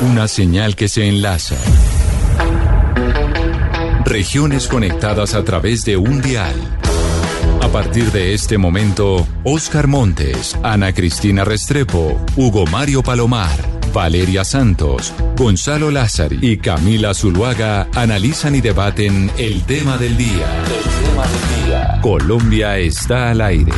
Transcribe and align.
Una 0.00 0.28
señal 0.28 0.76
que 0.76 0.88
se 0.88 1.08
enlaza. 1.08 1.56
Regiones 4.04 4.68
conectadas 4.68 5.34
a 5.34 5.44
través 5.44 5.84
de 5.84 5.96
un 5.96 6.22
dial. 6.22 6.54
A 7.60 7.68
partir 7.68 8.10
de 8.12 8.32
este 8.32 8.56
momento, 8.56 9.26
Oscar 9.44 9.88
Montes, 9.88 10.56
Ana 10.62 10.92
Cristina 10.92 11.44
Restrepo, 11.44 12.18
Hugo 12.36 12.64
Mario 12.66 13.02
Palomar, 13.02 13.58
Valeria 13.92 14.44
Santos, 14.44 15.12
Gonzalo 15.36 15.90
Lázari 15.90 16.38
y 16.40 16.56
Camila 16.58 17.12
Zuluaga 17.12 17.88
analizan 17.94 18.54
y 18.54 18.60
debaten 18.60 19.30
el 19.36 19.62
tema 19.64 19.98
del 19.98 20.16
día. 20.16 20.46
El 20.64 21.06
tema 21.06 21.26
del 21.26 21.66
día. 21.66 21.98
Colombia 22.00 22.78
está 22.78 23.30
al 23.30 23.40
aire. 23.40 23.72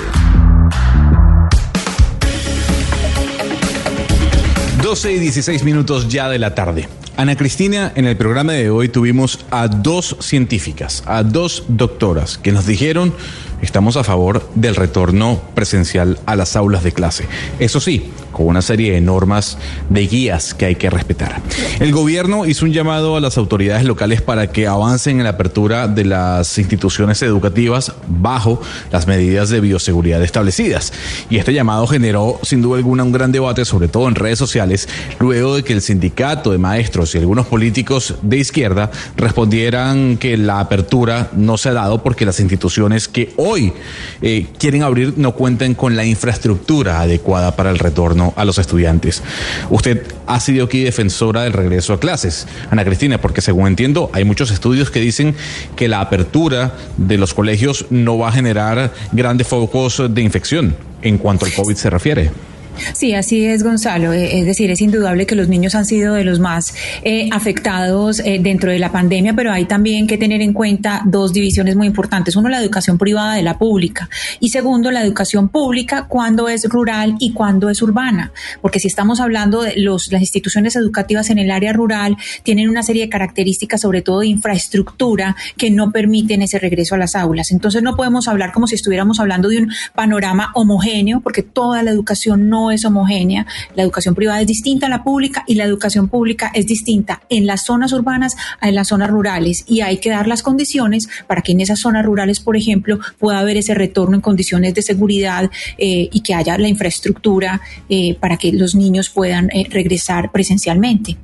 12 4.90 5.12
y 5.12 5.18
16 5.20 5.62
minutos 5.62 6.08
ya 6.08 6.28
de 6.28 6.40
la 6.40 6.56
tarde. 6.56 6.88
Ana 7.16 7.36
Cristina, 7.36 7.92
en 7.94 8.06
el 8.06 8.16
programa 8.16 8.54
de 8.54 8.70
hoy 8.70 8.88
tuvimos 8.88 9.38
a 9.52 9.68
dos 9.68 10.16
científicas, 10.18 11.04
a 11.06 11.22
dos 11.22 11.62
doctoras 11.68 12.38
que 12.38 12.50
nos 12.50 12.66
dijeron 12.66 13.14
estamos 13.62 13.96
a 13.96 14.04
favor 14.04 14.48
del 14.54 14.76
retorno 14.76 15.40
presencial 15.54 16.18
a 16.26 16.36
las 16.36 16.56
aulas 16.56 16.82
de 16.82 16.92
clase. 16.92 17.26
Eso 17.58 17.80
sí, 17.80 18.10
con 18.32 18.46
una 18.46 18.62
serie 18.62 18.92
de 18.92 19.00
normas, 19.00 19.58
de 19.88 20.06
guías 20.06 20.54
que 20.54 20.66
hay 20.66 20.76
que 20.76 20.90
respetar. 20.90 21.40
El 21.78 21.92
gobierno 21.92 22.46
hizo 22.46 22.64
un 22.64 22.72
llamado 22.72 23.16
a 23.16 23.20
las 23.20 23.36
autoridades 23.38 23.84
locales 23.84 24.22
para 24.22 24.52
que 24.52 24.66
avancen 24.66 25.18
en 25.18 25.24
la 25.24 25.30
apertura 25.30 25.88
de 25.88 26.04
las 26.04 26.58
instituciones 26.58 27.22
educativas 27.22 27.92
bajo 28.06 28.60
las 28.92 29.06
medidas 29.06 29.50
de 29.50 29.60
bioseguridad 29.60 30.22
establecidas. 30.22 30.92
Y 31.28 31.38
este 31.38 31.52
llamado 31.52 31.86
generó, 31.86 32.38
sin 32.42 32.62
duda 32.62 32.78
alguna, 32.78 33.04
un 33.04 33.12
gran 33.12 33.32
debate, 33.32 33.64
sobre 33.64 33.88
todo 33.88 34.08
en 34.08 34.14
redes 34.14 34.38
sociales, 34.38 34.88
luego 35.18 35.56
de 35.56 35.64
que 35.64 35.72
el 35.72 35.82
sindicato 35.82 36.52
de 36.52 36.58
maestros 36.58 37.14
y 37.14 37.18
algunos 37.18 37.46
políticos 37.46 38.14
de 38.22 38.38
izquierda 38.38 38.90
respondieran 39.16 40.16
que 40.16 40.36
la 40.36 40.60
apertura 40.60 41.30
no 41.34 41.58
se 41.58 41.70
ha 41.70 41.72
dado 41.72 42.02
porque 42.02 42.24
las 42.24 42.40
instituciones 42.40 43.08
que 43.08 43.32
hoy 43.36 43.49
eh, 43.56 44.46
quieren 44.58 44.82
abrir 44.82 45.14
no 45.16 45.32
cuenten 45.32 45.74
con 45.74 45.96
la 45.96 46.04
infraestructura 46.04 47.00
adecuada 47.00 47.56
para 47.56 47.70
el 47.70 47.78
retorno 47.78 48.32
a 48.36 48.44
los 48.44 48.58
estudiantes. 48.58 49.22
Usted 49.70 50.06
ha 50.26 50.40
sido 50.40 50.66
aquí 50.66 50.82
defensora 50.82 51.42
del 51.42 51.52
regreso 51.52 51.92
a 51.92 52.00
clases, 52.00 52.46
Ana 52.70 52.84
Cristina, 52.84 53.20
porque 53.20 53.40
según 53.40 53.66
entiendo 53.66 54.10
hay 54.12 54.24
muchos 54.24 54.50
estudios 54.50 54.90
que 54.90 55.00
dicen 55.00 55.34
que 55.76 55.88
la 55.88 56.00
apertura 56.00 56.74
de 56.96 57.18
los 57.18 57.34
colegios 57.34 57.86
no 57.90 58.18
va 58.18 58.28
a 58.28 58.32
generar 58.32 58.92
grandes 59.12 59.46
focos 59.46 60.02
de 60.08 60.22
infección 60.22 60.76
en 61.02 61.18
cuanto 61.18 61.46
al 61.46 61.52
COVID 61.52 61.76
se 61.76 61.90
refiere. 61.90 62.49
Sí, 62.94 63.14
así 63.14 63.44
es, 63.44 63.62
Gonzalo. 63.62 64.12
Eh, 64.12 64.40
es 64.40 64.46
decir, 64.46 64.70
es 64.70 64.80
indudable 64.80 65.26
que 65.26 65.34
los 65.34 65.48
niños 65.48 65.74
han 65.74 65.84
sido 65.84 66.14
de 66.14 66.24
los 66.24 66.40
más 66.40 66.74
eh, 67.02 67.28
afectados 67.32 68.20
eh, 68.20 68.38
dentro 68.40 68.70
de 68.70 68.78
la 68.78 68.92
pandemia, 68.92 69.34
pero 69.34 69.52
hay 69.52 69.66
también 69.66 70.06
que 70.06 70.18
tener 70.18 70.40
en 70.42 70.52
cuenta 70.52 71.02
dos 71.04 71.32
divisiones 71.32 71.76
muy 71.76 71.86
importantes. 71.86 72.36
Uno, 72.36 72.48
la 72.48 72.60
educación 72.60 72.98
privada 72.98 73.34
de 73.34 73.42
la 73.42 73.58
pública. 73.58 74.08
Y 74.38 74.50
segundo, 74.50 74.90
la 74.90 75.02
educación 75.02 75.48
pública 75.48 76.06
cuando 76.08 76.48
es 76.48 76.68
rural 76.68 77.16
y 77.18 77.32
cuando 77.32 77.70
es 77.70 77.82
urbana. 77.82 78.32
Porque 78.60 78.80
si 78.80 78.88
estamos 78.88 79.20
hablando 79.20 79.62
de 79.62 79.76
los, 79.76 80.10
las 80.12 80.20
instituciones 80.20 80.76
educativas 80.76 81.30
en 81.30 81.38
el 81.38 81.50
área 81.50 81.72
rural, 81.72 82.16
tienen 82.42 82.68
una 82.68 82.82
serie 82.82 83.04
de 83.04 83.08
características, 83.08 83.80
sobre 83.80 84.02
todo 84.02 84.20
de 84.20 84.26
infraestructura, 84.26 85.36
que 85.56 85.70
no 85.70 85.90
permiten 85.92 86.42
ese 86.42 86.58
regreso 86.58 86.94
a 86.94 86.98
las 86.98 87.14
aulas. 87.14 87.50
Entonces 87.50 87.82
no 87.82 87.96
podemos 87.96 88.28
hablar 88.28 88.52
como 88.52 88.66
si 88.66 88.74
estuviéramos 88.74 89.20
hablando 89.20 89.48
de 89.48 89.58
un 89.58 89.72
panorama 89.94 90.50
homogéneo, 90.54 91.20
porque 91.20 91.42
toda 91.42 91.82
la 91.82 91.90
educación 91.90 92.48
no 92.48 92.69
es 92.70 92.84
homogénea. 92.84 93.46
La 93.74 93.82
educación 93.82 94.14
privada 94.14 94.40
es 94.40 94.46
distinta 94.46 94.86
a 94.86 94.90
la 94.90 95.02
pública 95.02 95.44
y 95.46 95.54
la 95.54 95.64
educación 95.64 96.08
pública 96.08 96.50
es 96.54 96.66
distinta 96.66 97.22
en 97.28 97.46
las 97.46 97.64
zonas 97.64 97.92
urbanas 97.92 98.36
a 98.60 98.68
en 98.68 98.74
las 98.74 98.88
zonas 98.88 99.10
rurales. 99.10 99.64
Y 99.66 99.80
hay 99.80 99.98
que 99.98 100.10
dar 100.10 100.26
las 100.26 100.42
condiciones 100.42 101.08
para 101.26 101.42
que 101.42 101.52
en 101.52 101.60
esas 101.60 101.80
zonas 101.80 102.04
rurales, 102.04 102.40
por 102.40 102.56
ejemplo, 102.56 102.98
pueda 103.18 103.40
haber 103.40 103.56
ese 103.56 103.74
retorno 103.74 104.16
en 104.16 104.22
condiciones 104.22 104.74
de 104.74 104.82
seguridad 104.82 105.50
eh, 105.78 106.08
y 106.12 106.20
que 106.20 106.34
haya 106.34 106.58
la 106.58 106.68
infraestructura 106.68 107.60
eh, 107.88 108.14
para 108.14 108.36
que 108.36 108.52
los 108.52 108.74
niños 108.74 109.10
puedan 109.10 109.50
eh, 109.50 109.66
regresar 109.70 110.32
presencialmente. 110.32 111.16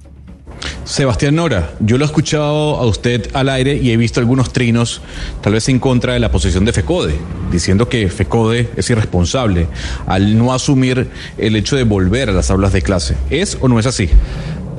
Sebastián 0.84 1.34
Nora, 1.34 1.72
yo 1.80 1.98
lo 1.98 2.04
he 2.04 2.06
escuchado 2.06 2.76
a 2.76 2.86
usted 2.86 3.28
al 3.34 3.48
aire 3.48 3.74
y 3.76 3.90
he 3.90 3.96
visto 3.96 4.20
algunos 4.20 4.52
trinos, 4.52 5.02
tal 5.40 5.54
vez 5.54 5.68
en 5.68 5.80
contra 5.80 6.12
de 6.12 6.20
la 6.20 6.30
posición 6.30 6.64
de 6.64 6.72
FECODE, 6.72 7.18
diciendo 7.50 7.88
que 7.88 8.08
FECODE 8.08 8.70
es 8.76 8.88
irresponsable 8.88 9.66
al 10.06 10.38
no 10.38 10.54
asumir 10.54 11.08
el 11.38 11.56
hecho 11.56 11.76
de 11.76 11.82
volver 11.82 12.30
a 12.30 12.32
las 12.32 12.50
aulas 12.50 12.72
de 12.72 12.82
clase. 12.82 13.16
¿Es 13.30 13.58
o 13.60 13.68
no 13.68 13.80
es 13.80 13.86
así? 13.86 14.08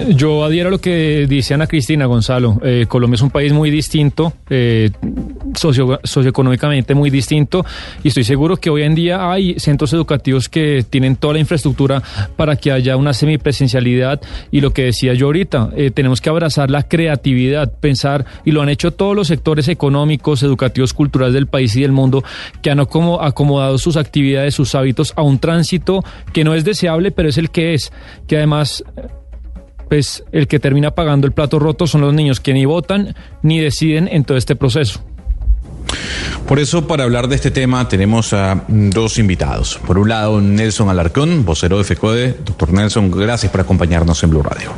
Yo 0.09 0.43
adhiero 0.43 0.69
a 0.69 0.71
lo 0.71 0.79
que 0.79 1.25
dice 1.27 1.53
Ana 1.53 1.65
Cristina 1.65 2.05
Gonzalo. 2.05 2.59
Eh, 2.63 2.85
Colombia 2.87 3.15
es 3.15 3.21
un 3.21 3.31
país 3.31 3.51
muy 3.51 3.71
distinto, 3.71 4.33
eh, 4.49 4.91
socio, 5.55 5.99
socioeconómicamente 6.03 6.93
muy 6.93 7.09
distinto, 7.09 7.65
y 8.03 8.09
estoy 8.09 8.23
seguro 8.23 8.57
que 8.57 8.69
hoy 8.69 8.83
en 8.83 8.93
día 8.93 9.31
hay 9.31 9.59
centros 9.59 9.93
educativos 9.93 10.49
que 10.49 10.85
tienen 10.87 11.15
toda 11.15 11.33
la 11.33 11.39
infraestructura 11.39 12.03
para 12.35 12.55
que 12.55 12.71
haya 12.71 12.95
una 12.95 13.13
semipresencialidad. 13.13 14.21
Y 14.51 14.61
lo 14.61 14.71
que 14.71 14.83
decía 14.83 15.13
yo 15.13 15.27
ahorita, 15.27 15.71
eh, 15.75 15.91
tenemos 15.91 16.21
que 16.21 16.29
abrazar 16.29 16.69
la 16.69 16.83
creatividad, 16.83 17.73
pensar, 17.79 18.25
y 18.45 18.51
lo 18.51 18.61
han 18.61 18.69
hecho 18.69 18.91
todos 18.91 19.15
los 19.15 19.27
sectores 19.27 19.67
económicos, 19.67 20.43
educativos, 20.43 20.93
culturales 20.93 21.33
del 21.33 21.47
país 21.47 21.75
y 21.75 21.81
del 21.81 21.91
mundo, 21.91 22.23
que 22.61 22.69
han 22.69 22.79
acomodado 22.79 23.77
sus 23.77 23.97
actividades, 23.97 24.53
sus 24.53 24.75
hábitos 24.75 25.13
a 25.15 25.23
un 25.23 25.39
tránsito 25.39 26.03
que 26.33 26.43
no 26.43 26.53
es 26.53 26.63
deseable, 26.63 27.11
pero 27.11 27.29
es 27.29 27.37
el 27.37 27.49
que 27.49 27.73
es, 27.73 27.91
que 28.27 28.37
además 28.37 28.83
pues 29.89 30.23
el 30.31 30.47
que 30.47 30.59
termina 30.59 30.91
pagando 30.91 31.27
el 31.27 31.33
plato 31.33 31.59
roto 31.59 31.87
son 31.87 32.01
los 32.01 32.13
niños 32.13 32.39
que 32.39 32.53
ni 32.53 32.65
votan 32.65 33.15
ni 33.41 33.59
deciden 33.59 34.07
en 34.11 34.23
todo 34.23 34.37
este 34.37 34.55
proceso. 34.55 35.01
Por 36.47 36.59
eso, 36.59 36.87
para 36.87 37.03
hablar 37.03 37.27
de 37.27 37.35
este 37.35 37.51
tema, 37.51 37.87
tenemos 37.89 38.31
a 38.31 38.63
dos 38.67 39.19
invitados. 39.19 39.79
Por 39.85 39.97
un 39.97 40.09
lado, 40.09 40.39
Nelson 40.39 40.89
Alarcón, 40.89 41.43
vocero 41.43 41.77
de 41.77 41.83
FECODE. 41.83 42.37
Doctor 42.45 42.71
Nelson, 42.71 43.11
gracias 43.11 43.51
por 43.51 43.61
acompañarnos 43.61 44.23
en 44.23 44.29
Blue 44.29 44.43
Radio. 44.43 44.71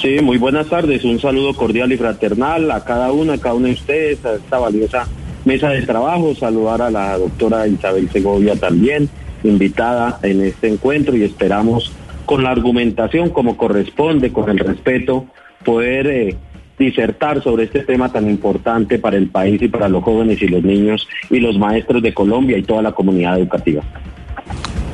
Sí, 0.00 0.20
muy 0.20 0.38
buenas 0.38 0.68
tardes. 0.68 1.04
Un 1.04 1.20
saludo 1.20 1.54
cordial 1.54 1.92
y 1.92 1.96
fraternal 1.96 2.70
a 2.70 2.84
cada 2.84 3.12
uno, 3.12 3.32
a 3.32 3.38
cada 3.38 3.54
uno 3.54 3.66
de 3.66 3.72
ustedes, 3.72 4.24
a 4.24 4.34
esta 4.34 4.58
valiosa 4.58 5.08
mesa 5.44 5.70
de 5.70 5.82
trabajo. 5.82 6.34
Saludar 6.34 6.82
a 6.82 6.90
la 6.90 7.18
doctora 7.18 7.66
Isabel 7.66 8.08
Segovia 8.10 8.54
también, 8.56 9.08
invitada 9.42 10.18
en 10.22 10.42
este 10.42 10.68
encuentro 10.68 11.16
y 11.16 11.24
esperamos 11.24 11.92
con 12.26 12.42
la 12.42 12.50
argumentación 12.50 13.30
como 13.30 13.56
corresponde, 13.56 14.32
con 14.32 14.48
el 14.50 14.58
respeto, 14.58 15.26
poder 15.64 16.06
eh, 16.06 16.36
disertar 16.78 17.42
sobre 17.42 17.64
este 17.64 17.80
tema 17.80 18.10
tan 18.10 18.28
importante 18.28 18.98
para 18.98 19.16
el 19.16 19.28
país 19.28 19.60
y 19.62 19.68
para 19.68 19.88
los 19.88 20.02
jóvenes 20.02 20.40
y 20.42 20.48
los 20.48 20.62
niños 20.62 21.06
y 21.30 21.38
los 21.38 21.58
maestros 21.58 22.02
de 22.02 22.12
Colombia 22.12 22.58
y 22.58 22.62
toda 22.62 22.82
la 22.82 22.92
comunidad 22.92 23.38
educativa. 23.38 23.82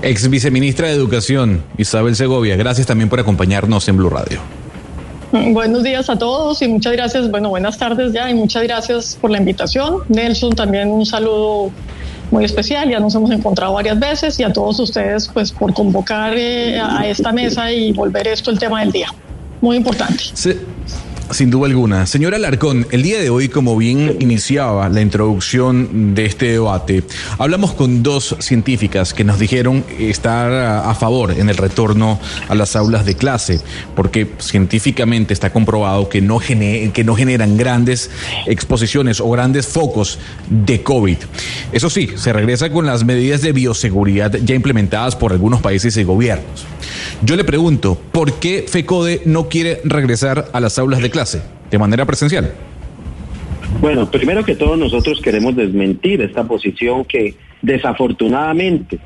Ex 0.02 0.28
viceministra 0.30 0.88
de 0.88 0.94
Educación, 0.94 1.62
Isabel 1.76 2.14
Segovia, 2.14 2.56
gracias 2.56 2.86
también 2.86 3.08
por 3.08 3.18
acompañarnos 3.18 3.88
en 3.88 3.96
Blue 3.96 4.10
Radio. 4.10 4.38
Buenos 5.30 5.82
días 5.82 6.08
a 6.08 6.18
todos 6.18 6.62
y 6.62 6.68
muchas 6.68 6.92
gracias, 6.92 7.30
bueno, 7.30 7.50
buenas 7.50 7.76
tardes 7.76 8.12
ya 8.12 8.30
y 8.30 8.34
muchas 8.34 8.62
gracias 8.62 9.18
por 9.20 9.30
la 9.30 9.38
invitación. 9.38 9.98
Nelson, 10.08 10.54
también 10.54 10.88
un 10.88 11.04
saludo 11.04 11.70
muy 12.30 12.44
especial, 12.44 12.88
ya 12.90 13.00
nos 13.00 13.14
hemos 13.14 13.30
encontrado 13.30 13.72
varias 13.72 13.98
veces 13.98 14.38
y 14.38 14.42
a 14.42 14.52
todos 14.52 14.78
ustedes 14.80 15.28
pues 15.28 15.52
por 15.52 15.72
convocar 15.72 16.34
eh, 16.36 16.80
a 16.80 17.06
esta 17.06 17.32
mesa 17.32 17.72
y 17.72 17.92
volver 17.92 18.28
esto 18.28 18.50
el 18.50 18.58
tema 18.58 18.80
del 18.80 18.92
día. 18.92 19.08
Muy 19.60 19.76
importante. 19.76 20.22
Sí. 20.34 20.54
Sin 21.30 21.50
duda 21.50 21.66
alguna. 21.66 22.06
Señora 22.06 22.36
Alarcón, 22.36 22.86
el 22.90 23.02
día 23.02 23.20
de 23.20 23.28
hoy, 23.28 23.48
como 23.50 23.76
bien 23.76 24.16
iniciaba 24.18 24.88
la 24.88 25.02
introducción 25.02 26.14
de 26.14 26.24
este 26.24 26.52
debate, 26.52 27.02
hablamos 27.38 27.74
con 27.74 28.02
dos 28.02 28.34
científicas 28.40 29.12
que 29.12 29.24
nos 29.24 29.38
dijeron 29.38 29.84
estar 29.98 30.50
a 30.50 30.94
favor 30.94 31.32
en 31.32 31.50
el 31.50 31.56
retorno 31.58 32.18
a 32.48 32.54
las 32.54 32.76
aulas 32.76 33.04
de 33.04 33.14
clase, 33.14 33.60
porque 33.94 34.26
científicamente 34.38 35.34
está 35.34 35.52
comprobado 35.52 36.08
que 36.08 36.22
no, 36.22 36.38
que 36.38 37.02
no 37.04 37.14
generan 37.14 37.58
grandes 37.58 38.10
exposiciones 38.46 39.20
o 39.20 39.30
grandes 39.30 39.66
focos 39.66 40.18
de 40.48 40.82
COVID. 40.82 41.18
Eso 41.72 41.90
sí, 41.90 42.10
se 42.16 42.32
regresa 42.32 42.70
con 42.70 42.86
las 42.86 43.04
medidas 43.04 43.42
de 43.42 43.52
bioseguridad 43.52 44.32
ya 44.32 44.54
implementadas 44.54 45.14
por 45.14 45.32
algunos 45.32 45.60
países 45.60 45.96
y 45.98 46.04
gobiernos. 46.04 46.66
Yo 47.22 47.36
le 47.36 47.44
pregunto, 47.44 47.98
¿por 48.12 48.34
qué 48.34 48.64
FECODE 48.68 49.22
no 49.24 49.48
quiere 49.48 49.80
regresar 49.84 50.46
a 50.52 50.60
las 50.60 50.78
aulas 50.78 51.00
de 51.00 51.10
clase 51.10 51.42
de 51.70 51.78
manera 51.78 52.04
presencial? 52.06 52.52
Bueno, 53.80 54.10
primero 54.10 54.44
que 54.44 54.54
todo 54.54 54.76
nosotros 54.76 55.20
queremos 55.20 55.54
desmentir 55.54 56.20
esta 56.22 56.44
posición 56.44 57.04
que 57.04 57.34
desafortunadamente 57.62 58.98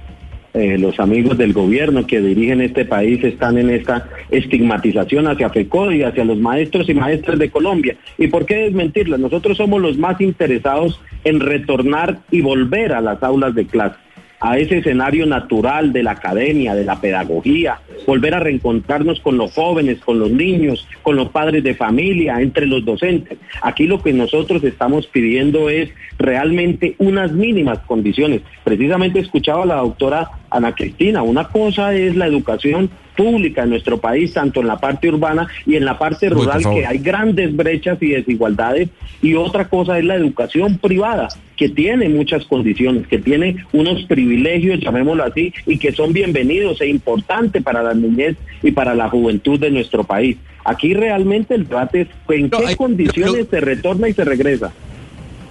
eh, 0.54 0.76
los 0.78 1.00
amigos 1.00 1.38
del 1.38 1.52
gobierno 1.52 2.06
que 2.06 2.20
dirigen 2.20 2.60
este 2.60 2.84
país 2.84 3.24
están 3.24 3.56
en 3.56 3.70
esta 3.70 4.08
estigmatización 4.30 5.26
hacia 5.26 5.50
FECODE 5.50 5.96
y 5.96 6.02
hacia 6.02 6.24
los 6.24 6.38
maestros 6.38 6.88
y 6.88 6.94
maestras 6.94 7.38
de 7.38 7.50
Colombia. 7.50 7.96
¿Y 8.18 8.28
por 8.28 8.44
qué 8.44 8.56
desmentirla? 8.56 9.16
Nosotros 9.16 9.56
somos 9.56 9.80
los 9.80 9.96
más 9.96 10.20
interesados 10.20 11.00
en 11.24 11.40
retornar 11.40 12.20
y 12.30 12.42
volver 12.42 12.92
a 12.92 13.00
las 13.00 13.22
aulas 13.22 13.54
de 13.54 13.66
clase 13.66 13.96
a 14.42 14.58
ese 14.58 14.78
escenario 14.78 15.24
natural 15.24 15.92
de 15.92 16.02
la 16.02 16.10
academia, 16.12 16.74
de 16.74 16.84
la 16.84 17.00
pedagogía, 17.00 17.78
volver 18.06 18.34
a 18.34 18.40
reencontrarnos 18.40 19.20
con 19.20 19.38
los 19.38 19.54
jóvenes, 19.54 20.00
con 20.00 20.18
los 20.18 20.32
niños, 20.32 20.88
con 21.02 21.14
los 21.14 21.28
padres 21.28 21.62
de 21.62 21.76
familia, 21.76 22.40
entre 22.40 22.66
los 22.66 22.84
docentes. 22.84 23.38
Aquí 23.62 23.86
lo 23.86 24.02
que 24.02 24.12
nosotros 24.12 24.64
estamos 24.64 25.06
pidiendo 25.06 25.70
es 25.70 25.90
realmente 26.18 26.96
unas 26.98 27.30
mínimas 27.30 27.78
condiciones. 27.86 28.42
Precisamente 28.64 29.20
escuchaba 29.20 29.62
a 29.62 29.66
la 29.66 29.76
doctora 29.76 30.30
Ana 30.50 30.74
Cristina, 30.74 31.22
una 31.22 31.48
cosa 31.48 31.94
es 31.94 32.16
la 32.16 32.26
educación 32.26 32.90
pública 33.16 33.62
en 33.62 33.70
nuestro 33.70 33.98
país, 33.98 34.32
tanto 34.32 34.60
en 34.60 34.66
la 34.66 34.78
parte 34.78 35.08
urbana 35.08 35.48
y 35.66 35.76
en 35.76 35.84
la 35.84 35.98
parte 35.98 36.28
rural, 36.28 36.62
que 36.62 36.86
hay 36.86 36.98
grandes 36.98 37.54
brechas 37.54 37.98
y 38.00 38.08
desigualdades, 38.08 38.88
y 39.20 39.34
otra 39.34 39.68
cosa 39.68 39.98
es 39.98 40.04
la 40.04 40.14
educación 40.14 40.78
privada, 40.78 41.28
que 41.56 41.68
tiene 41.68 42.08
muchas 42.08 42.44
condiciones, 42.44 43.06
que 43.06 43.18
tiene 43.18 43.56
unos 43.72 44.04
privilegios, 44.04 44.80
llamémoslo 44.80 45.24
así, 45.24 45.52
y 45.66 45.78
que 45.78 45.92
son 45.92 46.12
bienvenidos 46.12 46.80
e 46.80 46.88
importantes 46.88 47.62
para 47.62 47.82
la 47.82 47.94
niñez 47.94 48.36
y 48.62 48.72
para 48.72 48.94
la 48.94 49.08
juventud 49.08 49.60
de 49.60 49.70
nuestro 49.70 50.04
país. 50.04 50.36
Aquí 50.64 50.94
realmente 50.94 51.54
el 51.54 51.68
debate 51.68 52.02
es 52.02 52.08
en 52.28 52.50
qué 52.50 52.76
condiciones 52.76 53.46
se 53.50 53.60
retorna 53.60 54.08
y 54.08 54.12
se 54.12 54.24
regresa. 54.24 54.72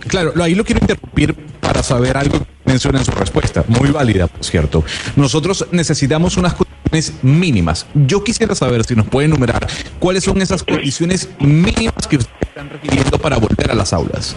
Claro, 0.08 0.34
ahí 0.42 0.56
lo 0.56 0.64
quiero 0.64 0.80
interrumpir 0.82 1.36
para 1.60 1.84
saber 1.84 2.18
algo 2.18 2.40
que 2.40 2.46
menciona 2.66 3.00
en 3.00 3.06
su 3.06 3.12
respuesta, 3.12 3.64
muy 3.68 3.92
válida, 3.92 4.28
por 4.28 4.44
cierto. 4.44 4.84
Nosotros 5.16 5.68
necesitamos 5.72 6.38
unas 6.38 6.54
condiciones 6.54 6.71
mínimas. 7.22 7.88
Yo 7.94 8.24
quisiera 8.24 8.56
saber 8.56 8.84
si 8.84 8.96
nos 8.96 9.08
puede 9.08 9.28
enumerar 9.28 9.68
cuáles 10.00 10.24
son 10.24 10.42
esas 10.42 10.64
condiciones 10.64 11.30
mínimas 11.40 12.08
que 12.10 12.18
ustedes 12.18 12.42
están 12.42 12.70
requiriendo 12.70 13.18
para 13.18 13.38
volver 13.38 13.72
a 13.72 13.76
las 13.76 13.94
aulas. 13.94 14.36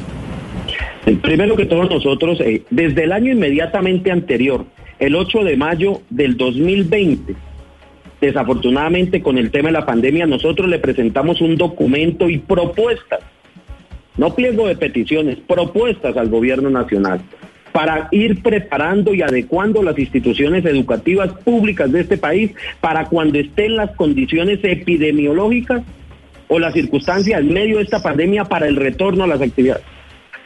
Primero 1.22 1.56
que 1.56 1.66
todos 1.66 1.90
nosotros, 1.90 2.40
eh, 2.40 2.62
desde 2.70 3.04
el 3.04 3.12
año 3.12 3.32
inmediatamente 3.32 4.10
anterior, 4.10 4.64
el 4.98 5.14
8 5.16 5.44
de 5.44 5.56
mayo 5.56 6.00
del 6.08 6.36
2020, 6.36 7.34
desafortunadamente 8.20 9.20
con 9.20 9.36
el 9.36 9.50
tema 9.50 9.68
de 9.68 9.72
la 9.72 9.86
pandemia, 9.86 10.26
nosotros 10.26 10.68
le 10.68 10.78
presentamos 10.78 11.40
un 11.40 11.56
documento 11.56 12.30
y 12.30 12.38
propuestas 12.38 13.20
no 14.16 14.34
pliego 14.34 14.68
de 14.68 14.76
peticiones, 14.76 15.38
propuestas 15.46 16.16
al 16.16 16.28
gobierno 16.28 16.70
nacional 16.70 17.20
para 17.74 18.06
ir 18.12 18.40
preparando 18.40 19.14
y 19.14 19.22
adecuando 19.22 19.82
las 19.82 19.98
instituciones 19.98 20.64
educativas 20.64 21.32
públicas 21.32 21.90
de 21.90 22.02
este 22.02 22.16
país 22.16 22.52
para 22.80 23.06
cuando 23.06 23.36
estén 23.40 23.74
las 23.74 23.90
condiciones 23.96 24.60
epidemiológicas 24.62 25.82
o 26.46 26.60
las 26.60 26.72
circunstancias 26.72 27.40
en 27.40 27.52
medio 27.52 27.78
de 27.78 27.82
esta 27.82 28.00
pandemia 28.00 28.44
para 28.44 28.68
el 28.68 28.76
retorno 28.76 29.24
a 29.24 29.26
las 29.26 29.42
actividades. 29.42 29.82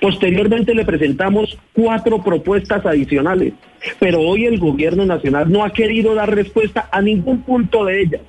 Posteriormente 0.00 0.75
le 0.75 0.86
presentamos 0.86 1.58
cuatro 1.75 2.25
propuestas 2.25 2.86
adicionales, 2.86 3.52
pero 3.98 4.20
hoy 4.20 4.46
el 4.46 4.58
gobierno 4.58 5.04
nacional 5.04 5.52
no 5.52 5.64
ha 5.64 5.70
querido 5.70 6.14
dar 6.14 6.34
respuesta 6.34 6.88
a 6.90 7.02
ningún 7.02 7.42
punto 7.42 7.84
de 7.84 8.00
ellas. 8.00 8.22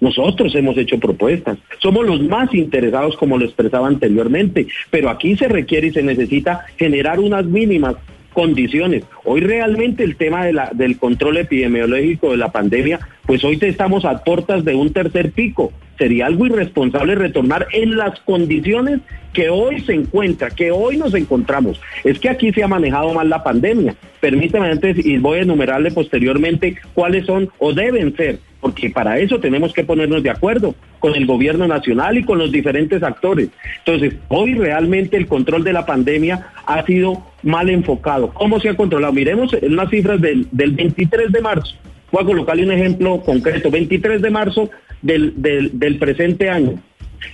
Nosotros 0.00 0.54
hemos 0.54 0.78
hecho 0.78 0.98
propuestas, 0.98 1.58
somos 1.82 2.06
los 2.06 2.22
más 2.22 2.54
interesados 2.54 3.14
como 3.18 3.36
lo 3.36 3.44
expresaba 3.44 3.88
anteriormente, 3.88 4.66
pero 4.90 5.10
aquí 5.10 5.36
se 5.36 5.48
requiere 5.48 5.88
y 5.88 5.92
se 5.92 6.02
necesita 6.02 6.64
generar 6.78 7.20
unas 7.20 7.44
mínimas 7.44 7.96
condiciones. 8.32 9.04
Hoy 9.24 9.40
realmente 9.40 10.04
el 10.04 10.16
tema 10.16 10.44
de 10.44 10.52
la, 10.52 10.70
del 10.72 10.98
control 10.98 11.38
epidemiológico 11.38 12.30
de 12.30 12.36
la 12.36 12.52
pandemia, 12.52 13.00
pues 13.26 13.44
hoy 13.44 13.58
estamos 13.60 14.04
a 14.04 14.24
puertas 14.24 14.64
de 14.64 14.74
un 14.74 14.92
tercer 14.92 15.32
pico. 15.32 15.72
Sería 15.98 16.26
algo 16.26 16.46
irresponsable 16.46 17.14
retornar 17.14 17.68
en 17.72 17.96
las 17.96 18.18
condiciones 18.20 19.00
que 19.32 19.48
hoy 19.50 19.80
se 19.80 19.94
encuentra, 19.94 20.50
que 20.50 20.70
hoy 20.70 20.96
nos 20.96 21.14
encontramos. 21.14 21.80
Es 22.04 22.18
que 22.18 22.28
aquí 22.28 22.52
se 22.52 22.62
ha 22.62 22.68
manejado 22.68 23.14
mal 23.14 23.28
la 23.28 23.42
pandemia. 23.42 23.94
Permítame 24.20 24.68
antes 24.68 25.04
y 25.04 25.18
voy 25.18 25.38
a 25.38 25.42
enumerarle 25.42 25.90
posteriormente 25.90 26.76
cuáles 26.94 27.26
son 27.26 27.50
o 27.58 27.72
deben 27.72 28.16
ser 28.16 28.38
porque 28.62 28.90
para 28.90 29.18
eso 29.18 29.40
tenemos 29.40 29.72
que 29.72 29.82
ponernos 29.82 30.22
de 30.22 30.30
acuerdo 30.30 30.76
con 31.00 31.16
el 31.16 31.26
gobierno 31.26 31.66
nacional 31.66 32.16
y 32.16 32.22
con 32.22 32.38
los 32.38 32.52
diferentes 32.52 33.02
actores. 33.02 33.48
Entonces, 33.78 34.14
hoy 34.28 34.54
realmente 34.54 35.16
el 35.16 35.26
control 35.26 35.64
de 35.64 35.72
la 35.72 35.84
pandemia 35.84 36.46
ha 36.64 36.86
sido 36.86 37.26
mal 37.42 37.68
enfocado. 37.70 38.32
¿Cómo 38.32 38.60
se 38.60 38.68
ha 38.68 38.76
controlado? 38.76 39.12
Miremos 39.12 39.52
las 39.62 39.90
cifras 39.90 40.20
del, 40.20 40.46
23 40.52 41.32
de 41.32 41.40
marzo. 41.40 41.74
Voy 42.12 42.22
a 42.22 42.26
colocarle 42.26 42.62
un 42.62 42.70
ejemplo 42.70 43.20
concreto. 43.22 43.68
23 43.68 44.22
de 44.22 44.30
marzo 44.30 44.70
del, 45.02 45.34
del 45.36 45.98
presente 45.98 46.48
año. 46.48 46.74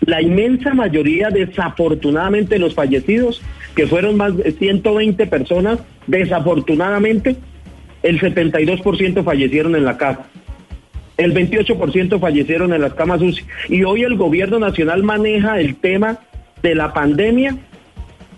La 0.07 0.23
inmensa 0.23 0.73
mayoría, 0.73 1.29
desafortunadamente, 1.29 2.55
de 2.55 2.61
los 2.61 2.75
fallecidos, 2.75 3.43
que 3.77 3.87
fueron 3.87 4.17
más 4.17 4.35
de 4.35 4.51
120 4.53 5.27
personas, 5.27 5.79
desafortunadamente, 6.07 7.37
el 8.03 8.19
72% 8.19 9.23
fallecieron 9.23 9.77
en 9.77 9.85
la 9.85 9.99
casa 9.99 10.25
el 11.19 11.35
28% 11.35 12.21
fallecieron 12.21 12.73
en 12.73 12.81
las 12.81 12.95
camas 12.95 13.21
UCI. 13.21 13.45
Y 13.69 13.85
hoy 13.85 14.05
el 14.05 14.17
gobierno 14.17 14.59
nacional 14.59 15.03
maneja 15.03 15.61
el 15.61 15.75
tema 15.75 16.21
de 16.63 16.75
la 16.77 16.93
pandemia 16.95 17.57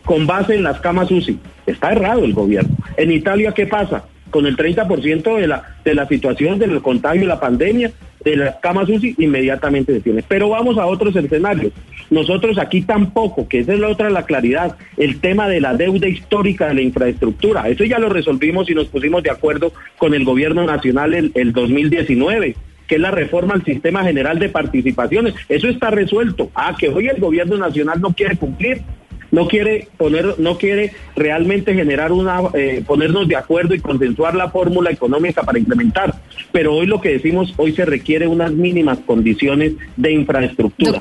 con 0.04 0.26
base 0.26 0.56
en 0.56 0.62
las 0.62 0.80
camas 0.80 1.10
UCI. 1.10 1.38
Está 1.66 1.92
errado 1.92 2.24
el 2.24 2.32
gobierno. 2.32 2.74
En 2.96 3.12
Italia, 3.12 3.52
¿qué 3.52 3.66
pasa? 3.66 4.04
Con 4.30 4.46
el 4.46 4.56
30% 4.56 5.36
de 5.36 5.46
la, 5.46 5.76
de 5.84 5.94
la 5.94 6.08
situación 6.08 6.58
del 6.58 6.80
contagio, 6.80 7.26
la 7.26 7.38
pandemia, 7.38 7.92
de 8.24 8.36
las 8.36 8.56
camas 8.56 8.88
UCI, 8.88 9.14
inmediatamente 9.18 9.92
se 9.92 10.00
tiene. 10.00 10.24
Pero 10.26 10.48
vamos 10.48 10.78
a 10.78 10.86
otros 10.86 11.14
escenarios. 11.14 11.74
Nosotros 12.08 12.58
aquí 12.58 12.80
tampoco, 12.80 13.46
que 13.46 13.58
esa 13.58 13.74
es 13.74 13.78
la 13.78 13.88
otra 13.88 14.08
la 14.08 14.24
claridad, 14.24 14.76
el 14.96 15.20
tema 15.20 15.48
de 15.48 15.60
la 15.60 15.74
deuda 15.74 16.08
histórica 16.08 16.68
de 16.68 16.74
la 16.74 16.82
infraestructura. 16.82 17.68
Eso 17.68 17.84
ya 17.84 17.98
lo 17.98 18.08
resolvimos 18.08 18.70
y 18.70 18.74
nos 18.74 18.88
pusimos 18.88 19.22
de 19.22 19.30
acuerdo 19.30 19.72
con 19.98 20.14
el 20.14 20.24
gobierno 20.24 20.64
nacional 20.64 21.12
el, 21.12 21.30
el 21.34 21.52
2019 21.52 22.56
que 22.90 22.96
es 22.96 23.00
la 23.00 23.12
reforma 23.12 23.54
al 23.54 23.64
sistema 23.64 24.02
general 24.02 24.40
de 24.40 24.48
participaciones. 24.48 25.34
Eso 25.48 25.68
está 25.68 25.90
resuelto. 25.90 26.50
Ah, 26.56 26.74
que 26.76 26.88
hoy 26.88 27.06
el 27.06 27.20
gobierno 27.20 27.56
nacional 27.56 28.00
no 28.00 28.12
quiere 28.14 28.36
cumplir, 28.36 28.82
no 29.30 29.46
quiere 29.46 29.86
poner, 29.96 30.40
no 30.40 30.58
quiere 30.58 30.92
realmente 31.14 31.72
generar 31.72 32.10
una, 32.10 32.40
eh, 32.52 32.82
ponernos 32.84 33.28
de 33.28 33.36
acuerdo 33.36 33.76
y 33.76 33.78
consensuar 33.78 34.34
la 34.34 34.50
fórmula 34.50 34.90
económica 34.90 35.44
para 35.44 35.60
implementar. 35.60 36.16
Pero 36.50 36.74
hoy 36.74 36.86
lo 36.86 37.00
que 37.00 37.10
decimos, 37.10 37.54
hoy 37.58 37.74
se 37.74 37.84
requiere 37.84 38.26
unas 38.26 38.50
mínimas 38.50 38.98
condiciones 39.06 39.74
de 39.96 40.10
infraestructura. 40.10 40.98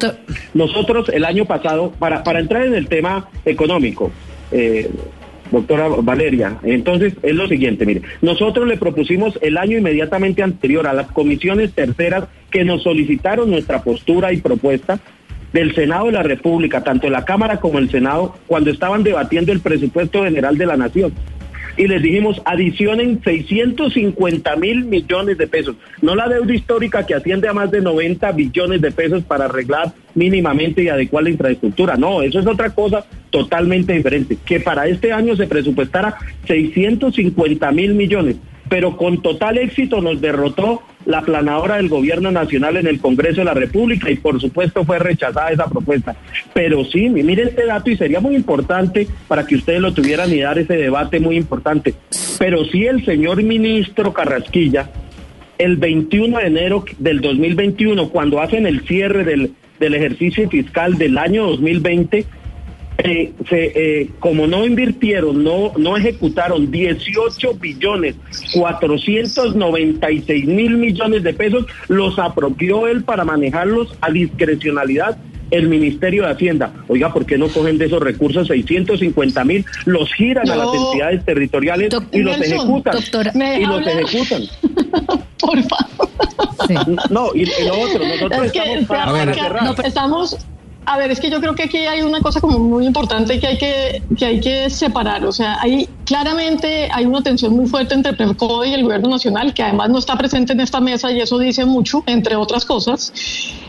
Nosotros 0.53 1.09
el 1.09 1.25
año 1.25 1.45
pasado, 1.45 1.91
para, 1.97 2.23
para 2.23 2.39
entrar 2.39 2.67
en 2.67 2.75
el 2.75 2.87
tema 2.87 3.29
económico, 3.45 4.11
eh, 4.51 4.91
doctora 5.51 5.87
Valeria. 5.87 6.57
Entonces, 6.63 7.13
es 7.21 7.35
lo 7.35 7.47
siguiente, 7.47 7.85
mire, 7.85 8.01
nosotros 8.21 8.67
le 8.67 8.77
propusimos 8.77 9.37
el 9.41 9.57
año 9.57 9.77
inmediatamente 9.77 10.43
anterior 10.43 10.87
a 10.87 10.93
las 10.93 11.11
comisiones 11.11 11.73
terceras 11.73 12.25
que 12.51 12.63
nos 12.63 12.83
solicitaron 12.83 13.49
nuestra 13.49 13.83
postura 13.83 14.33
y 14.33 14.37
propuesta 14.37 14.99
del 15.53 15.73
Senado 15.73 16.05
de 16.05 16.11
la 16.11 16.23
República, 16.23 16.83
tanto 16.83 17.09
la 17.09 17.25
Cámara 17.25 17.59
como 17.59 17.79
el 17.79 17.89
Senado, 17.89 18.35
cuando 18.47 18.69
estaban 18.69 19.03
debatiendo 19.03 19.51
el 19.51 19.61
presupuesto 19.61 20.23
general 20.23 20.57
de 20.57 20.65
la 20.65 20.77
Nación 20.77 21.13
y 21.79 21.87
les 21.87 22.01
dijimos 22.01 22.41
adicionen 22.43 23.21
650 23.23 24.55
mil 24.57 24.83
millones 24.83 25.37
de 25.37 25.47
pesos, 25.47 25.77
no 26.01 26.13
la 26.13 26.27
deuda 26.27 26.53
histórica 26.53 27.05
que 27.05 27.15
asciende 27.15 27.47
a 27.47 27.53
más 27.53 27.71
de 27.71 27.79
90 27.79 28.33
billones 28.33 28.81
de 28.81 28.91
pesos 28.91 29.23
para 29.23 29.45
arreglar 29.45 29.93
mínimamente 30.13 30.83
y 30.83 30.89
adecuar 30.89 31.23
la 31.23 31.29
infraestructura, 31.29 31.95
no, 31.95 32.21
eso 32.21 32.37
es 32.41 32.45
otra 32.45 32.69
cosa 32.71 33.05
totalmente 33.29 33.93
diferente, 33.93 34.37
que 34.45 34.59
para 34.59 34.87
este 34.87 35.13
año 35.13 35.37
se 35.37 35.47
presupuestara 35.47 36.17
650 36.45 37.71
mil 37.71 37.93
millones 37.93 38.35
pero 38.69 38.95
con 38.95 39.21
total 39.21 39.57
éxito 39.57 39.99
nos 39.99 40.21
derrotó 40.21 40.83
la 41.05 41.21
planadora 41.21 41.77
del 41.77 41.89
gobierno 41.89 42.31
nacional 42.31 42.77
en 42.77 42.85
el 42.85 42.99
Congreso 42.99 43.41
de 43.41 43.45
la 43.45 43.53
República 43.55 44.11
y 44.11 44.17
por 44.17 44.39
supuesto 44.39 44.85
fue 44.85 44.99
rechazada 44.99 45.49
esa 45.49 45.67
propuesta. 45.67 46.15
Pero 46.53 46.85
sí, 46.85 47.09
mire 47.09 47.43
este 47.43 47.65
dato 47.65 47.89
y 47.89 47.97
sería 47.97 48.19
muy 48.19 48.35
importante 48.35 49.07
para 49.27 49.45
que 49.45 49.55
ustedes 49.55 49.81
lo 49.81 49.93
tuvieran 49.93 50.31
y 50.31 50.39
dar 50.39 50.59
ese 50.59 50.75
debate 50.75 51.19
muy 51.19 51.35
importante. 51.35 51.95
Pero 52.37 52.63
sí 52.65 52.85
el 52.85 53.03
señor 53.05 53.41
ministro 53.41 54.13
Carrasquilla, 54.13 54.91
el 55.57 55.77
21 55.77 56.37
de 56.37 56.45
enero 56.45 56.85
del 56.99 57.21
2021, 57.21 58.09
cuando 58.09 58.39
hacen 58.39 58.67
el 58.67 58.81
cierre 58.81 59.23
del, 59.23 59.53
del 59.79 59.95
ejercicio 59.95 60.47
fiscal 60.47 60.97
del 60.97 61.17
año 61.17 61.47
2020, 61.47 62.25
eh, 63.03 63.33
se, 63.47 63.71
eh, 63.75 64.09
como 64.19 64.45
no 64.45 64.65
invirtieron, 64.65 65.43
no, 65.43 65.71
no 65.77 65.95
ejecutaron 65.95 66.69
18 66.69 67.53
billones 67.53 68.15
496 68.53 70.45
mil 70.45 70.77
millones 70.77 71.23
de 71.23 71.33
pesos, 71.33 71.65
los 71.87 72.19
apropió 72.19 72.87
él 72.87 73.03
para 73.03 73.23
manejarlos 73.23 73.95
a 74.01 74.11
discrecionalidad 74.11 75.17
el 75.51 75.67
Ministerio 75.67 76.25
de 76.25 76.31
Hacienda. 76.31 76.73
Oiga, 76.87 77.11
¿por 77.13 77.25
qué 77.25 77.37
no 77.37 77.47
cogen 77.47 77.77
de 77.77 77.85
esos 77.85 78.01
recursos 78.01 78.47
650 78.47 79.43
mil, 79.45 79.65
los 79.85 80.13
giran 80.13 80.49
a 80.49 80.55
las 80.55 80.67
entidades 80.73 81.25
territoriales 81.25 81.95
y 82.11 82.19
los 82.19 82.39
ejecutan? 82.39 82.95
y 83.33 83.65
los 83.65 83.87
ejecutan. 83.87 84.43
Por 85.39 85.63
favor. 85.63 87.09
No, 87.09 87.29
y, 87.33 87.45
lo 87.45 87.79
otro, 87.79 88.05
nosotros 88.05 88.45
estamos 88.45 88.85
para, 88.85 89.31
estamos 89.85 90.37
a 90.89 90.97
ver, 90.97 91.11
es 91.11 91.19
que 91.19 91.29
yo 91.29 91.39
creo 91.39 91.53
que 91.53 91.63
aquí 91.63 91.77
hay 91.77 92.01
una 92.01 92.19
cosa 92.19 92.41
como 92.41 92.57
muy 92.57 92.87
importante 92.87 93.39
que 93.39 93.45
hay 93.45 93.57
que, 93.59 94.01
que 94.17 94.25
hay 94.25 94.41
que 94.41 94.71
separar. 94.71 95.23
O 95.23 95.31
sea, 95.31 95.61
hay 95.61 95.87
claramente 96.03 96.89
hay 96.91 97.05
una 97.05 97.21
tensión 97.21 97.55
muy 97.55 97.67
fuerte 97.67 97.93
entre 97.93 98.13
PRECODE 98.13 98.69
y 98.69 98.73
el 98.73 98.81
gobierno 98.81 99.09
nacional, 99.09 99.53
que 99.53 99.61
además 99.61 99.91
no 99.91 99.99
está 99.99 100.17
presente 100.17 100.53
en 100.53 100.61
esta 100.61 100.81
mesa 100.81 101.11
y 101.11 101.21
eso 101.21 101.37
dice 101.37 101.63
mucho, 101.63 102.03
entre 102.07 102.35
otras 102.35 102.65
cosas, 102.65 103.13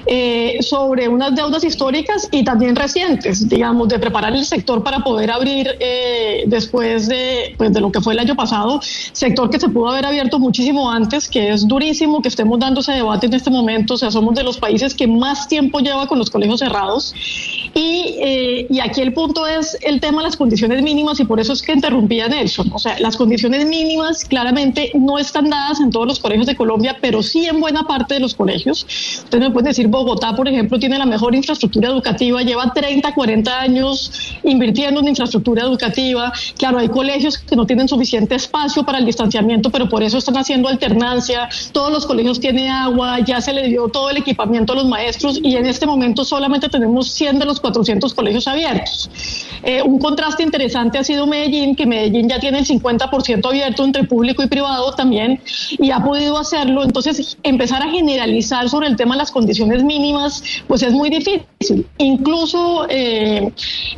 eh, 0.07 0.59
sobre 0.61 1.09
unas 1.09 1.35
deudas 1.35 1.65
históricas 1.65 2.29
y 2.31 2.45
también 2.45 2.77
recientes, 2.77 3.49
digamos, 3.49 3.89
de 3.89 3.99
preparar 3.99 4.35
el 4.35 4.45
sector 4.45 4.83
para 4.83 5.01
poder 5.01 5.31
abrir 5.31 5.69
eh, 5.81 6.45
después 6.47 7.09
de, 7.09 7.55
pues, 7.57 7.73
de 7.73 7.81
lo 7.81 7.93
que 7.93 8.01
fue 8.01 8.15
el 8.15 8.19
año 8.19 8.35
pasado, 8.35 8.81
sector 8.83 9.51
que 9.51 9.61
se 9.61 9.69
pudo 9.69 9.91
haber 9.91 10.07
abierto 10.07 10.39
muchísimo 10.39 10.91
antes, 10.91 11.29
que 11.29 11.51
es 11.53 11.67
durísimo 11.67 12.23
que 12.23 12.29
estemos 12.29 12.59
dando 12.59 12.81
ese 12.81 12.93
debate 12.93 13.27
en 13.27 13.35
este 13.35 13.51
momento. 13.51 13.95
O 13.95 13.97
sea, 13.97 14.11
somos 14.11 14.35
de 14.35 14.43
los 14.43 14.59
países 14.59 14.95
que 14.95 15.07
más 15.07 15.49
tiempo 15.49 15.81
lleva 15.81 16.07
con 16.07 16.19
los 16.19 16.31
colegios 16.31 16.61
cerrados. 16.61 17.15
Y, 17.75 18.17
eh, 18.21 18.67
y 18.69 18.81
aquí 18.81 19.01
el 19.01 19.13
punto 19.13 19.47
es 19.47 19.77
el 19.83 20.01
tema 20.01 20.23
de 20.23 20.29
las 20.29 20.37
condiciones 20.37 20.83
mínimas 20.83 21.21
y 21.21 21.25
por 21.25 21.39
eso 21.41 21.53
es 21.53 21.63
que 21.63 21.73
interrumpía 21.73 22.29
Nelson. 22.29 22.71
O 22.73 22.79
sea, 22.79 22.99
las 22.99 23.17
condiciones 23.17 23.67
mínimas 23.67 24.25
claramente 24.25 24.91
no 24.95 25.19
están 25.19 25.51
dadas 25.51 25.81
en 25.81 25.91
todos 25.91 26.07
los 26.07 26.19
colegios 26.19 26.47
de 26.47 26.57
Colombia, 26.57 26.97
pero 27.01 27.23
sí 27.23 27.47
en 27.47 27.61
buena 27.61 27.85
parte 27.85 28.15
de 28.15 28.21
los 28.21 28.35
colegios. 28.35 28.87
Ustedes 29.25 29.43
me 29.45 29.51
pueden 29.51 29.67
decir, 29.67 29.89
Bogotá, 29.91 30.35
por 30.35 30.49
ejemplo, 30.49 30.79
tiene 30.79 30.99
la 30.99 31.07
mejor 31.07 31.35
infraestructura 31.35 31.89
educativa, 31.89 32.43
lleva 32.43 32.73
30, 32.73 33.15
40 33.15 33.61
años 33.61 34.13
invirtiendo 34.45 35.01
en 35.01 35.09
infraestructura 35.09 35.63
educativa. 35.63 36.33
Claro, 36.59 36.79
hay 36.79 36.89
colegios 36.89 37.39
que 37.39 37.57
no 37.57 37.67
tienen 37.67 37.89
suficiente 37.89 38.35
espacio 38.35 38.85
para 38.85 38.99
el 38.99 39.07
distanciamiento, 39.07 39.71
pero 39.71 39.89
por 39.89 40.03
eso 40.03 40.19
están 40.19 40.37
haciendo 40.37 40.69
alternancia. 40.69 41.49
Todos 41.73 41.93
los 41.93 42.07
colegios 42.07 42.41
tienen 42.41 42.69
agua, 42.69 43.19
ya 43.21 43.41
se 43.41 43.53
le 43.53 43.69
dio 43.69 43.89
todo 43.89 44.11
el 44.11 44.19
equipamiento 44.19 44.73
a 44.73 44.77
los 44.77 44.87
maestros 44.87 45.41
y 45.43 45.57
en 45.57 45.67
este 45.67 45.87
momento 45.87 46.25
solamente 46.25 46.69
tenemos 46.69 47.11
100 47.13 47.39
de 47.39 47.45
los 47.45 47.61
400 47.61 48.15
colegios 48.15 48.47
abiertos. 48.47 49.11
Eh, 49.63 49.83
un 49.83 49.99
contraste 49.99 50.43
interesante 50.43 50.99
ha 50.99 51.05
sido 51.05 51.27
Medellín, 51.27 51.77
que 51.77 51.87
Medellín 51.87 52.29
ya 52.29 52.39
tiene 52.39 52.59
el 52.59 52.67
50% 52.67 53.47
abierto 53.47 53.85
entre 53.85 54.05
público 54.05 54.43
y 54.43 54.47
privado 54.47 54.93
también 54.95 55.41
y 55.79 55.91
ha 55.91 56.01
podido 56.01 56.39
hacerlo. 56.39 56.85
Entonces, 56.85 57.39
empezar 57.43 57.83
a 57.83 57.91
generalizar 57.91 58.69
sobre 58.69 58.89
el 58.89 58.97
tema 58.97 59.15
de 59.15 59.19
las 59.19 59.31
condiciones 59.31 59.85
mínimas, 59.85 60.43
pues 60.67 60.83
es 60.83 60.93
muy 60.93 61.11
difícil. 61.11 61.87
Incluso 61.99 62.87
eh, 62.89 63.53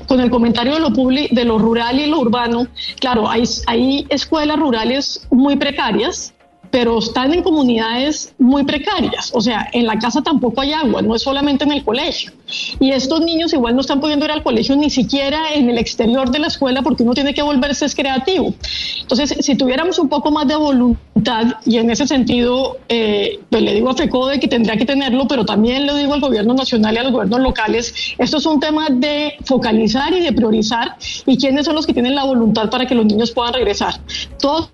con 0.06 0.20
el 0.20 0.30
comentario 0.30 0.74
de 0.74 0.80
lo, 0.80 0.90
de 0.90 1.44
lo 1.44 1.58
rural 1.58 1.98
y 1.98 2.06
lo 2.06 2.20
urbano, 2.20 2.66
claro, 3.00 3.28
hay, 3.28 3.44
hay 3.66 4.06
escuelas 4.08 4.58
rurales 4.58 5.26
muy 5.30 5.56
precarias 5.56 6.34
pero 6.72 6.98
están 6.98 7.34
en 7.34 7.42
comunidades 7.42 8.34
muy 8.38 8.64
precarias. 8.64 9.30
O 9.34 9.42
sea, 9.42 9.68
en 9.72 9.86
la 9.86 9.98
casa 9.98 10.22
tampoco 10.22 10.62
hay 10.62 10.72
agua, 10.72 11.02
no 11.02 11.14
es 11.14 11.22
solamente 11.22 11.64
en 11.64 11.72
el 11.72 11.84
colegio. 11.84 12.32
Y 12.80 12.92
estos 12.92 13.20
niños 13.20 13.52
igual 13.52 13.74
no 13.74 13.82
están 13.82 14.00
pudiendo 14.00 14.24
ir 14.24 14.32
al 14.32 14.42
colegio 14.42 14.74
ni 14.74 14.88
siquiera 14.88 15.52
en 15.54 15.68
el 15.68 15.76
exterior 15.76 16.30
de 16.30 16.38
la 16.38 16.46
escuela 16.46 16.80
porque 16.80 17.02
uno 17.02 17.12
tiene 17.12 17.34
que 17.34 17.42
volverse 17.42 17.86
creativo. 17.94 18.54
Entonces, 19.02 19.34
si 19.40 19.54
tuviéramos 19.54 19.98
un 19.98 20.08
poco 20.08 20.30
más 20.30 20.48
de 20.48 20.56
voluntad, 20.56 21.56
y 21.66 21.76
en 21.76 21.90
ese 21.90 22.06
sentido, 22.06 22.78
eh, 22.88 23.40
pues 23.50 23.62
le 23.62 23.74
digo 23.74 23.90
a 23.90 23.94
FECODE 23.94 24.40
que 24.40 24.48
tendría 24.48 24.76
que 24.76 24.86
tenerlo, 24.86 25.28
pero 25.28 25.44
también 25.44 25.86
le 25.86 25.94
digo 25.98 26.14
al 26.14 26.20
gobierno 26.20 26.54
nacional 26.54 26.94
y 26.94 26.98
a 26.98 27.02
los 27.02 27.12
gobiernos 27.12 27.40
locales, 27.40 27.94
esto 28.16 28.38
es 28.38 28.46
un 28.46 28.60
tema 28.60 28.88
de 28.90 29.34
focalizar 29.44 30.12
y 30.14 30.20
de 30.20 30.32
priorizar 30.32 30.96
y 31.26 31.36
quiénes 31.36 31.66
son 31.66 31.74
los 31.74 31.86
que 31.86 31.92
tienen 31.92 32.14
la 32.14 32.24
voluntad 32.24 32.70
para 32.70 32.86
que 32.86 32.94
los 32.94 33.04
niños 33.04 33.30
puedan 33.30 33.52
regresar. 33.52 34.00
Todos 34.40 34.70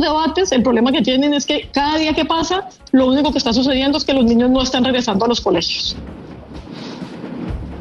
debates, 0.00 0.52
el 0.52 0.62
problema 0.62 0.92
que 0.92 1.02
tienen 1.02 1.34
es 1.34 1.46
que 1.46 1.68
cada 1.72 1.96
día 1.98 2.14
que 2.14 2.24
pasa, 2.24 2.68
lo 2.92 3.06
único 3.06 3.32
que 3.32 3.38
está 3.38 3.52
sucediendo 3.52 3.98
es 3.98 4.04
que 4.04 4.12
los 4.12 4.24
niños 4.24 4.50
no 4.50 4.62
están 4.62 4.84
regresando 4.84 5.24
a 5.24 5.28
los 5.28 5.40
colegios. 5.40 5.96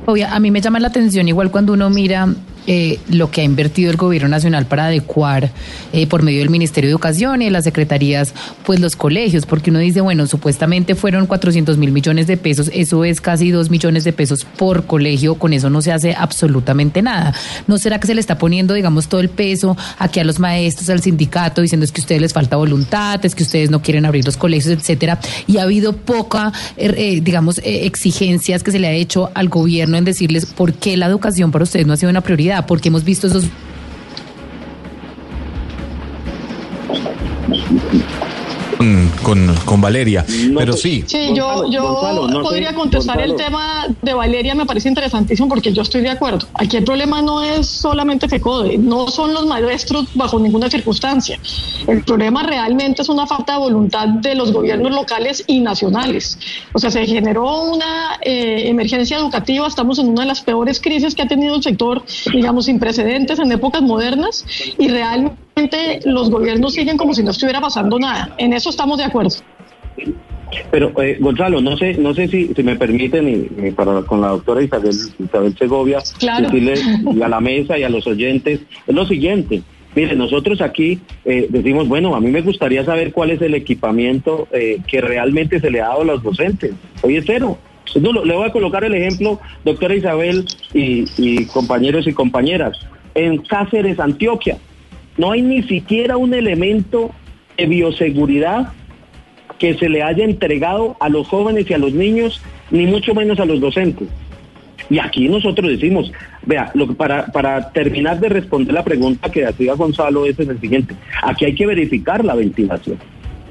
Obvio, 0.05 0.27
a 0.29 0.39
mí 0.39 0.51
me 0.51 0.61
llama 0.61 0.79
la 0.79 0.87
atención 0.87 1.27
igual 1.27 1.49
cuando 1.49 1.73
uno 1.73 1.89
mira 1.89 2.27
eh, 2.67 2.99
lo 3.09 3.29
que 3.29 3.41
ha 3.41 3.43
invertido 3.43 3.91
el 3.91 3.97
gobierno 3.97 4.27
nacional 4.27 4.65
para 4.65 4.87
adecuar 4.87 5.51
eh, 5.93 6.07
por 6.07 6.23
medio 6.23 6.39
del 6.39 6.49
Ministerio 6.49 6.87
de 6.87 6.93
Educación 6.93 7.43
y 7.43 7.45
de 7.45 7.51
las 7.51 7.63
secretarías, 7.63 8.33
pues 8.65 8.79
los 8.79 8.95
colegios, 8.95 9.45
porque 9.45 9.69
uno 9.69 9.77
dice, 9.77 10.01
bueno, 10.01 10.25
supuestamente 10.25 10.95
fueron 10.95 11.27
400 11.27 11.77
mil 11.77 11.91
millones 11.91 12.25
de 12.25 12.37
pesos, 12.37 12.71
eso 12.73 13.05
es 13.05 13.21
casi 13.21 13.51
2 13.51 13.69
millones 13.69 14.03
de 14.03 14.13
pesos 14.13 14.45
por 14.45 14.85
colegio, 14.85 15.35
con 15.35 15.53
eso 15.53 15.69
no 15.69 15.83
se 15.83 15.91
hace 15.91 16.15
absolutamente 16.15 17.03
nada. 17.03 17.35
¿No 17.67 17.77
será 17.77 17.99
que 17.99 18.07
se 18.07 18.15
le 18.15 18.21
está 18.21 18.39
poniendo, 18.39 18.73
digamos, 18.73 19.09
todo 19.09 19.21
el 19.21 19.29
peso 19.29 19.77
aquí 19.99 20.19
a 20.19 20.23
los 20.23 20.39
maestros, 20.39 20.89
al 20.89 21.01
sindicato, 21.01 21.61
diciendo 21.61 21.83
es 21.83 21.91
que 21.91 22.01
a 22.01 22.03
ustedes 22.03 22.21
les 22.21 22.33
falta 22.33 22.55
voluntad, 22.55 23.23
es 23.23 23.35
que 23.35 23.43
ustedes 23.43 23.69
no 23.69 23.81
quieren 23.83 24.05
abrir 24.05 24.25
los 24.25 24.37
colegios, 24.37 24.73
etcétera? 24.73 25.19
Y 25.45 25.57
ha 25.57 25.63
habido 25.63 25.93
poca, 25.93 26.51
eh, 26.77 27.19
digamos, 27.21 27.61
exigencias 27.63 28.63
que 28.63 28.71
se 28.71 28.79
le 28.79 28.87
ha 28.87 28.93
hecho 28.93 29.29
al 29.35 29.49
gobierno 29.49 29.97
en 29.97 30.05
decirles 30.05 30.47
por 30.47 30.73
qué 30.73 30.97
la 30.97 31.05
educación 31.05 31.51
para 31.51 31.63
ustedes 31.63 31.85
no 31.85 31.93
ha 31.93 31.97
sido 31.97 32.09
una 32.09 32.21
prioridad 32.21 32.54
porque 32.63 32.89
hemos 32.89 33.03
visto 33.03 33.27
esos 33.27 33.45
con, 39.25 39.55
con, 39.65 39.81
Valeria. 39.81 40.23
pero 40.55 40.73
sí. 40.73 41.03
Sí, 41.07 41.33
yo, 41.33 41.67
yo 41.71 41.99
podría 42.43 42.75
contestar 42.75 43.19
el 43.19 43.35
tema 43.35 43.87
de 43.99 44.13
Valeria, 44.13 44.53
me 44.53 44.67
parece 44.67 44.87
interesantísimo 44.87 45.49
porque 45.49 45.73
yo 45.73 45.81
estoy 45.81 46.01
de 46.01 46.11
acuerdo. 46.11 46.47
Aquí 46.53 46.77
el 46.77 46.83
problema 46.83 47.23
no 47.23 47.41
es 47.43 47.65
solamente 47.65 48.29
FECODE, 48.29 48.77
no 48.77 49.07
son 49.07 49.33
los 49.33 49.47
maestros 49.47 50.05
bajo 50.13 50.39
ninguna 50.39 50.69
circunstancia. 50.69 51.39
El 51.87 52.03
problema 52.03 52.43
realmente 52.43 53.01
es 53.01 53.09
una 53.09 53.25
falta 53.25 53.53
de 53.53 53.59
voluntad 53.59 54.07
de 54.07 54.35
los 54.35 54.51
gobiernos 54.51 54.91
locales 54.91 55.43
y 55.47 55.59
nacionales. 55.59 56.37
O 56.73 56.77
sea, 56.77 56.91
se 56.91 57.07
generó 57.07 57.63
una 57.63 58.19
eh, 58.21 58.69
emergencia 58.69 59.17
educativa, 59.17 59.65
estamos 59.67 59.97
en 59.97 60.09
una 60.09 60.21
de 60.21 60.27
las 60.27 60.41
peores 60.41 60.79
crisis 60.79 61.15
que 61.15 61.23
ha 61.23 61.27
tenido 61.27 61.55
el 61.55 61.63
sector, 61.63 62.03
digamos, 62.31 62.65
sin 62.65 62.77
precedentes 62.79 63.39
en 63.39 63.51
épocas 63.51 63.81
modernas 63.81 64.45
y 64.77 64.87
realmente 64.87 65.44
los 66.05 66.29
gobiernos 66.29 66.73
siguen 66.73 66.97
como 66.97 67.13
si 67.13 67.23
no 67.23 67.31
estuviera 67.31 67.61
pasando 67.61 67.97
nada. 67.97 68.33
En 68.37 68.53
eso 68.53 68.69
estamos 68.69 68.97
de 68.97 69.05
acuerdo. 69.05 69.35
Pero 70.71 70.91
eh, 71.01 71.17
Gonzalo, 71.19 71.61
no 71.61 71.77
sé, 71.77 71.95
no 71.95 72.13
sé 72.13 72.27
si, 72.27 72.53
si 72.53 72.63
me 72.63 72.75
permiten 72.75 73.49
y, 73.57 73.71
para 73.71 74.01
con 74.03 74.21
la 74.21 74.29
doctora 74.29 74.61
Isabel, 74.61 74.95
Isabel 75.17 75.57
Segovia 75.57 75.99
decirle 75.99 76.75
a 77.23 77.27
la 77.27 77.39
mesa 77.39 77.77
y 77.77 77.83
a 77.83 77.89
los 77.89 78.05
oyentes 78.05 78.61
es 78.85 78.95
lo 78.95 79.05
siguiente. 79.05 79.63
Mire, 79.95 80.15
nosotros 80.15 80.59
aquí 80.59 80.99
eh, 81.23 81.47
decimos, 81.49 81.87
bueno, 81.87 82.15
a 82.15 82.19
mí 82.19 82.29
me 82.29 82.41
gustaría 82.41 82.83
saber 82.83 83.13
cuál 83.13 83.31
es 83.31 83.41
el 83.41 83.55
equipamiento 83.55 84.47
eh, 84.51 84.79
que 84.87 84.99
realmente 84.99 85.61
se 85.61 85.71
le 85.71 85.81
ha 85.81 85.87
dado 85.87 86.01
a 86.01 86.05
los 86.05 86.23
docentes. 86.23 86.73
Hoy 87.01 87.15
es 87.15 87.23
cero. 87.25 87.57
No, 88.01 88.25
le 88.25 88.35
voy 88.35 88.45
a 88.45 88.51
colocar 88.51 88.83
el 88.83 88.93
ejemplo, 88.93 89.39
doctora 89.63 89.95
Isabel 89.95 90.45
y, 90.73 91.05
y 91.17 91.45
compañeros 91.45 92.07
y 92.07 92.13
compañeras. 92.13 92.77
En 93.13 93.37
Cáceres, 93.37 94.01
Antioquia, 94.01 94.57
no 95.17 95.31
hay 95.31 95.41
ni 95.41 95.63
siquiera 95.63 96.17
un 96.17 96.33
elemento 96.33 97.11
de 97.57 97.65
bioseguridad 97.65 98.73
que 99.59 99.75
se 99.75 99.89
le 99.89 100.03
haya 100.03 100.23
entregado 100.23 100.97
a 100.99 101.09
los 101.09 101.27
jóvenes 101.27 101.69
y 101.69 101.73
a 101.73 101.77
los 101.77 101.93
niños, 101.93 102.41
ni 102.71 102.85
mucho 102.85 103.13
menos 103.13 103.39
a 103.39 103.45
los 103.45 103.61
docentes. 103.61 104.07
Y 104.89 104.99
aquí 104.99 105.27
nosotros 105.27 105.69
decimos, 105.69 106.11
vea, 106.45 106.71
lo 106.73 106.87
que 106.87 106.93
para, 106.93 107.27
para 107.27 107.71
terminar 107.71 108.19
de 108.19 108.29
responder 108.29 108.73
la 108.73 108.83
pregunta 108.83 109.31
que 109.31 109.45
hacía 109.45 109.73
Gonzalo 109.73 110.25
es 110.25 110.37
el 110.37 110.59
siguiente, 110.59 110.95
aquí 111.23 111.45
hay 111.45 111.55
que 111.55 111.65
verificar 111.65 112.23
la 112.23 112.35
ventilación 112.35 112.97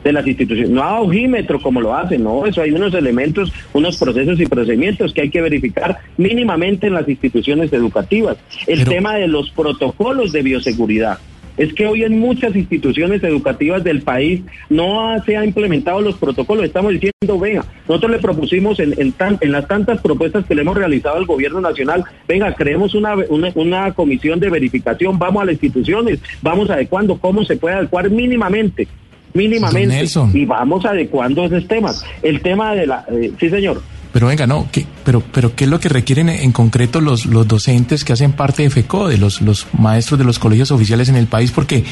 de 0.04 0.12
las 0.12 0.26
instituciones, 0.26 0.70
no 0.70 0.82
a 0.82 1.00
ojímetro 1.00 1.60
como 1.60 1.80
lo 1.80 1.94
hacen, 1.94 2.22
no, 2.22 2.44
eso 2.44 2.60
hay 2.60 2.72
unos 2.72 2.92
elementos, 2.92 3.50
unos 3.72 3.96
procesos 3.96 4.38
y 4.38 4.44
procedimientos 4.44 5.14
que 5.14 5.22
hay 5.22 5.30
que 5.30 5.40
verificar 5.40 5.98
mínimamente 6.18 6.88
en 6.88 6.92
las 6.92 7.08
instituciones 7.08 7.72
educativas. 7.72 8.36
El 8.66 8.84
tema 8.84 9.14
de 9.14 9.26
los 9.28 9.50
protocolos 9.50 10.30
de 10.32 10.42
bioseguridad, 10.42 11.18
es 11.56 11.72
que 11.74 11.86
hoy 11.86 12.02
en 12.02 12.18
muchas 12.18 12.54
instituciones 12.56 13.22
educativas 13.22 13.84
del 13.84 14.02
país 14.02 14.42
no 14.68 15.14
se 15.24 15.36
han 15.36 15.46
implementado 15.46 16.00
los 16.00 16.16
protocolos. 16.16 16.64
Estamos 16.64 16.92
diciendo, 16.92 17.38
venga, 17.38 17.64
nosotros 17.88 18.12
le 18.12 18.18
propusimos 18.18 18.80
en, 18.80 18.94
en, 18.98 19.52
las 19.52 19.68
tantas 19.68 20.00
propuestas 20.00 20.44
que 20.44 20.54
le 20.54 20.62
hemos 20.62 20.76
realizado 20.76 21.16
al 21.16 21.26
gobierno 21.26 21.60
nacional, 21.60 22.04
venga, 22.26 22.52
creemos 22.54 22.94
una, 22.94 23.14
una, 23.54 23.92
comisión 23.92 24.40
de 24.40 24.50
verificación, 24.50 25.18
vamos 25.18 25.42
a 25.42 25.46
las 25.46 25.54
instituciones, 25.54 26.20
vamos 26.42 26.70
adecuando 26.70 27.18
cómo 27.18 27.44
se 27.44 27.56
puede 27.56 27.76
adecuar 27.76 28.10
mínimamente, 28.10 28.88
mínimamente, 29.32 30.06
y 30.32 30.44
vamos 30.44 30.84
adecuando 30.84 31.44
esos 31.44 31.66
temas. 31.68 32.04
El 32.22 32.40
tema 32.40 32.74
de 32.74 32.86
la, 32.86 33.04
eh, 33.10 33.32
sí 33.38 33.50
señor. 33.50 33.82
Pero 34.14 34.28
venga, 34.28 34.46
no, 34.46 34.68
¿qué, 34.70 34.86
pero, 35.04 35.24
pero 35.32 35.56
¿qué 35.56 35.64
es 35.64 35.70
lo 35.70 35.80
que 35.80 35.88
requieren 35.88 36.28
en 36.28 36.52
concreto 36.52 37.00
los, 37.00 37.26
los 37.26 37.48
docentes 37.48 38.04
que 38.04 38.12
hacen 38.12 38.30
parte 38.30 38.62
de 38.62 38.70
FECODE, 38.70 39.18
los, 39.18 39.40
los 39.40 39.66
maestros 39.76 40.20
de 40.20 40.24
los 40.24 40.38
colegios 40.38 40.70
oficiales 40.70 41.08
en 41.08 41.16
el 41.16 41.26
país? 41.26 41.50
Porque 41.50 41.84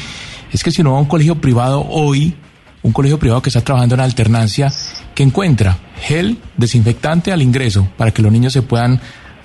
es 0.49 0.63
que 0.63 0.71
si 0.71 0.79
uno 0.79 0.93
va 0.93 0.99
a 0.99 1.01
un 1.01 1.07
colegio 1.07 1.41
privado 1.41 1.85
hoy, 1.85 2.33
un 2.81 2.93
colegio 2.93 3.19
privado 3.19 3.41
que 3.41 3.49
está 3.49 3.59
trabajando 3.59 3.95
en 3.95 3.99
alternancia, 3.99 4.71
que 5.13 5.21
encuentra 5.21 5.79
gel 6.01 6.37
desinfectante 6.55 7.33
al 7.33 7.41
ingreso 7.41 7.89
para 7.97 8.11
que 8.11 8.21
los 8.21 8.31
niños 8.31 8.53
se 8.53 8.61
puedan 8.61 9.01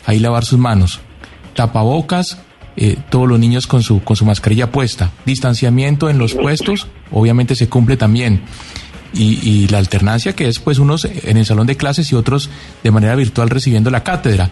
ahí 0.07 0.21
lavar 0.21 0.45
sus 0.45 0.61
manos, 0.61 1.01
tapabocas, 1.57 2.39
eh, 2.77 2.97
todos 3.11 3.27
los 3.27 3.41
niños 3.41 3.67
con 3.67 3.83
su, 3.83 4.05
con 4.05 4.15
su 4.15 4.25
mascarilla 4.25 4.71
puesta, 4.71 5.11
distanciamiento 5.27 6.11
en 6.11 6.19
los 6.19 6.35
puestos, 6.35 6.87
obviamente 7.11 7.57
se 7.57 7.69
cumple 7.69 7.97
también. 7.97 8.43
Y, 9.15 9.39
y, 9.43 9.69
la 9.69 9.79
alternancia 9.79 10.35
que 10.35 10.49
es 10.49 10.59
pues 10.59 10.79
unos 10.79 11.07
en 11.07 11.39
el 11.39 11.47
salón 11.47 11.67
de 11.67 11.79
clases 11.79 12.13
y 12.13 12.15
otros 12.15 12.51
de 12.85 12.91
manera 12.91 13.15
virtual 13.15 13.49
recibiendo 13.49 13.91
la 13.91 14.05
cátedra. 14.05 14.51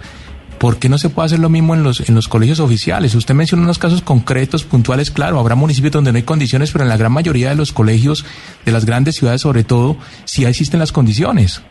¿Por 0.59 0.79
qué 0.79 0.89
no 0.89 0.97
se 0.97 1.11
puede 1.11 1.27
hacer 1.27 1.39
lo 1.39 1.51
mismo 1.51 1.75
en 1.75 1.83
los, 1.83 2.09
en 2.09 2.15
los 2.15 2.29
colegios 2.29 2.61
oficiales? 2.61 3.15
Usted 3.15 3.35
mencionó 3.35 3.65
unos 3.65 3.79
casos 3.79 4.01
concretos, 4.01 4.65
puntuales, 4.65 5.11
claro, 5.11 5.39
habrá 5.39 5.55
municipios 5.55 5.93
donde 5.93 6.13
no 6.13 6.17
hay 6.17 6.23
condiciones, 6.23 6.73
pero 6.73 6.85
en 6.85 6.89
la 6.89 6.97
gran 6.97 7.13
mayoría 7.13 7.51
de 7.51 7.57
los 7.57 7.73
colegios, 7.73 8.25
de 8.65 8.73
las 8.73 8.87
grandes 8.87 9.17
ciudades 9.17 9.43
sobre 9.43 9.65
todo, 9.65 9.99
sí 10.25 10.45
existen 10.45 10.81
las 10.81 10.93
condiciones. 10.93 11.63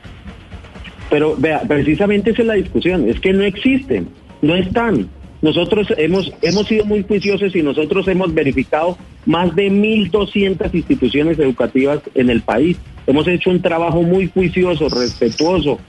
Pero 1.10 1.36
vea, 1.38 1.62
precisamente 1.62 2.32
esa 2.32 2.44
es 2.44 2.48
la 2.48 2.54
discusión, 2.56 3.10
es 3.10 3.20
que 3.20 3.34
no 3.34 3.44
existen, 3.44 4.08
no 4.42 4.56
están. 4.56 5.10
Nosotros 5.42 5.88
hemos, 5.98 6.32
hemos 6.42 6.68
sido 6.68 6.86
muy 6.86 7.04
juiciosos 7.04 7.56
y 7.56 7.62
nosotros 7.62 8.08
hemos 8.08 8.34
verificado 8.34 8.98
más 9.26 9.56
de 9.56 9.70
1.200 9.70 10.74
instituciones 10.74 11.38
educativas 11.40 12.00
en 12.14 12.30
el 12.30 12.42
país. 12.42 12.78
Hemos 13.08 13.28
hecho 13.28 13.52
un 13.52 13.62
trabajo 13.62 14.02
muy 14.02 14.28
juicioso, 14.28 14.90
respetuoso, 14.90 15.80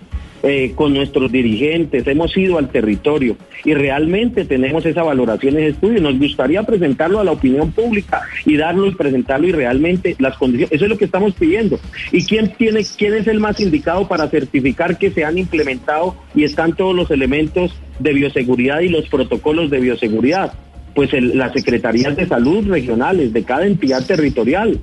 eh, 0.49 0.73
con 0.75 0.95
nuestros 0.95 1.33
dirigentes, 1.33 2.07
hemos 2.07 2.37
ido 2.37 2.57
al 2.59 2.69
territorio 2.69 3.37
y 3.65 3.75
realmente 3.75 4.45
tenemos 4.45 4.87
esa 4.87 5.03
valoración, 5.03 5.57
ese 5.57 5.69
estudio. 5.69 6.01
Nos 6.01 6.19
gustaría 6.19 6.63
presentarlo 6.63 7.19
a 7.19 7.25
la 7.25 7.33
opinión 7.33 7.73
pública 7.73 8.23
y 8.45 8.57
darlo 8.57 8.87
presentarlo 8.97 9.49
y 9.49 9.53
realmente 9.53 10.15
las 10.21 10.37
condiciones, 10.37 10.73
eso 10.73 10.85
es 10.85 10.91
lo 10.91 10.99
que 10.99 11.07
estamos 11.07 11.35
pidiendo. 11.35 11.81
¿Y 12.13 12.25
quién 12.25 12.53
tiene, 12.53 12.83
quién 12.97 13.15
es 13.15 13.27
el 13.27 13.41
más 13.41 13.59
indicado 13.59 14.07
para 14.07 14.29
certificar 14.29 14.99
que 14.99 15.11
se 15.11 15.25
han 15.25 15.37
implementado 15.37 16.15
y 16.35 16.45
están 16.45 16.75
todos 16.75 16.95
los 16.95 17.11
elementos 17.11 17.75
de 17.99 18.13
bioseguridad 18.13 18.81
y 18.81 18.89
los 18.89 19.09
protocolos 19.09 19.71
de 19.71 19.81
bioseguridad? 19.81 20.53
Pues 20.95 21.13
las 21.13 21.53
secretarías 21.53 22.17
de 22.17 22.27
salud 22.27 22.69
regionales 22.69 23.33
de 23.33 23.43
cada 23.43 23.67
entidad 23.67 24.07
territorial. 24.07 24.79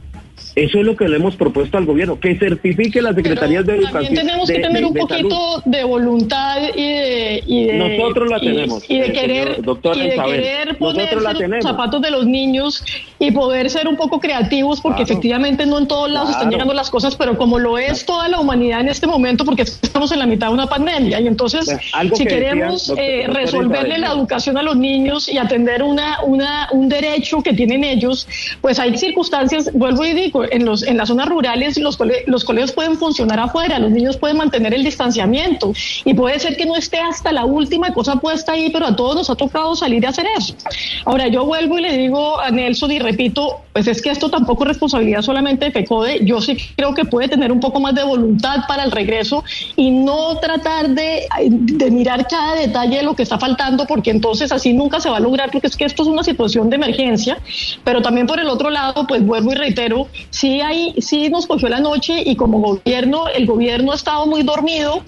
Eso 0.55 0.79
es 0.79 0.85
lo 0.85 0.95
que 0.95 1.07
le 1.07 1.15
hemos 1.15 1.35
propuesto 1.35 1.77
al 1.77 1.85
gobierno, 1.85 2.19
que 2.19 2.35
certifique 2.35 3.01
las 3.01 3.15
secretarías 3.15 3.65
de 3.65 3.73
educación. 3.73 4.03
También 4.03 4.27
tenemos 4.27 4.49
que 4.49 4.59
tener 4.59 4.85
un 4.85 4.93
poquito 4.93 5.61
de 5.65 5.83
voluntad 5.83 6.57
y 6.75 7.65
de, 7.65 7.73
nosotros 7.73 8.29
la 8.29 8.39
tenemos 8.39 8.83
y, 8.87 8.99
de 8.99 9.11
querer 9.11 9.61
doctor 9.61 9.97
y 9.97 10.09
de 10.09 10.15
querer 10.15 10.77
ponerse 10.77 11.47
los 11.47 11.63
zapatos 11.63 12.01
de 12.01 12.11
los 12.11 12.25
niños 12.25 12.83
y 13.19 13.31
poder 13.31 13.69
ser 13.69 13.87
un 13.87 13.95
poco 13.95 14.19
creativos 14.19 14.79
porque 14.81 15.03
efectivamente 15.03 15.65
no 15.65 15.79
en 15.79 15.87
todos 15.87 16.11
lados 16.11 16.31
están 16.31 16.51
llegando 16.51 16.73
las 16.73 16.89
cosas, 16.89 17.15
pero 17.15 17.37
como 17.37 17.57
lo 17.57 17.77
es 17.77 18.05
toda 18.05 18.27
la 18.27 18.39
humanidad 18.39 18.81
en 18.81 18.89
este 18.89 19.07
momento 19.07 19.45
porque 19.45 19.63
estamos 19.63 20.11
en 20.11 20.19
la 20.19 20.27
mitad 20.27 20.47
de 20.47 20.53
una 20.53 20.67
pandemia 20.67 21.19
y 21.19 21.27
entonces 21.27 21.75
si 22.13 22.25
queremos 22.25 22.93
eh, 22.95 23.25
resolverle 23.27 23.97
la 23.97 24.11
educación 24.11 24.57
a 24.57 24.63
los 24.63 24.75
niños 24.77 25.27
y 25.27 25.37
atender 25.37 25.81
una, 25.81 26.21
una 26.23 26.69
un 26.71 26.89
derecho 26.89 27.41
que 27.41 27.53
tienen 27.53 27.83
ellos, 27.83 28.27
pues 28.61 28.79
hay 28.79 28.95
circunstancias, 28.97 29.71
vuelvo 29.73 30.05
y 30.05 30.13
digo 30.13 30.22
en, 30.51 30.65
los, 30.65 30.83
en 30.83 30.97
las 30.97 31.09
zonas 31.09 31.27
rurales 31.27 31.77
los, 31.77 31.97
los 32.27 32.43
colegios 32.43 32.71
pueden 32.71 32.97
funcionar 32.97 33.39
afuera, 33.39 33.79
los 33.79 33.91
niños 33.91 34.17
pueden 34.17 34.37
mantener 34.37 34.73
el 34.73 34.83
distanciamiento. 34.83 35.73
Y 36.05 36.13
puede 36.13 36.39
ser 36.39 36.55
que 36.57 36.65
no 36.65 36.75
esté 36.75 36.99
hasta 36.99 37.31
la 37.31 37.45
última 37.45 37.93
cosa 37.93 38.17
puesta 38.17 38.53
ahí, 38.53 38.69
pero 38.71 38.87
a 38.87 38.95
todos 38.95 39.15
nos 39.15 39.29
ha 39.29 39.35
tocado 39.35 39.75
salir 39.75 40.05
a 40.05 40.09
hacer 40.09 40.25
eso. 40.37 40.55
Ahora 41.05 41.27
yo 41.27 41.45
vuelvo 41.45 41.79
y 41.79 41.81
le 41.81 41.97
digo 41.97 42.39
a 42.39 42.51
Nelson 42.51 42.91
y 42.91 42.99
repito, 42.99 43.61
pues 43.73 43.87
es 43.87 44.01
que 44.01 44.11
esto 44.11 44.29
tampoco 44.29 44.63
es 44.63 44.69
responsabilidad 44.69 45.21
solamente 45.21 45.65
de 45.65 45.71
FECODE, 45.71 46.19
yo 46.23 46.41
sí 46.41 46.57
creo 46.75 46.93
que 46.93 47.05
puede 47.05 47.27
tener 47.27 47.51
un 47.51 47.59
poco 47.59 47.79
más 47.79 47.95
de 47.95 48.03
voluntad 48.03 48.59
para 48.67 48.83
el 48.83 48.91
regreso 48.91 49.43
y 49.75 49.91
no 49.91 50.37
tratar 50.37 50.89
de, 50.89 51.27
de 51.49 51.91
mirar 51.91 52.27
cada 52.27 52.55
detalle 52.55 52.97
de 52.97 53.03
lo 53.03 53.15
que 53.15 53.23
está 53.23 53.39
faltando, 53.39 53.85
porque 53.85 54.11
entonces 54.11 54.51
así 54.51 54.73
nunca 54.73 54.99
se 54.99 55.09
va 55.09 55.17
a 55.17 55.19
lograr, 55.19 55.51
porque 55.51 55.67
es 55.67 55.75
que 55.75 55.85
esto 55.85 56.03
es 56.03 56.09
una 56.09 56.23
situación 56.23 56.69
de 56.69 56.75
emergencia, 56.75 57.37
pero 57.83 58.01
también 58.01 58.27
por 58.27 58.39
el 58.39 58.47
otro 58.47 58.69
lado, 58.69 59.05
pues 59.07 59.25
vuelvo 59.25 59.51
y 59.51 59.55
reitero, 59.55 60.07
sí, 60.29 60.61
hay, 60.61 60.93
sí 60.99 61.29
nos 61.29 61.47
cogió 61.47 61.69
la 61.69 61.79
noche 61.79 62.21
y 62.25 62.35
como 62.35 62.59
gobierno, 62.59 63.27
el 63.27 63.45
gobierno 63.45 63.91
ha 63.91 63.95
estado 63.95 64.25
muy 64.25 64.43
dormido 64.43 65.03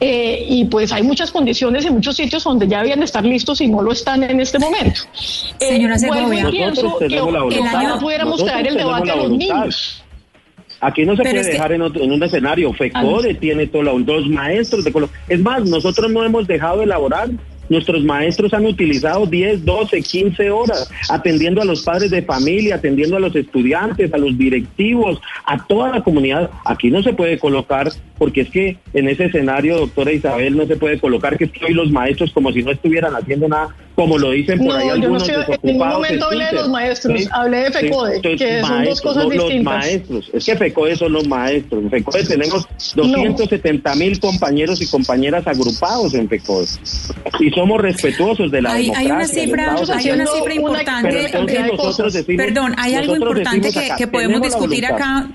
eh, 0.00 0.44
y 0.48 0.64
pues 0.66 0.92
hay 0.92 1.02
muchas 1.02 1.30
condiciones 1.30 1.84
en 1.86 1.94
muchos 1.94 2.16
sitios 2.16 2.44
donde 2.44 2.68
ya 2.68 2.80
habían 2.80 3.00
de 3.00 3.04
estar 3.04 3.24
listos 3.24 3.60
y 3.60 3.68
no 3.68 3.82
lo 3.82 3.92
están 3.92 4.22
en 4.22 4.40
este 4.40 4.58
momento. 4.58 5.00
Señora 5.58 5.98
Segovia, 5.98 6.50
pienso 6.50 6.98
que 6.98 7.20
ojalá 7.20 7.98
pudiéramos 7.98 8.44
traer 8.44 8.68
el 8.68 8.76
debate 8.76 9.10
a 9.10 9.16
los 9.16 9.30
niños. 9.30 10.04
Aquí 10.80 11.04
no 11.04 11.14
se 11.14 11.22
puede 11.22 11.44
dejar 11.44 11.72
en, 11.72 11.82
en, 11.82 12.12
un 12.12 12.22
escenario. 12.22 12.72
FECODE 12.72 13.34
tiene 13.34 13.66
todo, 13.66 13.98
dos 14.00 14.26
maestros 14.28 14.82
de 14.82 15.08
Es 15.28 15.40
más, 15.40 15.64
nosotros 15.64 16.10
no 16.10 16.24
hemos 16.24 16.46
dejado 16.46 16.78
de 16.78 16.84
elaborar 16.84 17.28
Nuestros 17.70 18.04
maestros 18.04 18.52
han 18.52 18.66
utilizado 18.66 19.26
10, 19.26 19.64
12, 19.64 20.02
15 20.02 20.50
horas 20.50 20.90
atendiendo 21.08 21.62
a 21.62 21.64
los 21.64 21.82
padres 21.82 22.10
de 22.10 22.20
familia, 22.20 22.74
atendiendo 22.74 23.16
a 23.16 23.20
los 23.20 23.34
estudiantes, 23.34 24.12
a 24.12 24.18
los 24.18 24.36
directivos, 24.36 25.20
a 25.46 25.64
toda 25.66 25.90
la 25.90 26.02
comunidad. 26.02 26.50
Aquí 26.64 26.90
no 26.90 27.02
se 27.02 27.12
puede 27.12 27.38
colocar, 27.38 27.90
porque 28.18 28.42
es 28.42 28.50
que 28.50 28.76
en 28.92 29.08
ese 29.08 29.26
escenario, 29.26 29.78
doctora 29.78 30.12
Isabel, 30.12 30.56
no 30.56 30.66
se 30.66 30.76
puede 30.76 30.98
colocar 30.98 31.38
que 31.38 31.48
hoy 31.64 31.72
los 31.72 31.90
maestros 31.90 32.32
como 32.32 32.52
si 32.52 32.62
no 32.62 32.72
estuvieran 32.72 33.14
haciendo 33.14 33.48
nada, 33.48 33.74
como 34.00 34.16
lo 34.16 34.30
dicen 34.30 34.58
por 34.64 34.74
ahí 34.74 34.88
algunos 34.88 35.28
yo 35.28 35.36
no 35.36 35.44
sé, 35.44 35.52
En 35.52 35.58
ningún 35.62 35.88
momento 35.88 36.24
hablé 36.24 36.46
de 36.46 36.52
los 36.52 36.68
maestros, 36.70 37.28
hablé 37.32 37.58
de 37.58 37.70
FECODE, 37.70 38.20
que 38.22 38.62
son 38.62 38.84
dos 38.84 39.00
cosas 39.02 39.28
distintas. 39.28 39.54
Los 39.54 39.64
maestros, 39.64 40.30
es 40.32 40.46
que 40.46 40.56
FECODE 40.56 40.96
son 40.96 41.12
los 41.12 41.28
maestros. 41.28 41.82
En 41.82 41.90
FECODE 41.90 42.24
tenemos 42.24 42.66
270 42.94 43.94
mil 43.96 44.18
compañeros 44.18 44.80
y 44.80 44.86
compañeras 44.86 45.46
agrupados 45.46 46.14
en 46.14 46.30
FECODE. 46.30 46.66
Y 47.40 47.50
somos 47.50 47.78
respetuosos 47.82 48.50
de 48.50 48.62
la 48.62 48.72
hay, 48.72 48.84
democracia. 48.84 49.06
Hay 49.06 49.12
una 49.12 49.28
cifra, 49.28 49.76
hay 49.94 50.10
una 50.12 50.26
cifra 50.26 50.54
importante. 50.54 52.36
perdón, 52.38 52.74
hay 52.78 52.94
algo 52.94 53.16
importante 53.16 53.70
que, 53.70 53.90
que 53.98 54.06
podemos 54.06 54.40
discutir 54.40 54.86
acá 54.86 55.28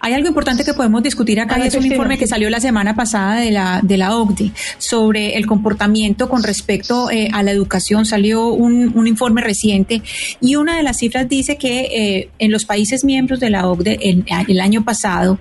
hay 0.00 0.12
algo 0.12 0.28
importante 0.28 0.64
que 0.64 0.74
podemos 0.74 1.02
discutir 1.02 1.40
acá, 1.40 1.56
es 1.56 1.74
un 1.74 1.84
informe 1.84 2.18
que 2.18 2.26
salió 2.26 2.50
la 2.50 2.60
semana 2.60 2.94
pasada 2.94 3.36
de 3.40 3.50
la, 3.50 3.80
de 3.82 3.96
la 3.96 4.16
OCDE 4.16 4.52
sobre 4.78 5.36
el 5.36 5.46
comportamiento 5.46 6.28
con 6.28 6.42
respecto 6.42 7.10
eh, 7.10 7.28
a 7.32 7.42
la 7.42 7.50
educación. 7.50 8.06
Salió 8.06 8.48
un, 8.48 8.92
un, 8.96 9.06
informe 9.06 9.40
reciente 9.40 10.02
y 10.40 10.56
una 10.56 10.76
de 10.76 10.82
las 10.82 10.98
cifras 10.98 11.28
dice 11.28 11.56
que 11.56 11.80
eh, 11.80 12.30
en 12.38 12.52
los 12.52 12.64
países 12.64 13.04
miembros 13.04 13.40
de 13.40 13.50
la 13.50 13.66
OCDE 13.68 13.98
el, 14.02 14.24
el 14.48 14.60
año 14.60 14.84
pasado, 14.84 15.38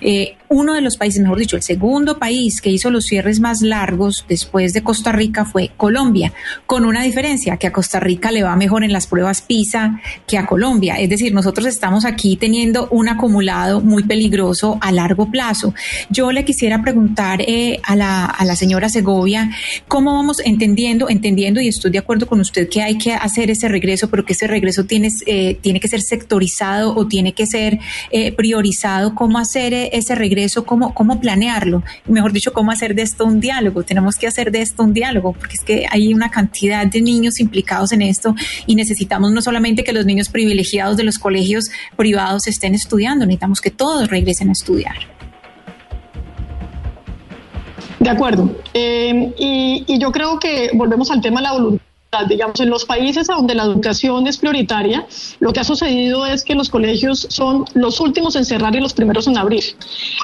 eh, 0.00 0.36
uno 0.48 0.74
de 0.74 0.80
los 0.80 0.96
países, 0.96 1.20
mejor 1.20 1.38
dicho, 1.38 1.56
el 1.56 1.62
segundo 1.62 2.18
país 2.18 2.60
que 2.60 2.70
hizo 2.70 2.90
los 2.90 3.06
cierres 3.06 3.40
más 3.40 3.62
largos 3.62 4.24
después 4.28 4.72
de 4.72 4.82
Costa 4.82 5.12
Rica 5.12 5.44
fue 5.44 5.70
Colombia, 5.76 6.32
con 6.66 6.84
una 6.84 7.02
diferencia, 7.02 7.56
que 7.56 7.66
a 7.66 7.72
Costa 7.72 8.00
Rica 8.00 8.30
le 8.30 8.42
va 8.42 8.54
mejor 8.56 8.84
en 8.84 8.92
las 8.92 9.06
pruebas 9.06 9.42
PISA 9.42 10.00
que 10.26 10.38
a 10.38 10.46
Colombia. 10.46 10.96
Es 11.00 11.10
decir, 11.10 11.34
nosotros 11.34 11.66
estamos 11.66 12.04
aquí 12.04 12.36
teniendo 12.36 12.88
un 12.90 13.08
acumulado 13.08 13.80
muy 13.80 13.95
peligroso 14.04 14.78
a 14.80 14.92
largo 14.92 15.30
plazo. 15.30 15.74
Yo 16.10 16.32
le 16.32 16.44
quisiera 16.44 16.82
preguntar 16.82 17.40
eh, 17.42 17.80
a, 17.82 17.96
la, 17.96 18.24
a 18.26 18.44
la 18.44 18.56
señora 18.56 18.88
Segovia, 18.88 19.50
¿cómo 19.88 20.14
vamos 20.14 20.40
entendiendo, 20.44 21.08
entendiendo, 21.08 21.60
y 21.60 21.68
estoy 21.68 21.90
de 21.90 21.98
acuerdo 21.98 22.26
con 22.26 22.40
usted 22.40 22.68
que 22.68 22.82
hay 22.82 22.98
que 22.98 23.14
hacer 23.14 23.50
ese 23.50 23.68
regreso, 23.68 24.08
pero 24.08 24.24
que 24.24 24.32
ese 24.32 24.46
regreso 24.46 24.84
tiene, 24.84 25.08
eh, 25.26 25.58
tiene 25.60 25.80
que 25.80 25.88
ser 25.88 26.00
sectorizado 26.02 26.94
o 26.96 27.06
tiene 27.06 27.32
que 27.32 27.46
ser 27.46 27.78
eh, 28.10 28.32
priorizado? 28.32 29.14
¿Cómo 29.14 29.38
hacer 29.38 29.72
eh, 29.72 29.90
ese 29.92 30.14
regreso? 30.14 30.64
¿Cómo, 30.64 30.94
¿Cómo 30.94 31.20
planearlo? 31.20 31.82
Mejor 32.06 32.32
dicho, 32.32 32.52
¿cómo 32.52 32.70
hacer 32.70 32.94
de 32.94 33.02
esto 33.02 33.24
un 33.24 33.40
diálogo? 33.40 33.82
Tenemos 33.82 34.16
que 34.16 34.26
hacer 34.26 34.50
de 34.50 34.62
esto 34.62 34.82
un 34.82 34.92
diálogo, 34.92 35.32
porque 35.32 35.54
es 35.54 35.64
que 35.64 35.86
hay 35.90 36.12
una 36.12 36.30
cantidad 36.30 36.86
de 36.86 37.00
niños 37.00 37.40
implicados 37.40 37.92
en 37.92 38.02
esto 38.02 38.34
y 38.66 38.74
necesitamos 38.74 39.32
no 39.32 39.42
solamente 39.42 39.84
que 39.84 39.92
los 39.92 40.04
niños 40.06 40.28
privilegiados 40.28 40.96
de 40.96 41.04
los 41.04 41.18
colegios 41.18 41.70
privados 41.96 42.46
estén 42.46 42.74
estudiando, 42.74 43.24
necesitamos 43.26 43.60
que 43.60 43.70
todos 43.70 43.85
todos 43.86 44.08
regresen 44.08 44.48
a 44.48 44.52
estudiar. 44.52 44.96
De 48.00 48.10
acuerdo. 48.10 48.50
Eh, 48.74 49.32
y, 49.38 49.84
y, 49.86 49.98
yo 50.00 50.10
creo 50.10 50.40
que 50.40 50.70
volvemos 50.74 51.08
al 51.12 51.20
tema 51.20 51.40
de 51.40 51.44
la 51.44 51.52
voluntad 51.52 51.84
Digamos, 52.28 52.60
en 52.60 52.70
los 52.70 52.84
países 52.84 53.26
donde 53.26 53.54
la 53.54 53.64
educación 53.64 54.26
es 54.26 54.38
prioritaria, 54.38 55.06
lo 55.40 55.52
que 55.52 55.60
ha 55.60 55.64
sucedido 55.64 56.24
es 56.24 56.44
que 56.44 56.54
los 56.54 56.70
colegios 56.70 57.26
son 57.28 57.64
los 57.74 58.00
últimos 58.00 58.36
en 58.36 58.44
cerrar 58.44 58.74
y 58.74 58.80
los 58.80 58.94
primeros 58.94 59.26
en 59.26 59.36
abrir. 59.36 59.62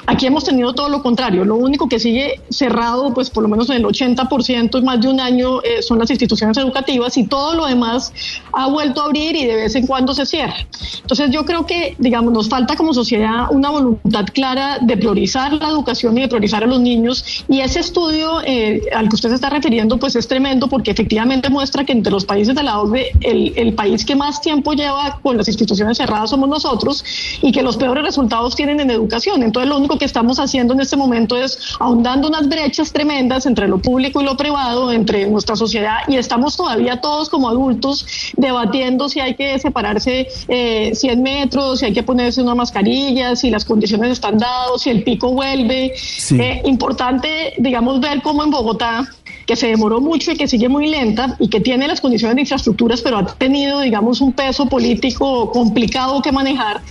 Aquí 0.07 0.25
hemos 0.25 0.45
tenido 0.45 0.73
todo 0.73 0.89
lo 0.89 1.03
contrario. 1.03 1.45
Lo 1.45 1.55
único 1.55 1.87
que 1.89 1.99
sigue 1.99 2.41
cerrado, 2.49 3.13
pues 3.13 3.29
por 3.29 3.43
lo 3.43 3.49
menos 3.49 3.69
en 3.69 3.75
el 3.75 3.83
80% 3.83 4.81
más 4.81 5.01
de 5.01 5.09
un 5.09 5.19
año, 5.19 5.61
eh, 5.61 5.81
son 5.83 5.99
las 5.99 6.09
instituciones 6.09 6.57
educativas 6.57 7.15
y 7.17 7.27
todo 7.27 7.53
lo 7.53 7.65
demás 7.65 8.11
ha 8.53 8.67
vuelto 8.67 9.01
a 9.01 9.05
abrir 9.05 9.35
y 9.35 9.45
de 9.45 9.55
vez 9.55 9.75
en 9.75 9.85
cuando 9.85 10.13
se 10.13 10.25
cierra. 10.25 10.55
Entonces 11.01 11.29
yo 11.31 11.45
creo 11.45 11.65
que, 11.65 11.95
digamos, 11.99 12.33
nos 12.33 12.49
falta 12.49 12.75
como 12.75 12.93
sociedad 12.93 13.47
una 13.51 13.69
voluntad 13.69 14.25
clara 14.33 14.79
de 14.81 14.97
priorizar 14.97 15.53
la 15.53 15.67
educación 15.67 16.17
y 16.17 16.21
de 16.21 16.27
priorizar 16.27 16.63
a 16.63 16.67
los 16.67 16.79
niños. 16.79 17.43
Y 17.49 17.59
ese 17.59 17.81
estudio 17.81 18.41
eh, 18.45 18.81
al 18.95 19.09
que 19.09 19.15
usted 19.15 19.29
se 19.29 19.35
está 19.35 19.49
refiriendo, 19.49 19.97
pues 19.97 20.15
es 20.15 20.27
tremendo 20.27 20.67
porque 20.67 20.91
efectivamente 20.91 21.49
muestra 21.49 21.72
que 21.83 21.91
entre 21.91 22.11
los 22.11 22.25
países 22.25 22.53
de 22.55 22.61
la 22.61 22.79
OCDE 22.79 23.11
el, 23.21 23.53
el, 23.55 23.73
país 23.73 24.05
que 24.05 24.15
más 24.15 24.39
tiempo 24.39 24.73
lleva 24.73 25.19
con 25.23 25.37
las 25.37 25.47
instituciones 25.47 25.97
cerradas 25.97 26.29
somos 26.29 26.47
nosotros 26.47 27.03
y 27.41 27.51
que 27.51 27.63
los 27.63 27.77
peores 27.77 28.03
resultados 28.03 28.55
tienen 28.55 28.79
en 28.79 28.91
educación. 28.91 29.41
Entonces 29.41 29.69
lo 29.69 29.77
único 29.77 29.97
que 29.97 30.05
estamos 30.05 30.39
haciendo 30.39 30.73
en 30.73 30.81
este 30.81 30.95
momento 30.95 31.35
es 31.35 31.75
ahondando 31.79 32.27
unas 32.27 32.47
brechas 32.47 32.93
tremendas 32.93 33.47
entre 33.47 33.67
lo 33.67 33.79
público 33.79 34.21
y 34.21 34.23
lo 34.23 34.37
privado, 34.37 34.91
entre 34.91 35.27
nuestra 35.27 35.55
sociedad 35.55 35.97
y 36.07 36.17
estamos 36.17 36.55
todavía 36.55 37.01
todos 37.01 37.29
como 37.29 37.49
adultos 37.49 38.05
debatiendo 38.37 39.09
si 39.09 39.19
hay 39.19 39.35
que 39.35 39.57
separarse 39.57 40.27
eh, 40.47 40.91
100 40.93 41.23
metros, 41.23 41.79
si 41.79 41.85
hay 41.85 41.93
que 41.93 42.03
ponerse 42.03 42.41
una 42.41 42.55
mascarilla, 42.55 43.35
si 43.35 43.49
las 43.49 43.65
condiciones 43.65 44.11
están 44.11 44.37
dadas, 44.37 44.81
si 44.81 44.89
el 44.89 45.03
pico 45.03 45.31
vuelve. 45.31 45.93
Sí. 45.95 46.39
Eh, 46.39 46.61
importante, 46.65 47.53
digamos, 47.57 47.99
ver 47.99 48.21
cómo 48.21 48.43
en 48.43 48.51
Bogotá 48.51 49.07
que 49.45 49.55
se 49.55 49.67
demoró 49.67 49.99
mucho 50.01 50.31
y 50.31 50.35
que 50.35 50.47
sigue 50.47 50.69
muy 50.69 50.87
lenta 50.87 51.35
y 51.39 51.49
que 51.49 51.59
tiene 51.59 51.87
las 51.87 52.01
condiciones 52.01 52.35
de 52.35 52.41
infraestructuras, 52.41 53.01
pero 53.01 53.17
ha 53.17 53.25
tenido, 53.25 53.81
digamos, 53.81 54.21
un 54.21 54.33
peso 54.33 54.67
político 54.67 55.51
complicado 55.51 56.21
que 56.21 56.31
manejar, 56.31 56.81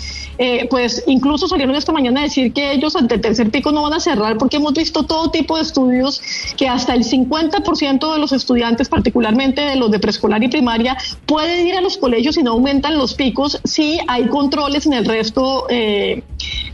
eh, 0.44 0.66
pues 0.68 1.04
incluso 1.06 1.46
salieron 1.46 1.76
esta 1.76 1.92
mañana 1.92 2.18
a 2.18 2.22
decir 2.24 2.52
que 2.52 2.72
ellos 2.72 2.96
ante 2.96 3.14
el 3.14 3.20
tercer 3.20 3.48
pico 3.52 3.70
no 3.70 3.82
van 3.82 3.92
a 3.92 4.00
cerrar 4.00 4.38
porque 4.38 4.56
hemos 4.56 4.72
visto 4.72 5.04
todo 5.04 5.30
tipo 5.30 5.54
de 5.54 5.62
estudios 5.62 6.20
que 6.56 6.66
hasta 6.66 6.94
el 6.94 7.04
50% 7.04 8.12
de 8.12 8.18
los 8.18 8.32
estudiantes, 8.32 8.88
particularmente 8.88 9.60
de 9.60 9.76
los 9.76 9.92
de 9.92 10.00
preescolar 10.00 10.42
y 10.42 10.48
primaria, 10.48 10.96
pueden 11.26 11.68
ir 11.68 11.76
a 11.76 11.80
los 11.80 11.96
colegios 11.96 12.36
y 12.38 12.42
no 12.42 12.50
aumentan 12.50 12.98
los 12.98 13.14
picos 13.14 13.60
si 13.62 14.00
hay 14.08 14.26
controles 14.26 14.84
en 14.84 14.94
el 14.94 15.04
resto 15.04 15.66
eh, 15.70 16.24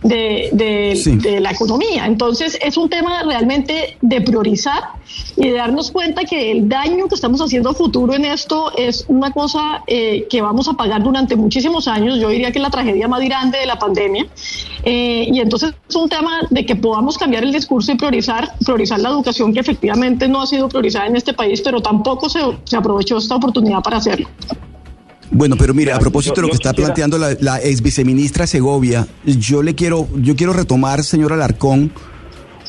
de, 0.03 0.49
de, 0.53 0.97
sí. 0.97 1.17
de 1.17 1.39
la 1.41 1.51
economía. 1.51 2.07
Entonces 2.07 2.59
es 2.63 2.79
un 2.79 2.89
tema 2.89 3.23
realmente 3.23 3.99
de 4.01 4.23
priorizar 4.23 4.93
y 5.37 5.49
de 5.49 5.53
darnos 5.53 5.91
cuenta 5.91 6.25
que 6.25 6.53
el 6.53 6.69
daño 6.69 7.07
que 7.09 7.15
estamos 7.15 7.41
haciendo 7.41 7.71
a 7.71 7.75
futuro 7.75 8.15
en 8.15 8.25
esto 8.25 8.73
es 8.77 9.05
una 9.09 9.31
cosa 9.31 9.83
eh, 9.87 10.27
que 10.31 10.41
vamos 10.41 10.69
a 10.69 10.73
pagar 10.73 11.03
durante 11.03 11.37
muchísimos 11.37 11.87
años. 11.87 12.19
Yo 12.19 12.29
diría 12.31 12.51
que 12.51 12.59
la 12.59 12.71
tragedia 12.71 13.09
más 13.09 13.21
grande 13.21 13.58
de 13.59 13.67
la 13.67 13.79
pandemia. 13.79 14.27
Eh, 14.85 15.29
y 15.33 15.41
entonces 15.41 15.75
es 15.89 15.97
un 15.97 16.09
tema 16.09 16.41
de 16.51 16.65
que 16.65 16.77
podamos 16.77 17.19
cambiar 17.19 17.45
el 17.45 17.53
discurso 17.53 17.93
y 17.93 17.97
priorizar, 17.97 18.55
priorizar 18.65 19.01
la 19.01 19.11
educación 19.11 19.53
que 19.53 19.61
efectivamente 19.61 20.29
no 20.29 20.43
ha 20.43 20.47
sido 20.47 20.69
priorizada 20.69 21.07
en 21.07 21.17
este 21.17 21.33
país, 21.33 21.61
pero 21.61 21.81
tampoco 21.81 22.29
se, 22.29 22.41
se 22.65 22.77
aprovechó 22.77 23.19
esta 23.19 23.37
oportunidad 23.37 23.83
para 23.83 23.99
hacerlo. 23.99 24.29
Bueno, 25.31 25.57
pero 25.59 25.75
mire, 25.75 25.93
a 25.93 25.99
propósito 25.99 26.37
de 26.37 26.43
lo 26.43 26.49
que 26.49 26.55
está 26.55 26.73
planteando 26.73 27.19
la, 27.19 27.37
la 27.41 27.61
ex 27.61 27.83
viceministra 27.83 28.47
Segovia, 28.47 29.07
yo 29.25 29.63
le 29.63 29.75
quiero, 29.75 30.09
yo 30.17 30.35
quiero 30.35 30.55
retomar, 30.55 31.05
señor 31.05 31.35
Alarcón, 31.35 31.93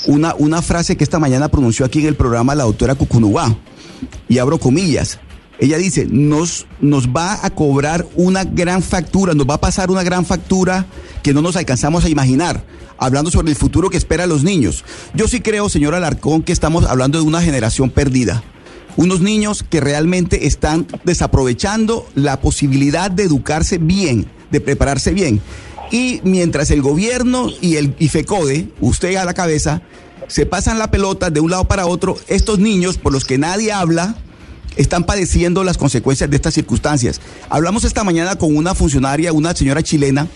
una, 0.07 0.35
una 0.35 0.61
frase 0.61 0.97
que 0.97 1.03
esta 1.03 1.19
mañana 1.19 1.47
pronunció 1.49 1.85
aquí 1.85 1.99
en 1.99 2.07
el 2.07 2.15
programa 2.15 2.55
la 2.55 2.65
doctora 2.65 2.95
Cucunubá, 2.95 3.55
y 4.27 4.37
abro 4.37 4.57
comillas. 4.59 5.19
Ella 5.59 5.77
dice, 5.77 6.07
nos, 6.09 6.67
nos 6.79 7.09
va 7.09 7.45
a 7.45 7.49
cobrar 7.49 8.07
una 8.15 8.45
gran 8.45 8.81
factura, 8.81 9.33
nos 9.33 9.47
va 9.47 9.55
a 9.55 9.61
pasar 9.61 9.91
una 9.91 10.03
gran 10.03 10.25
factura 10.25 10.85
que 11.21 11.33
no 11.33 11.41
nos 11.41 11.57
alcanzamos 11.57 12.05
a 12.05 12.09
imaginar, 12.09 12.63
hablando 12.97 13.29
sobre 13.29 13.49
el 13.49 13.57
futuro 13.57 13.89
que 13.89 13.97
espera 13.97 14.23
a 14.23 14.27
los 14.27 14.43
niños. 14.43 14.85
Yo 15.13 15.27
sí 15.27 15.41
creo, 15.41 15.67
señor 15.67 15.95
Alarcón, 15.95 16.43
que 16.43 16.53
estamos 16.53 16.85
hablando 16.85 17.19
de 17.19 17.25
una 17.25 17.41
generación 17.41 17.89
perdida 17.89 18.43
unos 18.99 19.21
niños 19.21 19.63
que 19.63 19.79
realmente 19.79 20.45
están 20.45 20.85
desaprovechando 21.05 22.05
la 22.15 22.41
posibilidad 22.41 23.09
de 23.09 23.23
educarse 23.23 23.77
bien, 23.77 24.27
de 24.51 24.59
prepararse 24.59 25.11
bien. 25.11 25.41
Y 25.89 26.19
mientras 26.25 26.69
el 26.69 26.81
gobierno 26.81 27.47
y 27.61 27.77
el 27.77 27.95
y 27.97 28.09
FECODE, 28.09 28.67
usted 28.81 29.15
a 29.15 29.23
la 29.23 29.33
cabeza, 29.33 29.81
se 30.27 30.45
pasan 30.45 30.79
la 30.79 30.91
pelota 30.91 31.29
de 31.29 31.39
un 31.39 31.49
lado 31.49 31.63
para 31.63 31.87
otro, 31.87 32.17
estos 32.27 32.59
niños 32.59 32.97
por 32.97 33.13
los 33.13 33.23
que 33.23 33.37
nadie 33.37 33.71
habla, 33.71 34.17
están 34.79 35.03
padeciendo 35.03 35.63
las 35.63 35.77
consecuencias 35.77 36.29
de 36.29 36.35
estas 36.37 36.53
circunstancias. 36.53 37.19
Hablamos 37.49 37.83
esta 37.83 38.03
mañana 38.03 38.37
con 38.37 38.55
una 38.55 38.73
funcionaria, 38.73 39.33
una 39.33 39.53
señora 39.53 39.83
chilena, 39.83 40.27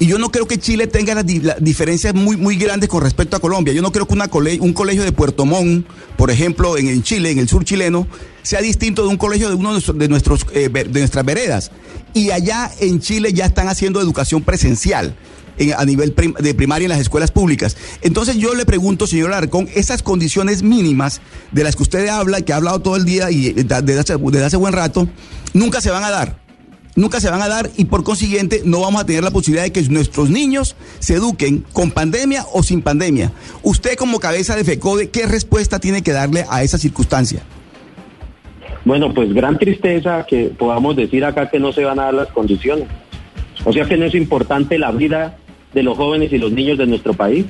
y 0.00 0.06
yo 0.06 0.18
no 0.18 0.30
creo 0.32 0.48
que 0.48 0.58
Chile 0.58 0.86
tenga 0.86 1.14
las, 1.14 1.24
las, 1.42 1.62
diferencias 1.62 2.14
muy, 2.14 2.36
muy 2.36 2.56
grandes 2.56 2.88
con 2.88 3.02
respecto 3.02 3.36
a 3.36 3.40
Colombia. 3.40 3.72
Yo 3.72 3.82
no 3.82 3.92
creo 3.92 4.08
que 4.08 4.14
una 4.14 4.28
cole 4.28 4.58
un 4.58 4.72
colegio 4.72 5.04
de 5.04 5.12
Puerto 5.12 5.44
Montt, 5.44 5.86
por 6.16 6.30
ejemplo, 6.30 6.76
en, 6.76 7.02
Chile, 7.02 7.30
en 7.30 7.38
el 7.38 7.48
sur 7.48 7.64
chileno, 7.64 8.08
sea 8.42 8.60
distinto 8.60 9.02
de 9.02 9.08
un 9.08 9.16
colegio 9.16 9.48
de 9.50 9.54
uno 9.54 9.78
de, 9.78 10.08
nuestros, 10.08 10.46
eh, 10.52 10.68
de 10.68 11.00
nuestras 11.00 11.24
veredas. 11.24 11.70
Y 12.14 12.30
allá 12.30 12.70
en 12.80 13.00
Chile 13.00 13.32
ya 13.32 13.44
están 13.44 13.68
haciendo 13.68 14.00
educación 14.00 14.42
presencial. 14.42 15.14
A 15.76 15.84
nivel 15.84 16.12
prim 16.12 16.34
de 16.34 16.54
primaria 16.54 16.86
en 16.86 16.90
las 16.90 17.00
escuelas 17.00 17.30
públicas. 17.30 17.76
Entonces 18.02 18.36
yo 18.36 18.54
le 18.54 18.66
pregunto, 18.66 19.06
señor 19.06 19.28
Alarcón, 19.28 19.68
esas 19.74 20.02
condiciones 20.02 20.62
mínimas 20.62 21.20
de 21.52 21.64
las 21.64 21.76
que 21.76 21.82
usted 21.82 22.08
habla, 22.08 22.40
que 22.42 22.52
ha 22.52 22.56
hablado 22.56 22.80
todo 22.80 22.96
el 22.96 23.04
día 23.04 23.30
y 23.30 23.52
desde 23.52 23.98
hace, 23.98 24.16
desde 24.16 24.44
hace 24.44 24.56
buen 24.56 24.72
rato, 24.72 25.08
nunca 25.52 25.80
se 25.80 25.90
van 25.90 26.04
a 26.04 26.10
dar 26.10 26.44
nunca 26.96 27.20
se 27.20 27.30
van 27.30 27.42
a 27.42 27.48
dar 27.48 27.70
y 27.76 27.86
por 27.86 28.04
consiguiente 28.04 28.62
no 28.64 28.80
vamos 28.80 29.02
a 29.02 29.06
tener 29.06 29.24
la 29.24 29.30
posibilidad 29.30 29.64
de 29.64 29.72
que 29.72 29.82
nuestros 29.82 30.30
niños 30.30 30.76
se 30.98 31.14
eduquen 31.14 31.64
con 31.72 31.90
pandemia 31.90 32.44
o 32.52 32.62
sin 32.62 32.82
pandemia. 32.82 33.32
Usted 33.62 33.96
como 33.96 34.20
cabeza 34.20 34.56
de 34.56 34.64
FECODE, 34.64 35.10
¿qué 35.10 35.26
respuesta 35.26 35.78
tiene 35.78 36.02
que 36.02 36.12
darle 36.12 36.44
a 36.48 36.62
esa 36.62 36.78
circunstancia? 36.78 37.42
Bueno, 38.84 39.14
pues 39.14 39.32
gran 39.32 39.58
tristeza 39.58 40.26
que 40.28 40.52
podamos 40.56 40.94
decir 40.94 41.24
acá 41.24 41.48
que 41.48 41.58
no 41.58 41.72
se 41.72 41.84
van 41.84 41.98
a 41.98 42.04
dar 42.04 42.14
las 42.14 42.28
condiciones. 42.28 42.86
O 43.64 43.72
sea 43.72 43.86
que 43.86 43.96
no 43.96 44.04
es 44.04 44.14
importante 44.14 44.78
la 44.78 44.90
vida 44.90 45.38
de 45.74 45.82
los 45.82 45.96
jóvenes 45.96 46.32
y 46.32 46.38
los 46.38 46.52
niños 46.52 46.78
de 46.78 46.86
nuestro 46.86 47.12
país. 47.14 47.44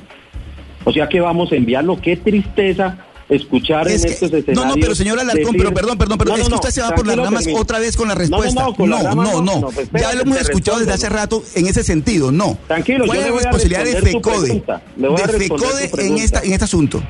O 0.83 0.91
sea 0.91 1.07
que 1.07 1.19
vamos 1.19 1.51
a 1.51 1.55
enviarlo. 1.55 1.99
Qué 2.01 2.17
tristeza 2.17 2.97
escuchar 3.29 3.87
es 3.87 4.03
en 4.03 4.07
que, 4.07 4.13
estos 4.13 4.33
escenarios. 4.33 4.65
No, 4.65 4.75
no, 4.75 4.81
pero 4.81 4.95
señor 4.95 5.19
Alarcón, 5.19 5.43
decir, 5.43 5.57
pero 5.57 5.73
perdón, 5.73 5.97
perdón, 5.97 6.17
pero 6.17 6.31
no, 6.31 6.37
no, 6.37 6.43
es 6.43 6.49
que 6.49 6.55
usted 6.55 6.69
se 6.69 6.81
va 6.81 6.89
por 6.91 7.07
las 7.07 7.17
ramas 7.17 7.47
otra 7.55 7.79
vez 7.79 7.97
con 7.97 8.07
la 8.07 8.15
respuesta. 8.15 8.61
No, 8.61 8.75
no, 8.77 8.85
no, 8.85 9.03
no, 9.03 9.15
no, 9.15 9.41
no, 9.41 9.61
no. 9.61 9.67
pues, 9.69 9.89
ya 9.93 10.13
lo 10.13 10.21
hemos 10.21 10.41
escuchado 10.41 10.79
desde 10.79 10.93
hace 10.93 11.09
rato 11.09 11.43
en 11.55 11.67
ese 11.67 11.83
sentido, 11.83 12.31
no. 12.31 12.57
Tranquilo, 12.67 13.05
¿Cuál 13.05 13.19
yo 13.19 13.23
es 13.25 13.29
la 13.29 13.35
responsabilidad 13.35 13.83
de 13.85 14.01
FECODE? 14.01 14.63
De 14.95 15.39
FECODE 15.39 16.07
en, 16.07 16.17
esta, 16.17 16.41
en 16.41 16.53
este 16.53 16.65
asunto. 16.65 17.01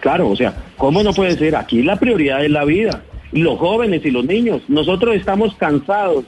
Claro, 0.00 0.28
o 0.28 0.36
sea, 0.36 0.54
¿cómo 0.76 1.02
no 1.02 1.12
puede 1.12 1.36
ser? 1.36 1.56
Aquí 1.56 1.82
la 1.82 1.96
prioridad 1.96 2.44
es 2.44 2.50
la 2.50 2.64
vida. 2.64 3.02
Los 3.32 3.58
jóvenes 3.58 4.04
y 4.04 4.10
los 4.10 4.24
niños. 4.24 4.62
Nosotros 4.68 5.16
estamos 5.16 5.54
cansados. 5.56 6.24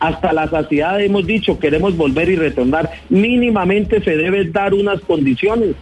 Hasta 0.00 0.32
la 0.32 0.48
saciedad 0.48 1.00
hemos 1.00 1.26
dicho, 1.26 1.58
queremos 1.58 1.96
volver 1.96 2.28
y 2.28 2.36
retornar. 2.36 2.90
Mínimamente 3.08 4.00
se 4.02 4.16
deben 4.16 4.52
dar 4.52 4.74
unas 4.74 5.00
condiciones. 5.00 5.74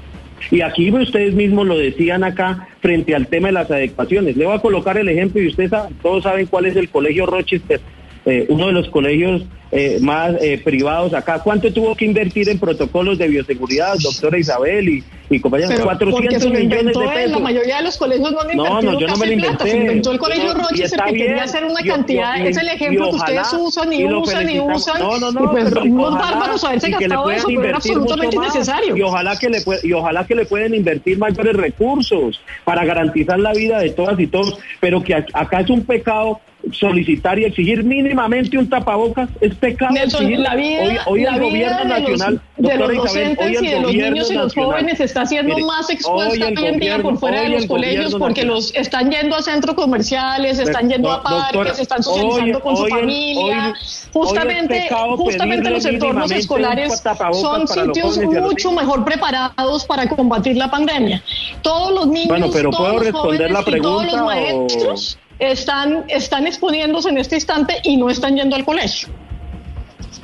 Y 0.50 0.60
aquí 0.60 0.90
ustedes 0.90 1.34
mismos 1.34 1.66
lo 1.66 1.78
decían 1.78 2.22
acá 2.22 2.68
frente 2.80 3.14
al 3.14 3.26
tema 3.26 3.48
de 3.48 3.52
las 3.52 3.70
adecuaciones. 3.70 4.36
Le 4.36 4.46
voy 4.46 4.54
a 4.54 4.60
colocar 4.60 4.96
el 4.96 5.08
ejemplo 5.08 5.40
y 5.40 5.48
ustedes 5.48 5.70
saben, 5.70 5.94
todos 6.02 6.22
saben 6.22 6.46
cuál 6.46 6.66
es 6.66 6.76
el 6.76 6.88
colegio 6.88 7.26
Rochester, 7.26 7.80
eh, 8.26 8.44
uno 8.50 8.66
de 8.66 8.72
los 8.72 8.88
colegios 8.90 9.42
eh, 9.72 9.98
más 10.00 10.34
eh, 10.40 10.60
privados 10.64 11.12
acá. 11.14 11.40
¿Cuánto 11.42 11.72
tuvo 11.72 11.94
que 11.96 12.04
invertir 12.04 12.48
en 12.48 12.58
protocolos 12.58 13.18
de 13.18 13.26
bioseguridad, 13.28 13.94
doctora 14.02 14.38
Isabel 14.38 14.88
y, 14.88 15.04
y 15.30 15.40
compañeros? 15.40 15.72
Pero 15.74 15.84
400 15.84 16.42
se 16.42 16.48
lo 16.48 16.54
millones 16.54 16.86
de 16.96 17.08
pesos. 17.08 17.30
La 17.32 17.38
mayoría 17.38 17.76
de 17.78 17.82
los 17.84 17.96
colegios 17.96 18.30
no 18.32 18.40
han 18.40 18.46
No, 18.48 18.52
invertido 18.66 18.92
no, 18.92 19.00
yo 19.00 19.06
no 19.08 19.16
me 19.16 19.26
lo 19.26 19.32
inventé. 19.32 19.70
Se 19.70 19.76
inventó 19.76 20.12
el 20.12 20.18
colegio 20.18 20.54
No, 20.54 20.68
está 20.70 21.04
que 21.06 21.12
bien. 21.12 21.26
quería 21.28 21.42
hacer 21.44 21.64
una 21.64 21.80
Yo- 21.82 21.92
cantidad. 21.94 22.36
yo- 22.38 22.44
es 22.44 22.56
el 22.56 22.68
ejemplo 22.68 23.10
que 23.10 23.16
ustedes 23.16 23.52
usan 23.58 23.92
y, 23.92 23.96
y 24.02 24.04
usan 24.12 24.50
y 24.50 24.60
usan. 24.60 24.98
No, 25.00 25.18
no, 25.18 25.32
no, 25.32 25.44
y 25.44 25.46
pues 25.48 25.72
unos 25.84 26.14
bárbaros 26.14 26.64
haberse 26.64 26.90
gastado 26.90 27.30
eso, 27.30 27.46
pero 27.48 27.64
era 27.64 27.76
absolutamente 27.76 28.36
innecesario. 28.36 28.96
Y 28.96 29.02
ojalá 29.02 29.36
que 29.38 29.48
le 29.50 29.58
y 29.82 29.92
ojalá 29.92 30.24
que 30.26 30.34
le 30.34 30.46
pueden 30.46 30.74
invertir 30.74 31.18
mayores 31.18 31.54
recursos 31.56 32.40
para 32.64 32.84
garantizar 32.84 33.38
la 33.38 33.52
vida 33.52 33.78
de 33.80 33.90
todas 33.90 34.18
y 34.18 34.26
todos, 34.26 34.58
pero 34.80 35.02
que 35.02 35.14
ac- 35.16 35.30
acá 35.32 35.60
es 35.60 35.70
un 35.70 35.84
pecado 35.84 36.40
solicitar 36.72 37.38
y 37.38 37.44
exigir 37.44 37.84
mínimamente 37.84 38.58
un 38.58 38.68
tapabocas 38.68 39.28
es 39.40 39.54
pecado. 39.54 39.92
Nelson, 39.92 40.42
la 40.42 40.54
vida, 40.54 40.82
hoy, 40.82 40.96
hoy 41.06 41.20
la 41.22 41.30
el 41.30 41.40
vida 41.40 41.44
gobierno 41.48 41.78
de 41.78 41.84
los- 41.84 42.18
nacional, 42.18 42.40
de 42.56 42.76
los 42.76 42.94
docentes 42.96 43.46
hoy 43.46 43.56
el 43.56 43.64
y 43.64 43.68
de 43.68 43.80
los 43.80 43.92
niños 43.92 44.30
y 44.30 44.34
los 44.34 44.44
nacional- 44.46 44.70
jóvenes 44.72 45.00
está 45.00 45.26
siendo 45.26 45.54
Mire, 45.54 45.66
más 45.66 45.90
expuesta 45.90 46.46
hoy 46.46 46.54
en 46.66 46.78
día 46.80 46.98
por 47.02 47.18
fuera 47.18 47.40
de 47.42 47.48
los 47.50 47.66
colegios 47.66 48.14
porque 48.14 48.42
nacional- 48.42 48.54
los 48.54 48.74
están 48.74 49.10
yendo 49.10 49.36
a 49.36 49.42
centros 49.42 49.74
comerciales, 49.76 50.58
están 50.58 50.88
yendo 50.90 51.10
a 51.12 51.16
doctora, 51.16 51.50
parques, 51.52 51.78
están 51.78 52.02
socializando 52.02 52.60
con 52.60 52.76
su 52.76 52.86
familia. 52.86 53.74
justamente 54.12 54.88
justamente 55.16 55.70
los 55.70 55.84
entornos 55.84 56.30
escolares 56.30 57.02
son 57.32 57.68
sitios 57.68 58.18
mucho 58.18 58.72
mejor 58.72 59.04
preparados 59.04 59.84
para 59.84 60.08
combatir 60.08 60.56
la 60.56 60.70
pandemia. 60.70 61.22
Todos 61.62 61.92
los 61.92 62.06
niños, 62.08 62.28
Bueno, 62.28 62.48
pero 62.52 62.70
todos 62.70 62.80
¿puedo 62.82 62.92
los 62.94 63.02
responder 63.04 63.52
jóvenes 63.52 63.70
la 63.70 63.76
y 63.78 63.80
todos 63.80 64.06
los 64.06 64.14
o- 64.20 64.24
maestros 64.24 65.18
están, 65.38 66.04
están 66.08 66.46
exponiéndose 66.46 67.08
en 67.08 67.18
este 67.18 67.36
instante 67.36 67.74
y 67.82 67.96
no 67.96 68.10
están 68.10 68.36
yendo 68.36 68.56
al 68.56 68.64
colegio. 68.64 69.08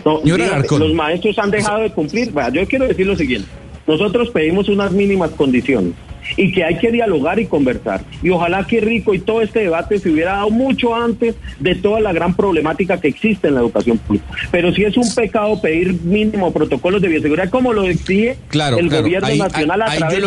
No, 0.05 0.21
los 0.25 0.95
maestros 0.95 1.39
han 1.39 1.51
dejado 1.51 1.81
de 1.81 1.91
cumplir. 1.91 2.33
yo 2.53 2.67
quiero 2.67 2.89
decir 2.89 3.07
lo 3.07 3.17
siguiente. 3.17 3.49
Nosotros 3.87 4.31
pedimos 4.31 4.69
unas 4.69 4.93
mínimas 4.93 5.31
condiciones 5.31 5.95
y 6.37 6.53
que 6.53 6.65
hay 6.65 6.79
que 6.79 6.91
dialogar 6.91 7.39
y 7.39 7.47
conversar. 7.47 8.03
Y 8.23 8.31
ojalá 8.31 8.67
que 8.67 8.81
rico 8.81 9.15
y 9.15 9.21
todo 9.21 9.43
este 9.43 9.61
debate 9.61 9.99
se 9.99 10.11
hubiera 10.11 10.33
dado 10.33 10.51
mucho 10.51 10.95
antes 10.95 11.35
de 11.59 11.75
toda 11.75 12.01
la 12.01 12.13
gran 12.13 12.35
problemática 12.35 13.01
que 13.01 13.09
existe 13.09 13.49
en 13.49 13.55
la 13.55 13.61
educación 13.61 13.99
pública. 13.99 14.25
Pero 14.51 14.73
si 14.73 14.85
es 14.85 14.97
un 14.97 15.15
pecado 15.15 15.61
pedir 15.61 16.01
mínimo 16.03 16.53
protocolos 16.53 17.03
de 17.03 17.09
bioseguridad, 17.09 17.51
como 17.51 17.73
lo 17.73 17.85
exige 17.85 18.37
el 18.53 18.89
gobierno 18.89 19.35
nacional 19.37 19.83
a 19.83 19.97
través 19.97 20.27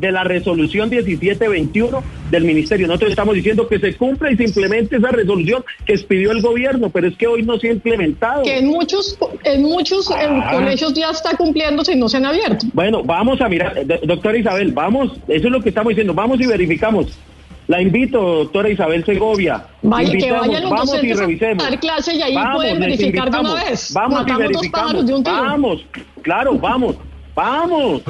de, 0.00 0.12
la, 0.12 0.24
resolución 0.24 0.88
1721 0.88 2.02
del 2.30 2.44
ministerio. 2.44 2.86
Nosotros 2.86 3.10
estamos 3.10 3.34
diciendo 3.34 3.68
que 3.68 3.78
se 3.78 3.94
cumpla 3.94 4.30
y 4.30 4.36
se 4.36 4.44
implemente 4.44 4.96
esa 4.96 5.10
resolución 5.10 5.64
que 5.86 5.94
expidió 5.94 6.32
el 6.32 6.40
gobierno, 6.40 6.90
pero 6.90 7.08
es 7.08 7.16
que 7.16 7.26
hoy 7.26 7.42
no 7.42 7.58
se 7.58 7.68
ha 7.68 7.72
implementado. 7.72 8.42
Que 8.42 8.58
en 8.58 8.66
muchos, 8.66 9.18
en 9.44 9.62
muchos 9.62 10.10
ah. 10.10 10.50
colegios 10.52 10.94
ya 10.94 11.10
está 11.10 11.36
cumpliéndose 11.36 11.92
y 11.92 11.96
no 11.96 12.08
se 12.08 12.16
han 12.16 12.26
abierto. 12.26 12.66
Bueno, 12.72 13.02
vamos 13.02 13.40
a 13.40 13.48
mirar, 13.48 13.74
doctora 14.04 14.38
Isabel, 14.38 14.72
vamos 14.72 14.93
eso 15.02 15.18
es 15.26 15.44
lo 15.44 15.60
que 15.60 15.68
estamos 15.70 15.90
diciendo, 15.90 16.14
vamos 16.14 16.40
y 16.40 16.46
verificamos. 16.46 17.18
La 17.66 17.80
invito, 17.80 18.20
doctora 18.20 18.68
Isabel 18.68 19.04
Segovia. 19.06 19.64
Vaya, 19.80 20.12
que 20.12 20.30
vayan 20.30 20.62
los 20.62 20.70
vamos 20.70 21.02
y 21.02 21.12
revisemos. 21.14 21.64
A 21.64 21.70
dar 21.70 21.80
clase 21.80 22.14
y 22.14 22.20
ahí 22.20 22.36
pueden 22.52 22.78
verificar 22.78 23.30
de 23.30 23.38
una 23.38 23.54
vez. 23.64 23.92
Vamos 23.94 24.26
y 24.26 24.32
verificamos. 24.34 25.22
Vamos, 25.22 25.86
claro, 26.22 26.58
vamos. 26.58 26.96
Vamos. 27.34 28.02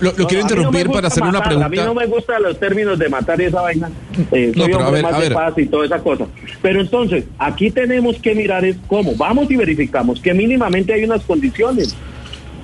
Lo, 0.00 0.26
quiero 0.26 0.40
interrumpir 0.40 0.90
para 0.90 1.06
hacer 1.06 1.22
una 1.22 1.40
pregunta. 1.42 1.66
A 1.66 1.68
mí 1.68 1.76
no 1.76 1.94
me 1.94 2.06
gustan 2.06 2.42
los 2.42 2.58
términos 2.58 2.98
de 2.98 3.08
matar 3.08 3.40
y 3.40 3.44
esa 3.44 3.60
vaina. 3.60 3.90
Eh, 4.32 4.52
soy 4.56 4.72
no, 4.72 4.78
hombre 4.78 5.02
más 5.02 5.20
de 5.20 5.30
paz 5.30 5.54
y 5.58 5.66
toda 5.66 5.86
esa 5.86 5.98
cosa. 6.00 6.26
Pero 6.60 6.80
entonces, 6.80 7.24
aquí 7.38 7.70
tenemos 7.70 8.16
que 8.16 8.34
mirar 8.34 8.64
es 8.64 8.76
cómo. 8.88 9.14
Vamos 9.16 9.48
y 9.50 9.56
verificamos 9.56 10.20
que 10.20 10.34
mínimamente 10.34 10.92
hay 10.92 11.04
unas 11.04 11.22
condiciones 11.22 11.94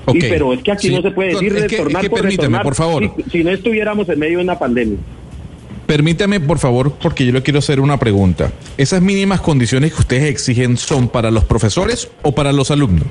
pero 0.07 0.53
es 0.53 0.63
que 0.63 0.73
aquí 0.73 0.91
no 0.91 1.03
se 1.03 1.11
puede 1.11 1.31
decir 1.31 1.53
retornar 1.53 2.09
por 2.09 2.21
permíteme, 2.21 2.61
por 2.61 2.75
favor. 2.75 3.15
Si, 3.31 3.45
no 3.45 3.51
estuviéramos 3.51 4.09
en 4.09 4.19
medio 4.19 4.39
de 4.39 4.45
una 4.45 4.59
pandemia. 4.59 4.99
Permítame, 5.87 6.39
por 6.39 6.59
favor, 6.59 6.93
porque 7.03 7.27
yo 7.27 7.33
le 7.33 7.43
quiero 7.43 7.59
hacer 7.59 7.81
una 7.81 7.99
pregunta. 7.99 8.53
¿Esas 8.77 9.03
mínimas 9.03 9.41
condiciones 9.41 9.93
que 9.93 10.01
ustedes 10.01 10.25
exigen 10.25 10.77
son 10.77 11.09
para 11.09 11.31
los 11.31 11.45
profesores 11.45 12.09
o 12.23 12.33
para 12.33 12.53
los 12.53 12.71
alumnos? 12.71 13.09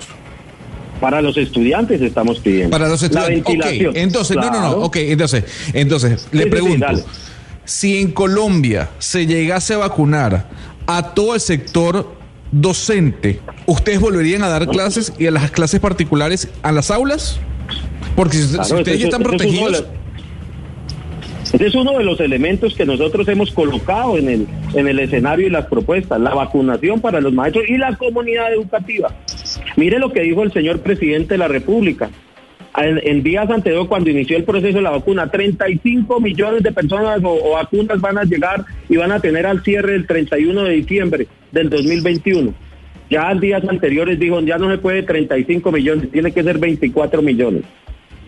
Para 1.02 1.22
los 1.22 1.38
estudiantes 1.38 2.02
estamos 2.02 2.40
pidiendo. 2.40 2.72
Para 2.72 2.88
los 2.88 3.02
estudiantes. 3.04 3.42
Okay. 3.42 3.88
Entonces, 3.96 4.38
no, 4.38 4.50
no, 4.50 4.62
no. 4.62 4.72
Ok, 4.78 4.98
entonces, 4.98 5.44
entonces 5.74 6.28
le 6.32 6.48
pregunto. 6.48 6.88
si 7.66 8.00
en 8.00 8.12
Colombia 8.12 8.90
se 8.98 9.26
llegase 9.26 9.74
a 9.74 9.78
vacunar 9.78 10.48
a 10.88 11.14
todo 11.14 11.36
el 11.36 11.42
sector 11.42 12.19
docente, 12.52 13.40
¿ustedes 13.66 14.00
volverían 14.00 14.44
a 14.44 14.50
dar 14.50 14.68
clases 14.68 15.14
y 15.18 15.28
a 15.28 15.32
las 15.32 15.52
clases 15.52 15.80
particulares 15.80 16.50
a 16.62 16.72
las 16.72 16.92
aulas? 16.92 17.40
Porque 18.16 18.38
si, 18.38 18.58
ustedes 18.60 19.00
ya 19.00 19.06
están 19.06 19.24
protegidos... 19.24 19.86
Ese 21.54 21.66
es 21.66 21.74
uno 21.74 21.98
de 21.98 22.04
los 22.04 22.20
elementos 22.20 22.76
que 22.76 22.86
nosotros 22.86 23.28
hemos 23.28 23.52
colocado 23.52 24.20
en 24.20 24.30
el, 24.30 24.48
en 24.76 24.88
el 24.88 25.00
escenario 25.00 25.48
y 25.48 25.50
las 25.50 25.66
propuestas, 25.66 26.22
la 26.22 26.36
vacunación 26.36 27.02
para 27.02 27.20
los 27.22 27.34
maestros 27.34 27.66
y 27.68 27.78
la 27.78 27.96
comunidad 27.96 28.54
educativa. 28.54 29.12
Mire 29.76 29.98
lo 29.98 30.12
que 30.12 30.22
dijo 30.22 30.44
el 30.44 30.54
señor 30.54 30.82
presidente 30.82 31.34
de 31.34 31.38
la 31.40 31.48
República. 31.48 32.12
En, 32.78 33.24
días 33.24 33.50
anteriores, 33.50 33.88
cuando 33.88 34.10
inició 34.10 34.38
el 34.38 34.44
proceso 34.44 34.78
de 34.78 34.84
la 34.84 34.92
vacuna, 34.92 35.30
35 35.30 36.20
millones 36.20 36.64
de 36.64 36.72
personas 36.72 37.20
o, 37.24 37.52
vacunas 37.54 38.00
van 38.00 38.18
a 38.18 38.24
llegar 38.24 38.64
y 38.88 38.98
van 38.98 39.12
a 39.12 39.20
tener 39.20 39.46
al 39.46 39.64
cierre 39.64 39.96
el 39.96 40.06
31 40.08 40.64
de 40.64 40.72
diciembre 40.72 41.28
del 41.52 41.70
2021. 41.70 42.54
Ya 43.10 43.32
en 43.32 43.40
días 43.40 43.64
anteriores 43.68 44.20
dijo, 44.20 44.40
ya 44.42 44.58
no 44.58 44.70
se 44.70 44.78
puede 44.78 45.04
35 45.04 45.72
millones, 45.72 46.12
tiene 46.12 46.32
que 46.32 46.44
ser 46.44 46.60
24 46.60 47.22
millones. 47.22 47.64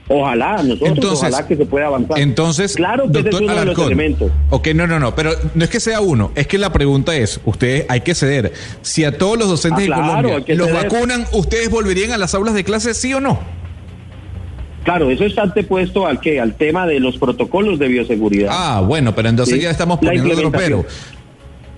Ojalá, 0.08 0.62
nosotros, 0.64 1.14
ojalá 1.14 1.48
que 1.48 1.56
se 1.56 1.66
pueda 1.66 1.86
avanzar. 1.86 2.20
Entonces, 2.20 2.76
claro 2.76 3.10
que 3.10 3.20
es 3.20 3.34
uno 3.34 3.56
de 3.56 3.66
los 3.66 3.80
elementos. 3.80 4.32
Ok, 4.50 4.70
no, 4.76 4.86
no, 4.86 5.00
no, 5.00 5.16
pero 5.16 5.32
no 5.54 5.64
es 5.64 5.70
que 5.70 5.80
sea 5.80 6.02
uno, 6.02 6.32
es 6.36 6.48
que 6.48 6.58
la 6.58 6.74
pregunta 6.74 7.16
es, 7.16 7.40
ustedes 7.46 7.86
hay 7.88 8.02
que 8.02 8.14
ceder. 8.14 8.52
Si 8.82 9.06
a 9.06 9.18
todos 9.18 9.38
los 9.38 9.48
docentes 9.48 9.88
de 9.88 9.94
ah, 9.94 10.22
Colombia 10.22 10.56
los 10.56 10.74
vacunan, 10.74 11.26
¿ustedes 11.32 11.70
volverían 11.70 12.12
a 12.12 12.18
las 12.18 12.34
aulas 12.36 12.56
de 12.56 12.66
clase, 12.66 12.94
sí 12.94 13.14
o 13.14 13.22
no? 13.22 13.61
Claro, 14.84 15.12
eso 15.12 15.26
está 15.26 15.44
antepuesto 15.44 16.08
al 16.08 16.20
que 16.20 16.40
al 16.40 16.56
tema 16.56 16.88
de 16.88 17.00
los 17.00 17.18
protocolos 17.18 17.78
de 17.78 17.88
bioseguridad. 17.88 18.50
Ah, 18.52 18.82
bueno, 18.82 19.14
pero 19.14 19.30
entonces 19.30 19.62
ya 19.62 19.70
estamos 19.70 20.00
poniendo 20.00 20.34
otro 20.34 20.52
pero. 20.52 20.86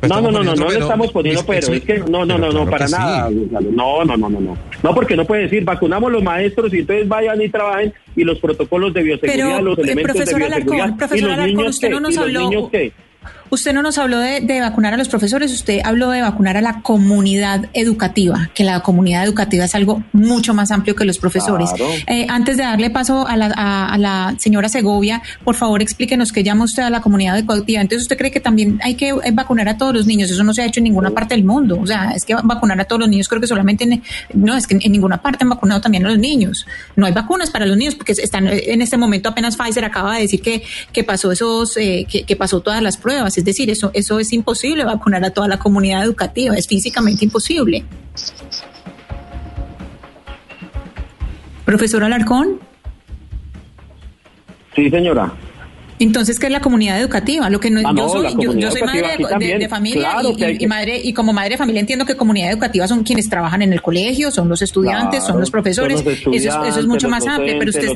No, 0.02 0.20
no, 0.20 0.32
no, 0.32 0.44
no, 0.44 0.54
no 0.54 0.70
le 0.70 0.80
estamos 0.80 1.12
poniendo 1.13 1.46
pero, 1.46 1.74
es 1.74 1.82
que 1.82 2.00
no, 2.00 2.26
no, 2.26 2.38
no, 2.38 2.52
no, 2.52 2.70
para 2.70 2.88
nada. 2.88 3.30
No, 3.30 4.04
no, 4.04 4.18
no, 4.18 4.30
no, 4.30 4.39
no. 4.39 4.58
No, 4.82 4.94
porque 4.94 5.16
no 5.16 5.26
puede 5.26 5.44
decir, 5.44 5.63
vacunamos 5.63 6.12
los 6.12 6.22
maestros 6.22 6.74
y 6.74 6.80
entonces 6.80 7.08
vayan 7.08 7.42
y 7.42 7.48
trabajen 7.48 7.94
y 8.16 8.24
los 8.24 8.39
protocolos 8.39 8.94
de 8.94 9.04
bioseguridad, 9.04 9.62
los 9.62 9.78
elementos 9.80 10.26
de 10.26 10.36
bioseguridad. 10.36 10.96
y 11.13 11.22
los 11.22 11.38
niños 11.38 11.70
usted 11.70 11.89
no 11.89 12.00
nos 12.02 12.18
habló. 12.18 12.70
Usted 13.54 13.72
no 13.72 13.84
nos 13.84 14.00
habló 14.00 14.18
de, 14.18 14.60
vacunar 14.62 14.96
a 14.96 14.98
los 14.98 15.10
profesores, 15.10 15.54
usted 15.54 15.80
habló 15.84 16.10
de 16.10 16.24
vacunar 16.24 16.58
a 16.58 16.62
la 16.62 16.82
comunidad 16.82 17.70
educativa, 17.74 18.50
que 18.56 18.63
la 18.63 18.80
comunidad 18.80 19.24
educativa 19.26 19.66
es 19.66 19.76
algo 19.76 20.04
mucho 20.12 20.56
más 20.56 20.72
amplio 20.72 20.96
que 20.96 21.06
los 21.06 21.20
profesores. 21.20 21.70
Eh, 22.08 22.26
antes 22.30 22.58
de 22.58 22.63
darle 22.63 22.89
paso 22.89 23.28
a 23.28 23.38
la, 23.38 24.36
señora 24.39 24.70
Segovia, 24.70 25.22
por 25.44 25.54
favor 25.54 25.84
explíquenos 25.84 26.32
qué 26.32 26.44
llama 26.44 26.66
usted 26.66 26.82
a 26.82 26.89
la 26.89 27.02
comunidad 27.02 27.38
educativa. 27.38 27.80
Entonces, 27.80 28.06
¿usted 28.06 28.18
cree 28.18 28.32
que 28.32 28.39
también 28.39 28.80
hay 28.84 28.96
que 28.96 29.10
eh, 29.10 29.32
vacunar 29.32 29.70
a 29.70 29.78
todos 29.78 29.94
los 29.94 30.08
niños? 30.08 30.32
Eso 30.32 30.44
no 30.44 30.56
se 30.56 30.63
ha 30.63 30.66
hecho 30.66 30.80
en 30.80 30.86
ninguna 30.86 31.12
parte 31.12 31.36
del 31.36 31.44
mundo. 31.44 31.78
O 31.80 31.86
sea, 31.86 32.10
es 32.16 32.26
que 32.26 32.34
vacunar 32.34 32.82
a 32.82 32.86
todos 32.86 33.02
los 33.02 33.10
niños 33.10 33.28
creo 33.28 33.39
que 33.39 33.46
solamente 33.46 33.84
en, 33.84 34.02
no, 34.34 34.58
es 34.58 34.66
que 34.66 34.80
en 34.82 34.92
ninguna 34.92 35.22
parte 35.22 35.44
han 35.44 35.50
vacunado 35.50 35.80
también 35.80 36.04
a 36.08 36.10
los 36.10 36.18
niños. 36.18 36.66
No 36.96 37.06
hay 37.06 37.13
vacunas 37.13 37.52
para 37.52 37.68
los 37.68 37.78
niños 37.78 37.94
porque 37.94 38.13
están 38.13 38.48
en 38.48 38.82
este 38.82 38.98
momento 38.98 39.30
apenas 39.30 39.58
Pfizer 39.58 39.86
acaba 39.86 40.16
de 40.16 40.22
decir 40.22 40.42
que, 40.42 40.63
que 40.92 41.04
pasó 41.04 41.32
esos, 41.32 41.78
eh, 41.78 42.08
que, 42.10 42.24
que 42.24 42.36
pasó 42.36 42.60
todas 42.60 42.82
las 42.82 42.98
pruebas 42.98 43.38
es 43.43 43.45
decir, 43.45 43.69
eso, 43.69 43.91
eso 43.93 44.19
es 44.19 44.32
imposible 44.32 44.86
vacunar 44.86 45.25
a 45.25 45.32
toda 45.32 45.49
la 45.49 45.60
comunidad 45.60 46.01
educativa, 46.01 46.56
es 46.56 46.65
físicamente 46.65 47.25
imposible. 47.25 47.84
Profesor 51.65 52.06
Alarcón. 52.06 52.62
Sí, 54.73 54.89
señora. 54.89 55.34
Entonces, 56.04 56.38
¿qué 56.38 56.48
es 56.48 56.52
la 56.52 56.60
comunidad 56.60 57.00
educativa? 57.00 57.50
Lo 57.50 57.60
que 57.60 57.70
no, 57.70 57.82
ah, 57.86 57.94
yo 57.96 58.10
soy, 58.10 58.36
yo, 58.38 58.72
soy 58.72 58.82
madre 58.82 59.18
de, 59.58 59.70
familia 59.70 60.18
y, 60.60 60.68
madre 60.68 61.00
y 61.02 61.13
como 61.13 61.32
madre 61.32 61.52
de 61.52 61.58
familia 61.58 61.80
entiendo 61.80 62.06
que 62.06 62.16
comunidad 62.16 62.52
educativa 62.52 62.88
son 62.88 63.04
quienes 63.04 63.30
trabajan 63.30 63.62
en 63.62 63.72
el 63.72 63.82
colegio, 63.82 64.30
son 64.30 64.50
los 64.50 64.62
estudiantes, 64.62 65.24
son 65.24 65.39
los 65.39 65.50
profesores. 65.50 66.04
eso, 66.06 66.63
es 66.66 66.88
mucho 66.88 67.08
más 67.08 67.26
amplio, 67.26 67.56
pero 67.58 67.70
ustedes 67.70 67.94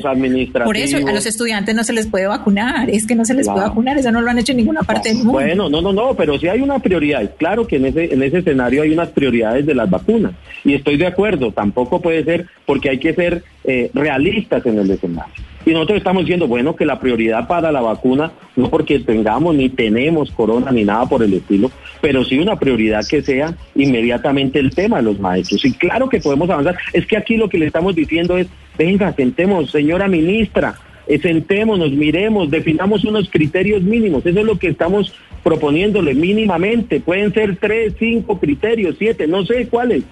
por 0.64 0.76
eso 0.76 0.96
a 0.96 1.12
los 1.12 1.26
estudiantes 1.26 1.74
no 1.74 1.84
se 1.84 1.92
les 1.92 2.06
puede 2.06 2.26
vacunar, 2.26 2.88
es 2.88 3.06
que 3.06 3.14
no 3.14 3.24
se 3.24 3.34
les 3.34 3.46
puede 3.46 3.60
vacunar, 3.60 3.98
eso 3.98 4.10
no 4.10 4.22
lo 4.22 4.30
han 4.30 4.38
hecho 4.38 4.52
en 4.52 4.58
ninguna 4.58 4.82
parte 4.82 5.10
del 5.10 5.18
mundo. 5.18 5.32
Bueno, 5.32 5.68
no, 5.68 5.82
no, 5.82 5.92
no, 5.92 6.14
pero 6.14 6.38
sí 6.38 6.48
hay 6.48 6.60
una 6.60 6.78
prioridad. 6.78 7.30
Claro 7.36 7.66
que 7.66 7.76
en 7.76 7.86
ese 7.86 8.12
en 8.12 8.22
ese 8.22 8.38
escenario 8.38 8.82
hay 8.82 8.92
unas 8.92 9.10
prioridades 9.10 9.66
de 9.66 9.74
las 9.74 9.88
vacunas 9.90 10.32
y 10.64 10.74
estoy 10.74 10.96
de 10.96 11.06
acuerdo. 11.06 11.52
Tampoco 11.52 12.00
puede 12.00 12.24
ser 12.24 12.46
porque 12.64 12.88
hay 12.88 12.98
que 12.98 13.14
ser 13.14 13.44
eh, 13.64 13.90
realistas 13.92 14.64
en 14.64 14.78
el 14.78 14.90
escenario. 14.90 15.47
Y 15.68 15.72
nosotros 15.74 15.98
estamos 15.98 16.22
diciendo, 16.22 16.46
bueno, 16.46 16.74
que 16.74 16.86
la 16.86 16.98
prioridad 16.98 17.46
para 17.46 17.70
la 17.70 17.82
vacuna, 17.82 18.32
no 18.56 18.70
porque 18.70 19.00
tengamos 19.00 19.54
ni 19.54 19.68
tenemos 19.68 20.30
corona 20.30 20.70
ni 20.70 20.82
nada 20.82 21.04
por 21.04 21.22
el 21.22 21.34
estilo, 21.34 21.70
pero 22.00 22.24
sí 22.24 22.38
una 22.38 22.58
prioridad 22.58 23.06
que 23.06 23.20
sea 23.20 23.54
inmediatamente 23.74 24.60
el 24.60 24.74
tema 24.74 24.96
de 24.96 25.02
los 25.02 25.20
maestros. 25.20 25.62
Y 25.66 25.74
claro 25.74 26.08
que 26.08 26.20
podemos 26.20 26.48
avanzar. 26.48 26.78
Es 26.94 27.06
que 27.06 27.18
aquí 27.18 27.36
lo 27.36 27.50
que 27.50 27.58
le 27.58 27.66
estamos 27.66 27.94
diciendo 27.94 28.38
es, 28.38 28.46
venga, 28.78 29.12
sentemos, 29.12 29.70
señora 29.70 30.08
ministra, 30.08 30.74
eh, 31.06 31.18
sentémonos, 31.18 31.92
miremos, 31.92 32.50
definamos 32.50 33.04
unos 33.04 33.28
criterios 33.28 33.82
mínimos. 33.82 34.24
Eso 34.24 34.40
es 34.40 34.46
lo 34.46 34.58
que 34.58 34.68
estamos 34.68 35.12
proponiéndole 35.44 36.14
mínimamente. 36.14 36.98
Pueden 36.98 37.34
ser 37.34 37.56
tres, 37.56 37.92
cinco 37.98 38.40
criterios, 38.40 38.96
siete, 38.98 39.26
no 39.26 39.44
sé 39.44 39.68
cuáles, 39.68 40.04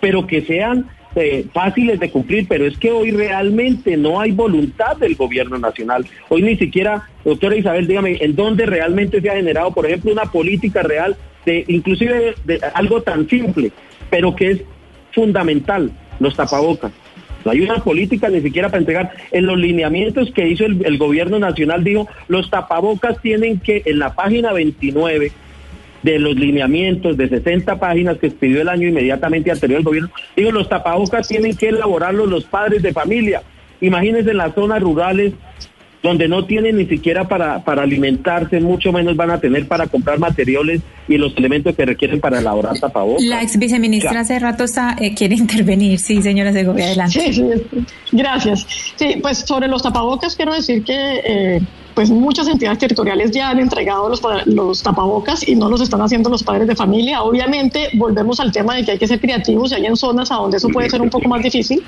pero 0.00 0.26
que 0.26 0.42
sean 0.42 0.88
eh, 1.16 1.46
fáciles 1.52 2.00
de 2.00 2.10
cumplir, 2.10 2.46
pero 2.48 2.66
es 2.66 2.76
que 2.76 2.90
hoy 2.90 3.10
realmente 3.10 3.96
no 3.96 4.20
hay 4.20 4.32
voluntad 4.32 4.96
del 4.96 5.14
gobierno 5.14 5.58
nacional. 5.58 6.04
Hoy 6.28 6.42
ni 6.42 6.56
siquiera, 6.56 7.08
doctora 7.24 7.56
Isabel, 7.56 7.86
dígame, 7.86 8.18
¿en 8.20 8.34
dónde 8.34 8.66
realmente 8.66 9.20
se 9.20 9.30
ha 9.30 9.36
generado, 9.36 9.70
por 9.72 9.86
ejemplo, 9.86 10.12
una 10.12 10.24
política 10.24 10.82
real 10.82 11.16
de 11.46 11.64
inclusive 11.68 12.34
de, 12.44 12.60
algo 12.74 13.02
tan 13.02 13.28
simple, 13.28 13.70
pero 14.10 14.34
que 14.34 14.50
es 14.50 14.62
fundamental, 15.12 15.92
los 16.18 16.34
tapabocas? 16.34 16.92
No 17.44 17.50
hay 17.50 17.60
una 17.60 17.76
política 17.76 18.28
ni 18.28 18.40
siquiera 18.40 18.68
para 18.68 18.80
entregar. 18.80 19.12
En 19.30 19.46
los 19.46 19.58
lineamientos 19.58 20.32
que 20.32 20.48
hizo 20.48 20.64
el, 20.64 20.84
el 20.84 20.96
gobierno 20.98 21.38
nacional 21.38 21.84
dijo, 21.84 22.08
los 22.26 22.50
tapabocas 22.50 23.20
tienen 23.20 23.60
que, 23.60 23.82
en 23.84 23.98
la 23.98 24.14
página 24.14 24.52
29, 24.52 25.30
de 26.04 26.18
los 26.18 26.36
lineamientos 26.36 27.16
de 27.16 27.28
60 27.28 27.80
páginas 27.80 28.18
que 28.18 28.26
expidió 28.26 28.60
el 28.60 28.68
año 28.68 28.86
inmediatamente 28.86 29.50
anterior 29.50 29.78
al 29.78 29.84
gobierno. 29.84 30.10
Digo, 30.36 30.52
los 30.52 30.68
tapabocas 30.68 31.26
tienen 31.26 31.56
que 31.56 31.70
elaborarlos 31.70 32.28
los 32.28 32.44
padres 32.44 32.82
de 32.82 32.92
familia. 32.92 33.42
Imagínense 33.80 34.30
en 34.30 34.36
las 34.36 34.54
zonas 34.54 34.82
rurales 34.82 35.32
donde 36.02 36.28
no 36.28 36.44
tienen 36.44 36.76
ni 36.76 36.84
siquiera 36.84 37.26
para, 37.26 37.64
para 37.64 37.82
alimentarse, 37.82 38.60
mucho 38.60 38.92
menos 38.92 39.16
van 39.16 39.30
a 39.30 39.40
tener 39.40 39.66
para 39.66 39.86
comprar 39.86 40.18
materiales 40.18 40.82
y 41.08 41.16
los 41.16 41.34
elementos 41.38 41.74
que 41.74 41.86
requieren 41.86 42.20
para 42.20 42.40
elaborar 42.40 42.78
tapabocas. 42.78 43.24
La 43.24 43.42
ex 43.42 43.58
viceministra 43.58 44.20
hace 44.20 44.38
rato 44.38 44.64
está, 44.64 44.96
eh, 45.00 45.14
quiere 45.14 45.34
intervenir. 45.38 45.98
Sí, 45.98 46.20
señora 46.20 46.52
Segovia, 46.52 46.84
adelante. 46.84 47.20
Sí, 47.20 47.32
sí, 47.32 47.86
gracias. 48.12 48.66
Sí, 48.96 49.16
pues 49.22 49.38
sobre 49.38 49.66
los 49.66 49.82
tapabocas 49.82 50.36
quiero 50.36 50.52
decir 50.52 50.84
que... 50.84 51.20
Eh, 51.24 51.60
pues 51.94 52.10
muchas 52.10 52.48
entidades 52.48 52.78
territoriales 52.78 53.30
ya 53.30 53.50
han 53.50 53.60
entregado 53.60 54.08
los, 54.08 54.20
los 54.46 54.82
tapabocas 54.82 55.46
y 55.46 55.54
no 55.54 55.68
los 55.68 55.80
están 55.80 56.02
haciendo 56.02 56.28
los 56.28 56.42
padres 56.42 56.66
de 56.66 56.74
familia. 56.74 57.22
Obviamente 57.22 57.90
volvemos 57.94 58.40
al 58.40 58.52
tema 58.52 58.74
de 58.74 58.84
que 58.84 58.92
hay 58.92 58.98
que 58.98 59.06
ser 59.06 59.20
creativos 59.20 59.70
y 59.70 59.76
hay 59.76 59.86
en 59.86 59.96
zonas 59.96 60.30
a 60.30 60.36
donde 60.36 60.56
eso 60.56 60.68
puede 60.68 60.90
ser 60.90 61.00
un 61.00 61.10
poco 61.10 61.28
más 61.28 61.42
difícil, 61.42 61.82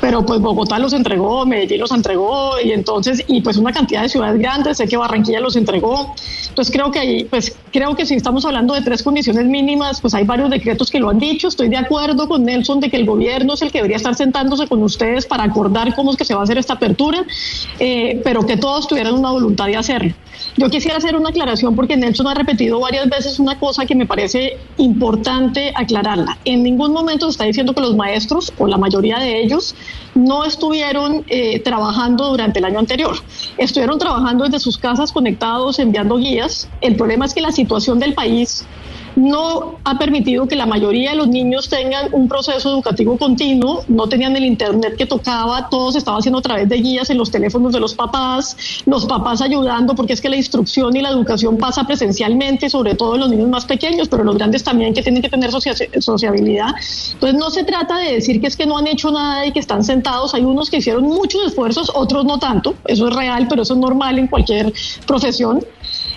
pero 0.00 0.24
pues 0.24 0.40
Bogotá 0.40 0.78
los 0.78 0.92
entregó, 0.92 1.46
Medellín 1.46 1.80
los 1.80 1.90
entregó 1.90 2.60
y 2.62 2.72
entonces, 2.72 3.24
y 3.26 3.40
pues 3.40 3.56
una 3.56 3.72
cantidad 3.72 4.02
de 4.02 4.08
ciudades 4.08 4.38
grandes, 4.38 4.76
sé 4.76 4.86
que 4.86 4.96
Barranquilla 4.96 5.40
los 5.40 5.56
entregó. 5.56 6.14
Entonces 6.56 6.72
creo 6.72 6.90
que 6.90 6.98
ahí, 6.98 7.24
pues 7.24 7.54
creo 7.70 7.94
que 7.94 8.06
si 8.06 8.14
estamos 8.14 8.46
hablando 8.46 8.72
de 8.72 8.80
tres 8.80 9.02
condiciones 9.02 9.44
mínimas, 9.44 10.00
pues 10.00 10.14
hay 10.14 10.24
varios 10.24 10.48
decretos 10.48 10.90
que 10.90 10.98
lo 10.98 11.10
han 11.10 11.18
dicho. 11.18 11.48
Estoy 11.48 11.68
de 11.68 11.76
acuerdo 11.76 12.26
con 12.26 12.46
Nelson 12.46 12.80
de 12.80 12.88
que 12.88 12.96
el 12.96 13.04
gobierno 13.04 13.52
es 13.52 13.60
el 13.60 13.70
que 13.70 13.76
debería 13.76 13.98
estar 13.98 14.14
sentándose 14.14 14.66
con 14.66 14.82
ustedes 14.82 15.26
para 15.26 15.44
acordar 15.44 15.94
cómo 15.94 16.12
es 16.12 16.16
que 16.16 16.24
se 16.24 16.32
va 16.32 16.40
a 16.40 16.44
hacer 16.44 16.56
esta 16.56 16.72
apertura, 16.72 17.22
eh, 17.78 18.22
pero 18.24 18.46
que 18.46 18.56
todos 18.56 18.88
tuvieran 18.88 19.12
una 19.12 19.32
voluntad 19.32 19.66
de 19.66 19.76
hacerlo. 19.76 20.14
Yo 20.58 20.70
quisiera 20.70 20.96
hacer 20.96 21.14
una 21.16 21.28
aclaración 21.28 21.76
porque 21.76 21.98
Nelson 21.98 22.28
ha 22.28 22.34
repetido 22.34 22.80
varias 22.80 23.06
veces 23.10 23.38
una 23.38 23.58
cosa 23.58 23.84
que 23.84 23.94
me 23.94 24.06
parece 24.06 24.56
importante 24.78 25.70
aclararla. 25.74 26.38
En 26.46 26.62
ningún 26.62 26.92
momento 26.92 27.26
se 27.26 27.32
está 27.32 27.44
diciendo 27.44 27.74
que 27.74 27.82
los 27.82 27.94
maestros, 27.94 28.50
o 28.56 28.66
la 28.66 28.78
mayoría 28.78 29.18
de 29.18 29.42
ellos, 29.42 29.74
no 30.14 30.44
estuvieron 30.44 31.26
eh, 31.28 31.60
trabajando 31.60 32.30
durante 32.30 32.60
el 32.60 32.64
año 32.64 32.78
anterior. 32.78 33.16
Estuvieron 33.58 33.98
trabajando 33.98 34.44
desde 34.44 34.58
sus 34.58 34.78
casas 34.78 35.12
conectados, 35.12 35.78
enviando 35.78 36.16
guías. 36.16 36.70
El 36.80 36.96
problema 36.96 37.26
es 37.26 37.34
que 37.34 37.42
la 37.42 37.52
situación 37.52 37.98
del 37.98 38.14
país 38.14 38.64
no 39.16 39.76
ha 39.84 39.98
permitido 39.98 40.46
que 40.46 40.56
la 40.56 40.66
mayoría 40.66 41.10
de 41.10 41.16
los 41.16 41.28
niños 41.28 41.68
tengan 41.68 42.08
un 42.12 42.28
proceso 42.28 42.70
educativo 42.70 43.16
continuo, 43.16 43.82
no 43.88 44.08
tenían 44.08 44.36
el 44.36 44.44
internet 44.44 44.94
que 44.96 45.06
tocaba, 45.06 45.68
todo 45.68 45.90
se 45.90 45.98
estaba 45.98 46.18
haciendo 46.18 46.38
a 46.38 46.42
través 46.42 46.68
de 46.68 46.76
guías 46.76 47.10
en 47.10 47.18
los 47.18 47.30
teléfonos 47.30 47.72
de 47.72 47.80
los 47.80 47.94
papás, 47.94 48.56
los 48.84 49.06
papás 49.06 49.40
ayudando, 49.40 49.94
porque 49.94 50.12
es 50.12 50.20
que 50.20 50.28
la 50.28 50.36
instrucción 50.36 50.94
y 50.96 51.00
la 51.00 51.10
educación 51.10 51.56
pasa 51.56 51.84
presencialmente, 51.84 52.68
sobre 52.68 52.94
todo 52.94 53.14
en 53.14 53.20
los 53.20 53.30
niños 53.30 53.48
más 53.48 53.64
pequeños, 53.64 54.08
pero 54.08 54.22
los 54.22 54.36
grandes 54.36 54.62
también 54.62 54.92
que 54.92 55.02
tienen 55.02 55.22
que 55.22 55.30
tener 55.30 55.50
sociabilidad. 55.50 56.74
Entonces 57.14 57.38
no 57.38 57.50
se 57.50 57.64
trata 57.64 57.98
de 57.98 58.14
decir 58.14 58.40
que 58.40 58.46
es 58.46 58.56
que 58.56 58.66
no 58.66 58.76
han 58.76 58.86
hecho 58.86 59.10
nada 59.10 59.46
y 59.46 59.52
que 59.52 59.60
están 59.60 59.82
sentados, 59.82 60.34
hay 60.34 60.44
unos 60.44 60.68
que 60.68 60.78
hicieron 60.78 61.04
muchos 61.04 61.46
esfuerzos, 61.46 61.90
otros 61.94 62.24
no 62.26 62.38
tanto, 62.38 62.74
eso 62.84 63.08
es 63.08 63.14
real, 63.14 63.46
pero 63.48 63.62
eso 63.62 63.74
es 63.74 63.80
normal 63.80 64.18
en 64.18 64.26
cualquier 64.26 64.72
profesión. 65.06 65.64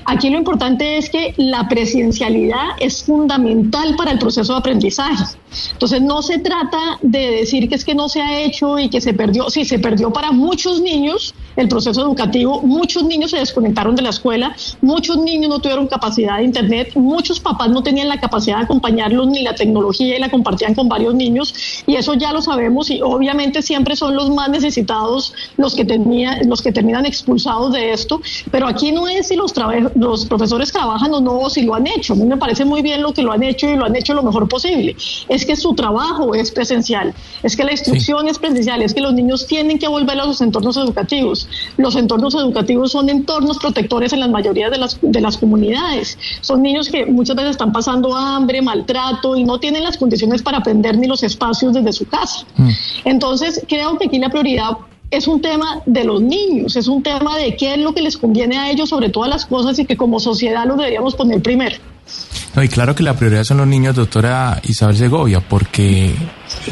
Aquí 0.06 0.30
lo 0.30 0.38
importante 0.38 0.98
es 0.98 1.10
que 1.10 1.34
la 1.38 1.68
presencialidad 1.68 2.70
es 2.80 3.04
fundamental 3.04 3.96
para 3.96 4.12
el 4.12 4.20
proceso 4.20 4.54
de 4.54 4.60
aprendizaje. 4.60 5.38
Entonces 5.74 6.02
no 6.02 6.22
se 6.22 6.40
trata 6.40 7.00
de 7.02 7.32
decir 7.32 7.70
que 7.70 7.76
es 7.76 7.86
que 7.86 7.96
no 7.96 8.10
se 8.10 8.22
ha 8.22 8.42
hecho 8.42 8.80
y 8.80 8.90
que 8.90 9.02
se 9.02 9.14
perdió. 9.14 9.50
Sí, 9.50 9.66
se 9.66 9.80
perdió 9.80 10.12
para 10.12 10.32
muchos 10.32 10.82
niños 10.82 11.34
el 11.60 11.68
proceso 11.68 12.02
educativo. 12.02 12.62
Muchos 12.62 13.04
niños 13.04 13.32
se 13.32 13.38
desconectaron 13.38 13.96
de 13.96 14.02
la 14.02 14.10
escuela, 14.10 14.56
muchos 14.82 15.18
niños 15.18 15.50
no 15.50 15.60
tuvieron 15.60 15.88
capacidad 15.88 16.38
de 16.38 16.44
internet, 16.44 16.92
muchos 16.96 17.40
papás 17.40 17.70
no 17.70 17.84
tenían 17.84 18.08
la 18.08 18.20
capacidad 18.20 18.58
de 18.58 18.64
acompañarlos 18.64 19.28
ni 19.28 19.44
la 19.44 19.54
tecnología 19.54 20.16
y 20.16 20.20
la 20.20 20.30
compartían 20.30 20.74
con 20.74 20.88
varios 20.88 21.14
niños 21.14 21.84
y 21.86 21.96
eso 21.96 22.14
ya 22.14 22.32
lo 22.32 22.42
sabemos 22.42 22.90
y 22.90 23.02
obviamente 23.02 23.62
siempre 23.62 23.96
son 23.96 24.16
los 24.16 24.30
más 24.30 24.50
necesitados 24.50 25.34
los 25.58 25.76
que, 25.76 25.86
los 26.46 26.62
que 26.62 26.72
terminan 26.72 27.06
expulsados 27.06 27.74
de 27.74 27.92
esto, 27.92 28.22
pero 28.52 28.68
aquí 28.68 28.92
no 28.92 29.08
es 29.08 29.28
si 29.28 29.36
los, 29.36 29.54
los 29.96 30.26
profesores 30.26 30.72
trabajan 30.72 31.14
o 31.14 31.20
no 31.20 31.40
o 31.40 31.50
si 31.50 31.64
lo 31.64 31.76
han 31.76 31.88
hecho. 31.88 32.14
A 32.14 32.16
mí 32.16 32.26
me 32.26 32.38
parece 32.38 32.64
muy 32.64 32.82
bien 32.82 33.02
lo 33.02 33.14
que 33.14 33.22
lo 33.22 33.34
han 33.34 33.44
hecho 33.44 33.70
y 33.70 33.76
lo 33.76 33.86
han 33.86 33.96
hecho 33.96 34.14
lo 34.14 34.24
mejor 34.24 34.48
posible. 34.48 34.96
Es 35.28 35.46
que 35.46 35.56
su 35.56 35.74
trabajo 35.74 36.34
es 36.36 36.52
presencial, 36.52 37.14
es 37.44 37.58
que 37.58 37.64
la 37.66 37.72
instrucción 37.72 38.28
es 38.30 38.40
presencial, 38.40 38.82
es 38.82 38.94
que 38.94 39.02
los 39.02 39.14
niños 39.14 39.46
tienen 39.46 39.78
que 39.78 39.88
volver 39.88 40.20
a 40.20 40.24
sus 40.24 40.42
entornos 40.42 40.78
educativos. 40.78 41.49
Los 41.78 41.96
entornos 41.96 42.36
educativos 42.36 42.92
son 42.92 43.10
entornos 43.10 43.58
protectores 43.58 44.14
en 44.14 44.20
la 44.20 44.28
mayoría 44.28 44.70
de 44.70 44.78
las, 44.78 45.00
de 45.02 45.22
las 45.22 45.38
comunidades. 45.38 46.18
Son 46.42 46.62
niños 46.62 46.90
que 46.90 47.06
muchas 47.06 47.36
veces 47.36 47.52
están 47.52 47.72
pasando 47.72 48.16
hambre, 48.16 48.62
maltrato 48.62 49.36
y 49.36 49.44
no 49.44 49.60
tienen 49.60 49.84
las 49.84 49.98
condiciones 49.98 50.42
para 50.42 50.60
aprender 50.60 50.98
ni 50.98 51.08
los 51.08 51.24
espacios 51.24 51.74
desde 51.74 51.94
su 51.94 52.08
casa. 52.08 52.46
Mm. 52.58 52.70
Entonces, 53.06 53.64
creo 53.68 53.98
que 53.98 54.08
aquí 54.08 54.20
la 54.20 54.30
prioridad 54.30 54.78
es 55.12 55.28
un 55.28 55.42
tema 55.42 55.82
de 55.86 56.04
los 56.04 56.22
niños, 56.22 56.76
es 56.76 56.88
un 56.88 57.02
tema 57.02 57.38
de 57.38 57.56
qué 57.56 57.74
es 57.74 57.80
lo 57.80 57.94
que 57.94 58.02
les 58.02 58.18
conviene 58.18 58.58
a 58.58 58.70
ellos 58.70 58.90
sobre 58.90 59.10
todas 59.10 59.30
las 59.30 59.46
cosas 59.46 59.80
y 59.80 59.86
que 59.86 59.98
como 59.98 60.20
sociedad 60.20 60.66
lo 60.66 60.76
deberíamos 60.76 61.16
poner 61.16 61.42
primero. 61.42 61.76
No, 62.56 62.64
y 62.64 62.68
claro 62.68 62.96
que 62.96 63.04
la 63.04 63.16
prioridad 63.16 63.44
son 63.44 63.58
los 63.58 63.68
niños, 63.68 63.96
doctora 63.96 64.60
Isabel 64.68 64.98
Segovia, 64.98 65.40
porque 65.42 66.14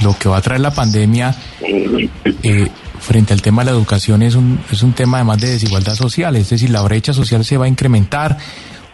lo 0.01 0.17
que 0.17 0.29
va 0.29 0.37
a 0.37 0.41
traer 0.41 0.61
la 0.61 0.71
pandemia 0.71 1.35
eh, 1.61 2.67
frente 3.07 3.33
al 3.33 3.41
tema 3.41 3.63
de 3.63 3.71
la 3.71 3.77
educación 3.77 4.21
es 4.21 4.35
un, 4.35 4.59
es 4.69 4.83
un 4.83 4.91
tema 4.91 5.17
además 5.17 5.39
de 5.39 5.51
desigualdad 5.51 5.95
social, 5.95 6.35
es 6.35 6.49
decir, 6.49 6.69
la 6.69 6.81
brecha 6.81 7.13
social 7.13 7.45
se 7.45 7.57
va 7.57 7.65
a 7.65 7.67
incrementar, 7.69 8.37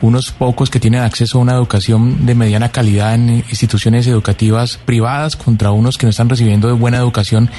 unos 0.02 0.32
pocos 0.32 0.70
que 0.70 0.82
tienen 0.82 1.02
acceso 1.02 1.38
a 1.38 1.42
una 1.42 1.54
educación 1.54 2.26
de 2.26 2.36
mediana 2.36 2.70
calidad 2.70 3.16
en 3.16 3.30
instituciones 3.50 4.06
educativas 4.06 4.78
privadas 4.78 5.38
contra 5.38 5.72
unos 5.72 5.98
que 5.98 6.06
no 6.06 6.10
están 6.10 6.28
recibiendo 6.28 6.68
de 6.68 6.74
buena 6.74 6.98
educación 6.98 7.50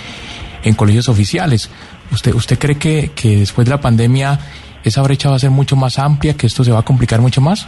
en 0.63 0.75
colegios 0.75 1.09
oficiales. 1.09 1.71
¿Usted, 2.13 2.35
usted 2.35 2.59
cree 2.59 2.77
que, 2.77 3.13
que 3.15 3.39
después 3.39 3.65
de 3.65 3.71
la 3.71 3.81
pandemia 3.81 4.39
esa 4.85 5.01
brecha 5.01 5.31
va 5.31 5.37
a 5.37 5.39
ser 5.39 5.51
mucho 5.51 5.75
más 5.75 5.99
amplia, 5.99 6.35
que 6.35 6.47
esto 6.47 6.63
se 6.63 6.71
va 6.71 6.81
a 6.81 6.85
complicar 6.85 7.21
mucho 7.21 7.41
más? 7.41 7.67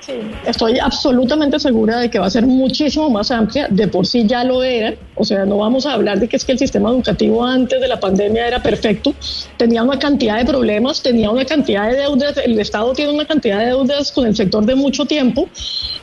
Sí, 0.00 0.14
estoy 0.46 0.78
absolutamente 0.78 1.60
segura 1.60 1.98
de 1.98 2.08
que 2.08 2.18
va 2.18 2.26
a 2.26 2.30
ser 2.30 2.46
muchísimo 2.46 3.10
más 3.10 3.30
amplia. 3.30 3.68
De 3.68 3.86
por 3.86 4.06
sí 4.06 4.26
ya 4.26 4.44
lo 4.44 4.62
era. 4.62 4.94
O 5.18 5.24
sea, 5.24 5.44
no 5.44 5.58
vamos 5.58 5.86
a 5.86 5.92
hablar 5.92 6.20
de 6.20 6.28
que 6.28 6.36
es 6.36 6.44
que 6.44 6.52
el 6.52 6.58
sistema 6.58 6.90
educativo 6.90 7.44
antes 7.44 7.80
de 7.80 7.88
la 7.88 7.98
pandemia 7.98 8.46
era 8.46 8.62
perfecto. 8.62 9.14
Tenía 9.56 9.82
una 9.82 9.98
cantidad 9.98 10.38
de 10.38 10.44
problemas, 10.44 11.02
tenía 11.02 11.30
una 11.30 11.44
cantidad 11.44 11.90
de 11.90 11.96
deudas. 11.96 12.36
El 12.38 12.58
Estado 12.58 12.92
tiene 12.92 13.12
una 13.12 13.26
cantidad 13.26 13.58
de 13.58 13.66
deudas 13.66 14.12
con 14.12 14.26
el 14.26 14.36
sector 14.36 14.64
de 14.64 14.74
mucho 14.74 15.04
tiempo. 15.06 15.48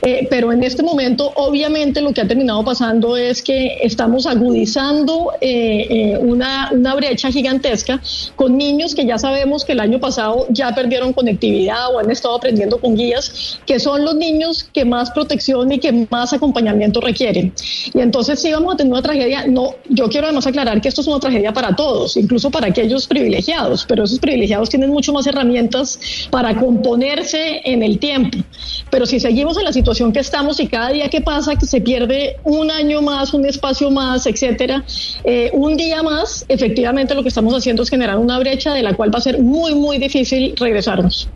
Eh, 0.02 0.26
pero 0.30 0.52
en 0.52 0.62
este 0.62 0.82
momento, 0.82 1.32
obviamente, 1.36 2.00
lo 2.00 2.12
que 2.12 2.20
ha 2.20 2.28
terminado 2.28 2.62
pasando 2.64 3.16
es 3.16 3.42
que 3.42 3.78
estamos 3.82 4.26
agudizando 4.26 5.32
eh, 5.40 5.86
eh, 5.88 6.18
una, 6.18 6.70
una 6.72 6.94
brecha 6.94 7.30
gigantesca 7.30 8.00
con 8.34 8.56
niños 8.56 8.94
que 8.94 9.06
ya 9.06 9.18
sabemos 9.18 9.64
que 9.64 9.72
el 9.72 9.80
año 9.80 9.98
pasado 9.98 10.46
ya 10.50 10.74
perdieron 10.74 11.12
conectividad 11.12 11.94
o 11.94 11.98
han 11.98 12.10
estado 12.10 12.36
aprendiendo 12.36 12.78
con 12.78 12.94
guías, 12.94 13.58
que 13.66 13.80
son 13.80 14.04
los 14.04 14.14
niños 14.14 14.68
que 14.72 14.84
más 14.84 15.10
protección 15.10 15.72
y 15.72 15.78
que 15.78 16.06
más 16.10 16.32
acompañamiento 16.32 17.00
requieren. 17.00 17.52
Y 17.94 18.00
entonces 18.00 18.40
sí 18.40 18.52
vamos 18.52 18.74
a 18.74 18.76
tener 18.76 18.92
una 18.92 19.02
tragedia, 19.06 19.46
no, 19.46 19.74
yo 19.88 20.08
quiero 20.08 20.26
además 20.26 20.46
aclarar 20.46 20.80
que 20.80 20.88
esto 20.88 21.00
es 21.00 21.06
una 21.06 21.20
tragedia 21.20 21.52
para 21.52 21.74
todos, 21.76 22.16
incluso 22.16 22.50
para 22.50 22.66
aquellos 22.66 23.06
privilegiados, 23.06 23.84
pero 23.86 24.04
esos 24.04 24.18
privilegiados 24.18 24.68
tienen 24.68 24.90
mucho 24.90 25.12
más 25.12 25.26
herramientas 25.26 26.28
para 26.30 26.54
componerse 26.58 27.60
en 27.64 27.82
el 27.82 27.98
tiempo. 27.98 28.38
Pero 28.90 29.06
si 29.06 29.20
seguimos 29.20 29.56
en 29.58 29.64
la 29.64 29.72
situación 29.72 30.12
que 30.12 30.20
estamos 30.20 30.58
y 30.60 30.66
cada 30.66 30.90
día 30.90 31.08
que 31.08 31.20
pasa 31.20 31.56
que 31.56 31.66
se 31.66 31.80
pierde 31.80 32.36
un 32.44 32.70
año 32.70 33.02
más, 33.02 33.32
un 33.32 33.46
espacio 33.46 33.90
más, 33.90 34.26
etcétera, 34.26 34.84
eh, 35.24 35.50
un 35.52 35.76
día 35.76 36.02
más, 36.02 36.44
efectivamente 36.48 37.14
lo 37.14 37.22
que 37.22 37.28
estamos 37.28 37.54
haciendo 37.54 37.82
es 37.82 37.90
generar 37.90 38.18
una 38.18 38.38
brecha 38.38 38.74
de 38.74 38.82
la 38.82 38.94
cual 38.94 39.14
va 39.14 39.18
a 39.18 39.22
ser 39.22 39.40
muy, 39.40 39.74
muy 39.74 39.98
difícil 39.98 40.54
regresarnos. 40.56 41.28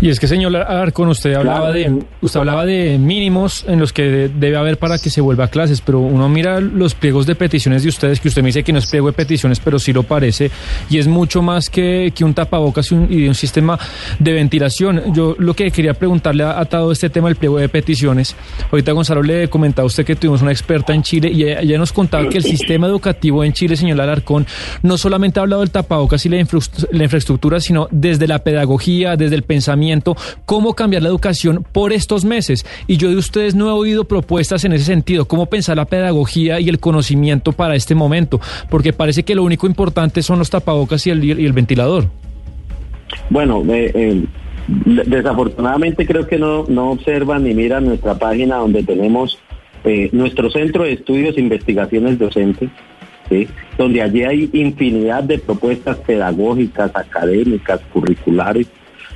Y 0.00 0.10
es 0.10 0.20
que, 0.20 0.28
señor 0.28 0.54
Arcon, 0.54 1.08
usted 1.08 1.34
hablaba 1.34 1.72
de 1.72 2.04
usted 2.20 2.38
hablaba 2.38 2.64
de 2.64 2.98
mínimos 2.98 3.64
en 3.66 3.80
los 3.80 3.92
que 3.92 4.28
debe 4.28 4.56
haber 4.56 4.78
para 4.78 4.96
que 4.96 5.10
se 5.10 5.20
vuelva 5.20 5.46
a 5.46 5.48
clases, 5.48 5.80
pero 5.80 5.98
uno 5.98 6.28
mira 6.28 6.60
los 6.60 6.94
pliegos 6.94 7.26
de 7.26 7.34
peticiones 7.34 7.82
de 7.82 7.88
ustedes, 7.88 8.20
que 8.20 8.28
usted 8.28 8.42
me 8.42 8.48
dice 8.48 8.62
que 8.62 8.72
no 8.72 8.78
es 8.78 8.86
pliego 8.86 9.08
de 9.08 9.12
peticiones, 9.12 9.58
pero 9.58 9.80
sí 9.80 9.92
lo 9.92 10.04
parece, 10.04 10.52
y 10.88 10.98
es 10.98 11.08
mucho 11.08 11.42
más 11.42 11.68
que, 11.68 12.12
que 12.14 12.24
un 12.24 12.32
tapabocas 12.32 12.92
y, 12.92 12.94
un, 12.94 13.12
y 13.12 13.26
un 13.26 13.34
sistema 13.34 13.76
de 14.20 14.32
ventilación. 14.32 15.12
Yo 15.12 15.34
lo 15.36 15.54
que 15.54 15.68
quería 15.72 15.94
preguntarle 15.94 16.44
a, 16.44 16.64
todo 16.66 16.92
este 16.92 17.10
tema 17.10 17.28
del 17.28 17.36
pliego 17.36 17.58
de 17.58 17.68
peticiones, 17.68 18.36
ahorita 18.70 18.92
Gonzalo 18.92 19.22
le 19.22 19.48
comentaba 19.48 19.84
a 19.84 19.86
usted 19.86 20.04
que 20.04 20.14
tuvimos 20.14 20.42
una 20.42 20.52
experta 20.52 20.94
en 20.94 21.02
Chile 21.02 21.30
y 21.32 21.42
ella, 21.42 21.76
nos 21.76 21.92
contaba 21.92 22.28
que 22.28 22.38
el 22.38 22.44
sistema 22.44 22.86
educativo 22.86 23.42
en 23.42 23.52
Chile, 23.52 23.76
señor 23.76 24.00
Alarcón, 24.00 24.46
no 24.82 24.96
solamente 24.96 25.40
ha 25.40 25.42
hablado 25.42 25.62
del 25.62 25.70
tapabocas 25.70 26.24
y 26.24 26.28
la 26.28 26.38
infraestructura, 26.38 27.58
sino 27.58 27.88
desde 27.90 28.28
la 28.28 28.38
pedagogía, 28.40 29.16
desde 29.16 29.34
el 29.34 29.42
pensamiento, 29.42 29.87
cómo 30.44 30.74
cambiar 30.74 31.02
la 31.02 31.08
educación 31.08 31.64
por 31.72 31.92
estos 31.92 32.24
meses. 32.24 32.64
Y 32.86 32.96
yo 32.96 33.10
de 33.10 33.16
ustedes 33.16 33.54
no 33.54 33.68
he 33.68 33.72
oído 33.72 34.04
propuestas 34.04 34.64
en 34.64 34.72
ese 34.72 34.84
sentido, 34.84 35.26
cómo 35.26 35.46
pensar 35.46 35.76
la 35.76 35.84
pedagogía 35.84 36.60
y 36.60 36.68
el 36.68 36.78
conocimiento 36.78 37.52
para 37.52 37.74
este 37.74 37.94
momento, 37.94 38.40
porque 38.70 38.92
parece 38.92 39.22
que 39.22 39.34
lo 39.34 39.42
único 39.42 39.66
importante 39.66 40.22
son 40.22 40.38
los 40.38 40.50
tapabocas 40.50 41.06
y 41.06 41.10
el, 41.10 41.24
y 41.24 41.46
el 41.46 41.52
ventilador. 41.52 42.06
Bueno, 43.30 43.62
eh, 43.68 43.90
eh, 43.94 44.24
desafortunadamente 45.06 46.06
creo 46.06 46.26
que 46.26 46.38
no, 46.38 46.64
no 46.68 46.90
observan 46.90 47.44
ni 47.44 47.54
miran 47.54 47.86
nuestra 47.86 48.18
página 48.18 48.56
donde 48.56 48.82
tenemos 48.82 49.38
eh, 49.84 50.08
nuestro 50.12 50.50
centro 50.50 50.84
de 50.84 50.92
estudios 50.92 51.36
e 51.36 51.40
investigaciones 51.40 52.18
docentes 52.18 52.70
donde 53.76 54.00
allí 54.00 54.22
hay 54.24 54.50
infinidad 54.54 55.22
de 55.22 55.38
propuestas 55.38 55.98
pedagógicas, 55.98 56.90
académicas, 56.94 57.78
curriculares, 57.92 58.66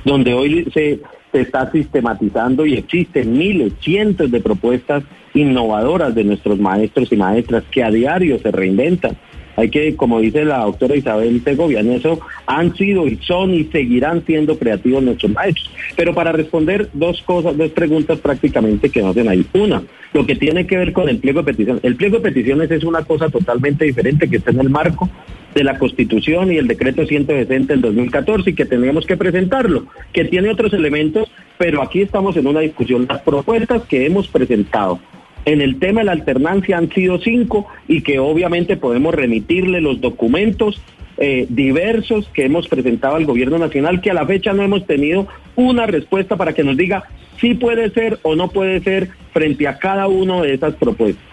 donde 0.05 0.33
hoy 0.33 0.67
se, 0.73 0.99
se 1.31 1.41
está 1.41 1.71
sistematizando 1.71 2.65
y 2.65 2.75
existen 2.75 3.37
miles, 3.37 3.73
cientos 3.81 4.31
de 4.31 4.41
propuestas 4.41 5.03
innovadoras 5.33 6.13
de 6.13 6.23
nuestros 6.23 6.59
maestros 6.59 7.11
y 7.11 7.15
maestras 7.15 7.63
que 7.71 7.83
a 7.83 7.89
diario 7.89 8.39
se 8.39 8.51
reinventan 8.51 9.17
hay 9.55 9.69
que, 9.69 9.95
como 9.95 10.19
dice 10.19 10.45
la 10.45 10.59
doctora 10.59 10.95
Isabel 10.95 11.41
Segovia, 11.43 11.81
en 11.81 11.91
eso 11.91 12.19
han 12.47 12.75
sido 12.75 13.07
y 13.07 13.17
son 13.17 13.53
y 13.53 13.65
seguirán 13.65 14.25
siendo 14.25 14.57
creativos 14.57 15.03
nuestros 15.03 15.31
maestros. 15.31 15.69
Pero 15.95 16.13
para 16.13 16.31
responder 16.31 16.89
dos 16.93 17.21
cosas, 17.21 17.55
dos 17.55 17.69
preguntas 17.71 18.19
prácticamente 18.19 18.89
que 18.89 19.01
nos 19.01 19.11
hacen 19.11 19.29
ahí. 19.29 19.45
Una, 19.53 19.83
lo 20.13 20.25
que 20.25 20.35
tiene 20.35 20.65
que 20.65 20.77
ver 20.77 20.91
con 20.91 21.07
el 21.07 21.19
pliego 21.19 21.41
de 21.41 21.53
peticiones. 21.53 21.83
El 21.83 21.95
pliego 21.95 22.17
de 22.17 22.23
peticiones 22.23 22.71
es 22.71 22.83
una 22.83 23.03
cosa 23.03 23.29
totalmente 23.29 23.85
diferente 23.85 24.27
que 24.27 24.37
está 24.37 24.51
en 24.51 24.61
el 24.61 24.69
marco 24.69 25.09
de 25.53 25.63
la 25.63 25.77
Constitución 25.77 26.51
y 26.51 26.57
el 26.57 26.67
decreto 26.67 27.05
160 27.05 27.73
del 27.73 27.81
2014 27.81 28.49
y 28.49 28.53
que 28.53 28.65
tendríamos 28.65 29.05
que 29.05 29.17
presentarlo, 29.17 29.85
que 30.11 30.25
tiene 30.25 30.49
otros 30.49 30.73
elementos, 30.73 31.29
pero 31.57 31.81
aquí 31.81 32.01
estamos 32.01 32.35
en 32.37 32.47
una 32.47 32.61
discusión. 32.61 33.05
Las 33.07 33.21
propuestas 33.21 33.83
que 33.83 34.05
hemos 34.05 34.27
presentado 34.27 34.99
en 35.45 35.61
el 35.61 35.79
tema 35.79 36.01
de 36.01 36.05
la 36.05 36.11
alternancia 36.13 36.77
han 36.77 36.91
sido 36.91 37.19
cinco 37.19 37.67
y 37.87 38.01
que 38.01 38.19
obviamente 38.19 38.77
podemos 38.77 39.13
remitirle 39.13 39.81
los 39.81 40.01
documentos 40.01 40.81
eh, 41.17 41.45
diversos 41.49 42.27
que 42.33 42.45
hemos 42.45 42.67
presentado 42.67 43.15
al 43.15 43.25
gobierno 43.25 43.59
nacional 43.59 44.01
que 44.01 44.09
a 44.09 44.15
la 44.15 44.25
fecha 44.25 44.51
no 44.53 44.63
hemos 44.63 44.87
tenido 44.87 45.27
una 45.55 45.85
respuesta 45.85 46.37
para 46.37 46.53
que 46.53 46.63
nos 46.63 46.75
diga 46.75 47.03
si 47.39 47.53
puede 47.53 47.91
ser 47.91 48.19
o 48.23 48.35
no 48.35 48.49
puede 48.49 48.79
ser 48.81 49.09
frente 49.31 49.67
a 49.67 49.77
cada 49.77 50.07
una 50.07 50.41
de 50.41 50.53
esas 50.53 50.73
propuestas. 50.75 51.32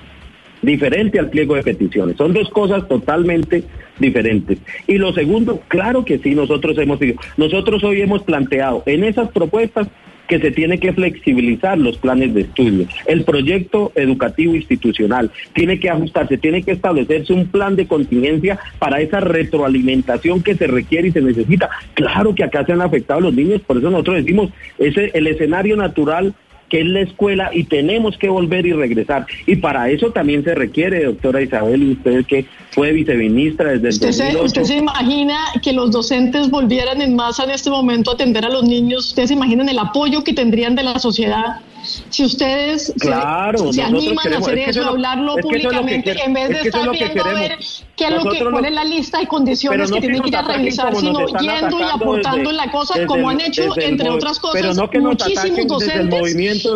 Diferente 0.63 1.19
al 1.19 1.31
pliego 1.31 1.55
de 1.55 1.63
peticiones. 1.63 2.17
Son 2.17 2.33
dos 2.33 2.51
cosas 2.51 2.87
totalmente 2.89 3.65
diferentes. 3.99 4.59
Y 4.87 4.99
lo 4.99 5.13
segundo, 5.13 5.63
claro 5.69 6.05
que 6.05 6.19
sí, 6.19 6.35
nosotros 6.35 6.77
hemos 6.79 6.99
nosotros 7.37 7.83
hoy 7.85 8.03
hemos 8.03 8.23
planteado 8.23 8.83
en 8.87 9.05
esas 9.05 9.31
propuestas 9.31 9.89
que 10.31 10.39
se 10.39 10.53
tiene 10.53 10.79
que 10.79 10.93
flexibilizar 10.93 11.77
los 11.77 11.99
planes 11.99 12.33
de 12.33 12.43
estudio. 12.43 12.87
El 13.07 13.25
proyecto 13.25 13.91
educativo 13.97 14.55
institucional 14.55 15.33
tiene 15.55 15.81
que 15.81 15.91
ajustarse, 15.91 16.39
tiene 16.39 16.63
que 16.63 16.71
establecerse 16.71 17.33
un 17.33 17.49
plan 17.49 17.75
de 17.75 17.89
contingencia 17.89 18.61
para 18.79 19.01
esa 19.01 19.19
retroalimentación 19.19 20.41
que 20.41 20.55
se 20.55 20.69
requiere 20.69 21.09
y 21.09 21.11
se 21.11 21.21
necesita. 21.21 21.69
Claro 21.95 22.33
que 22.33 22.45
acá 22.45 22.65
se 22.65 22.73
han 22.73 22.81
afectado 22.81 23.21
los 23.21 23.35
niños, 23.35 23.61
por 23.63 23.79
eso 23.79 23.91
nosotros 23.91 24.19
decimos, 24.19 24.51
ese 24.79 25.11
el 25.15 25.27
escenario 25.27 25.77
natural 25.77 26.33
que 26.71 26.81
es 26.81 26.87
la 26.87 27.01
escuela 27.01 27.51
y 27.53 27.65
tenemos 27.65 28.17
que 28.17 28.29
volver 28.29 28.65
y 28.65 28.73
regresar. 28.73 29.27
Y 29.47 29.57
para 29.57 29.91
eso 29.91 30.13
también 30.13 30.45
se 30.45 30.55
requiere, 30.55 31.05
doctora 31.05 31.43
Isabel, 31.43 31.83
y 31.83 31.93
usted 31.93 32.25
que 32.25 32.47
fue 32.71 32.93
viceministra 32.93 33.73
desde 33.73 33.89
el 33.89 33.95
¿Usted 33.95 34.13
se, 34.13 34.37
¿Usted 34.37 34.63
se 34.63 34.77
imagina 34.77 35.37
que 35.63 35.73
los 35.73 35.91
docentes 35.91 36.49
volvieran 36.49 37.03
en 37.03 37.17
masa 37.17 37.45
en 37.45 37.51
este 37.51 37.69
momento 37.69 38.13
a 38.13 38.15
atender 38.15 38.45
a 38.45 38.49
los 38.49 38.63
niños? 38.63 39.09
¿Ustedes 39.09 39.29
se 39.29 39.35
imaginan 39.35 39.69
el 39.69 39.79
apoyo 39.79 40.23
que 40.23 40.33
tendrían 40.33 40.77
de 40.77 40.85
la 40.85 40.99
sociedad? 40.99 41.57
Si 41.83 42.25
ustedes 42.25 42.93
se, 42.97 43.83
animan 43.83 44.35
a 44.35 44.39
hacer 44.39 44.59
eso, 44.59 44.85
a 44.85 44.89
hablarlo 44.89 45.37
públicamente, 45.37 46.15
en 46.25 46.33
vez 46.33 46.49
de 46.51 46.61
estar 46.61 46.91
viendo 46.91 47.25
a 47.25 47.33
ver 47.33 47.59
qué 48.01 48.07
es 48.07 48.25
lo 48.25 48.31
que, 48.31 48.45
cuál 48.45 48.65
es 48.65 48.73
la 48.73 48.85
lista 48.85 49.19
de 49.19 49.27
condiciones 49.27 49.91
que 49.91 50.01
tienen 50.01 50.23
que 50.23 50.29
ir 50.29 50.37
a 50.37 50.43
revisar, 50.43 50.97
sino 50.97 51.27
yendo 51.27 51.81
y 51.81 51.83
aportando 51.83 52.51
en 52.51 52.57
la 52.57 52.71
cosa, 52.71 53.07
como 53.07 53.29
han 53.29 53.41
hecho, 53.41 53.65
entre 53.79 54.09
otras 54.09 54.41
cosas, 54.41 54.77
muchísimos 55.01 55.67
docentes 55.67 56.67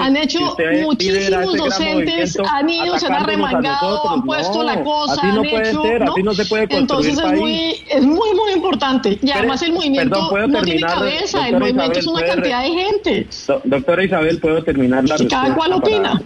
han 0.00 0.16
hecho 0.16 0.56
muchísimos 0.82 1.56
docentes, 1.56 2.38
han 2.52 2.68
ido, 2.68 2.98
se 2.98 3.06
han 3.06 3.14
arremangado, 3.14 4.10
han 4.10 4.22
puesto 4.22 4.62
la 4.62 4.82
cosa, 4.82 5.20
han 5.22 5.44
hecho, 5.44 5.82
Entonces 6.70 7.18
es 7.18 7.32
muy, 7.32 7.76
es 7.88 8.02
muy, 8.02 8.34
muy 8.34 8.52
importante. 8.54 9.18
Y 9.22 9.30
además 9.30 9.62
el 9.62 9.72
movimiento 9.72 10.30
no 10.48 10.62
tiene 10.62 10.80
cabeza, 10.80 11.48
el 11.48 11.58
movimiento 11.58 11.98
es 11.98 12.06
una 12.06 12.24
cantidad 12.24 12.62
de 12.62 12.70
gente. 12.70 13.26
Doctora 13.64 14.04
Isabel, 14.04 14.40
¿puedo 14.40 14.62
terminar 14.64 15.04
la 15.04 15.16
¿Cada 15.28 15.54
cual 15.54 15.72
opina? 15.74 16.20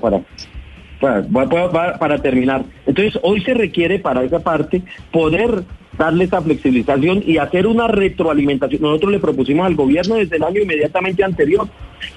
Para, 1.01 2.19
terminar. 2.19 2.65
Entonces, 2.87 3.19
hoy 3.23 3.41
se 3.41 3.55
requiere 3.55 3.99
para 3.99 4.23
esa 4.23 4.41
parte 4.41 4.83
poder 5.11 5.65
darle 5.97 6.25
esa 6.25 6.43
flexibilización 6.43 7.23
y 7.27 7.39
hacer 7.39 7.67
una 7.67 7.89
retroalimentación. 7.89 8.83
Nosotros 8.83 9.13
le 9.13 9.19
propusimos 9.19 9.67
al 9.67 9.75
gobierno 9.75 10.17
desde 10.17 10.37
el 10.37 10.45
año 10.45 10.61
inmediatamente 10.61 11.25
anterior 11.25 11.69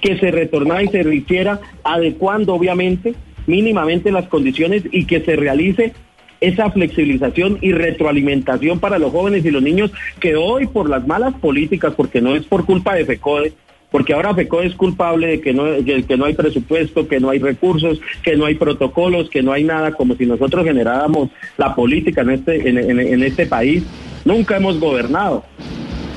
que 0.02 0.18
se 0.18 0.32
retornara 0.32 0.84
y 0.84 0.90
se 0.90 1.16
hiciera 1.16 1.60
adecuando, 1.84 2.54
obviamente, 2.54 3.16
mínimamente 3.48 4.12
las 4.12 4.28
condiciones 4.28 4.84
y 4.92 5.06
que 5.06 5.22
se 5.22 5.36
realice 5.36 5.94
esa 6.42 6.70
flexibilización 6.72 7.58
y 7.62 7.72
retroalimentación 7.72 8.80
para 8.80 9.00
los 9.00 9.12
jóvenes 9.12 9.46
y 9.46 9.52
los 9.52 9.64
niños 9.64 9.92
que 10.20 10.36
hoy 10.36 10.68
por 10.68 10.90
las 10.90 11.08
malas 11.08 11.34
políticas, 11.36 11.94
porque 11.96 12.22
no 12.22 12.36
es 12.36 12.44
por 12.44 12.66
culpa 12.66 12.96
de 12.96 13.06
FECODE, 13.06 13.54
porque 13.94 14.14
ahora 14.14 14.34
FECO 14.34 14.64
es 14.64 14.74
culpable 14.74 15.28
de 15.28 15.39
que 15.39 15.54
no, 15.54 15.66
que 15.86 16.18
no 16.18 16.26
hay 16.26 16.34
presupuesto, 16.34 17.08
que 17.08 17.20
no 17.20 17.30
hay 17.30 17.38
recursos, 17.38 18.02
que 18.24 18.36
no 18.36 18.46
hay 18.46 18.56
protocolos, 18.56 19.30
que 19.30 19.44
no 19.44 19.54
hay 19.54 19.64
nada, 19.64 19.91
como 19.91 20.16
si 20.16 20.26
nosotros 20.26 20.66
generáramos 20.66 21.30
la 21.58 21.76
política 21.76 22.22
en 22.22 22.32
este, 22.32 22.70
en, 22.70 23.22
este 23.22 23.46
país. 23.46 23.84
Nunca 24.26 24.58
hemos 24.58 24.80
gobernado, 24.80 25.44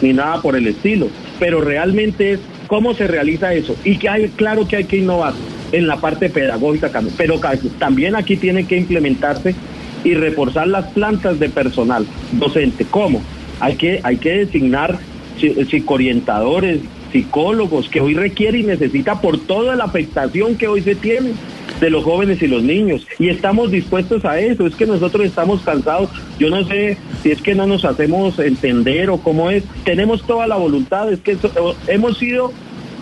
ni 0.01 0.15
nada 0.15 0.41
por 0.41 0.57
el 0.57 0.67
estilo, 0.69 1.09
pero 1.39 1.61
realmente 1.61 2.33
es 2.33 2.41
cómo 2.67 2.95
se 2.95 3.09
realiza 3.09 3.53
eso 3.53 3.77
y 3.85 3.99
que 3.99 4.09
hay, 4.09 4.29
claro 4.29 4.67
que 4.67 4.77
hay 4.77 4.85
que 4.85 4.97
innovar 4.97 5.35
en 5.71 5.87
la 5.87 5.99
parte 5.99 6.31
pedagógica, 6.31 6.91
pero 7.19 7.39
también 7.79 8.17
aquí 8.17 8.39
tiene 8.39 8.67
que 8.67 8.79
implementarse 8.79 9.55
y 10.03 10.15
reforzar 10.15 10.67
las 10.69 10.87
plantas 10.93 11.39
de 11.39 11.51
personal 11.51 12.07
docente. 12.33 12.87
¿Cómo? 12.91 13.21
Hay 13.61 13.75
que, 13.75 14.01
hay 14.03 14.17
que 14.17 14.47
designar 14.47 14.99
psicoorientadores, 15.39 16.81
psicólogos 17.17 17.89
que 17.89 18.03
hoy 18.03 18.13
requiere 18.13 18.59
y 18.59 18.63
necesita 18.63 19.23
por 19.23 19.39
toda 19.39 19.75
la 19.75 19.85
afectación 19.85 20.55
que 20.55 20.69
hoy 20.69 20.83
se 20.83 20.95
tiene 20.95 21.33
de 21.81 21.89
los 21.89 22.05
jóvenes 22.05 22.43
y 22.43 22.47
los 22.47 22.63
niños. 22.63 23.07
Y 23.19 23.31
estamos 23.31 23.71
dispuestos 23.71 24.27
a 24.27 24.39
eso. 24.39 24.67
Es 24.67 24.75
que 24.75 24.85
nosotros 24.85 25.25
estamos 25.25 25.63
cansados. 25.63 26.11
Yo 26.39 26.51
no 26.51 26.63
sé 26.65 26.99
si 27.23 27.31
es 27.31 27.41
que 27.41 27.55
no 27.55 27.67
nos 27.67 27.87
hacemos 27.87 28.39
entender 28.39 29.09
o 29.09 29.17
cómo 29.17 29.51
es. 29.51 29.65
Tenemos 29.85 30.27
toda 30.27 30.47
la 30.47 30.57
voluntad. 30.57 31.11
Es 31.11 31.21
que 31.21 31.39
hemos 31.87 32.19
sido 32.19 32.53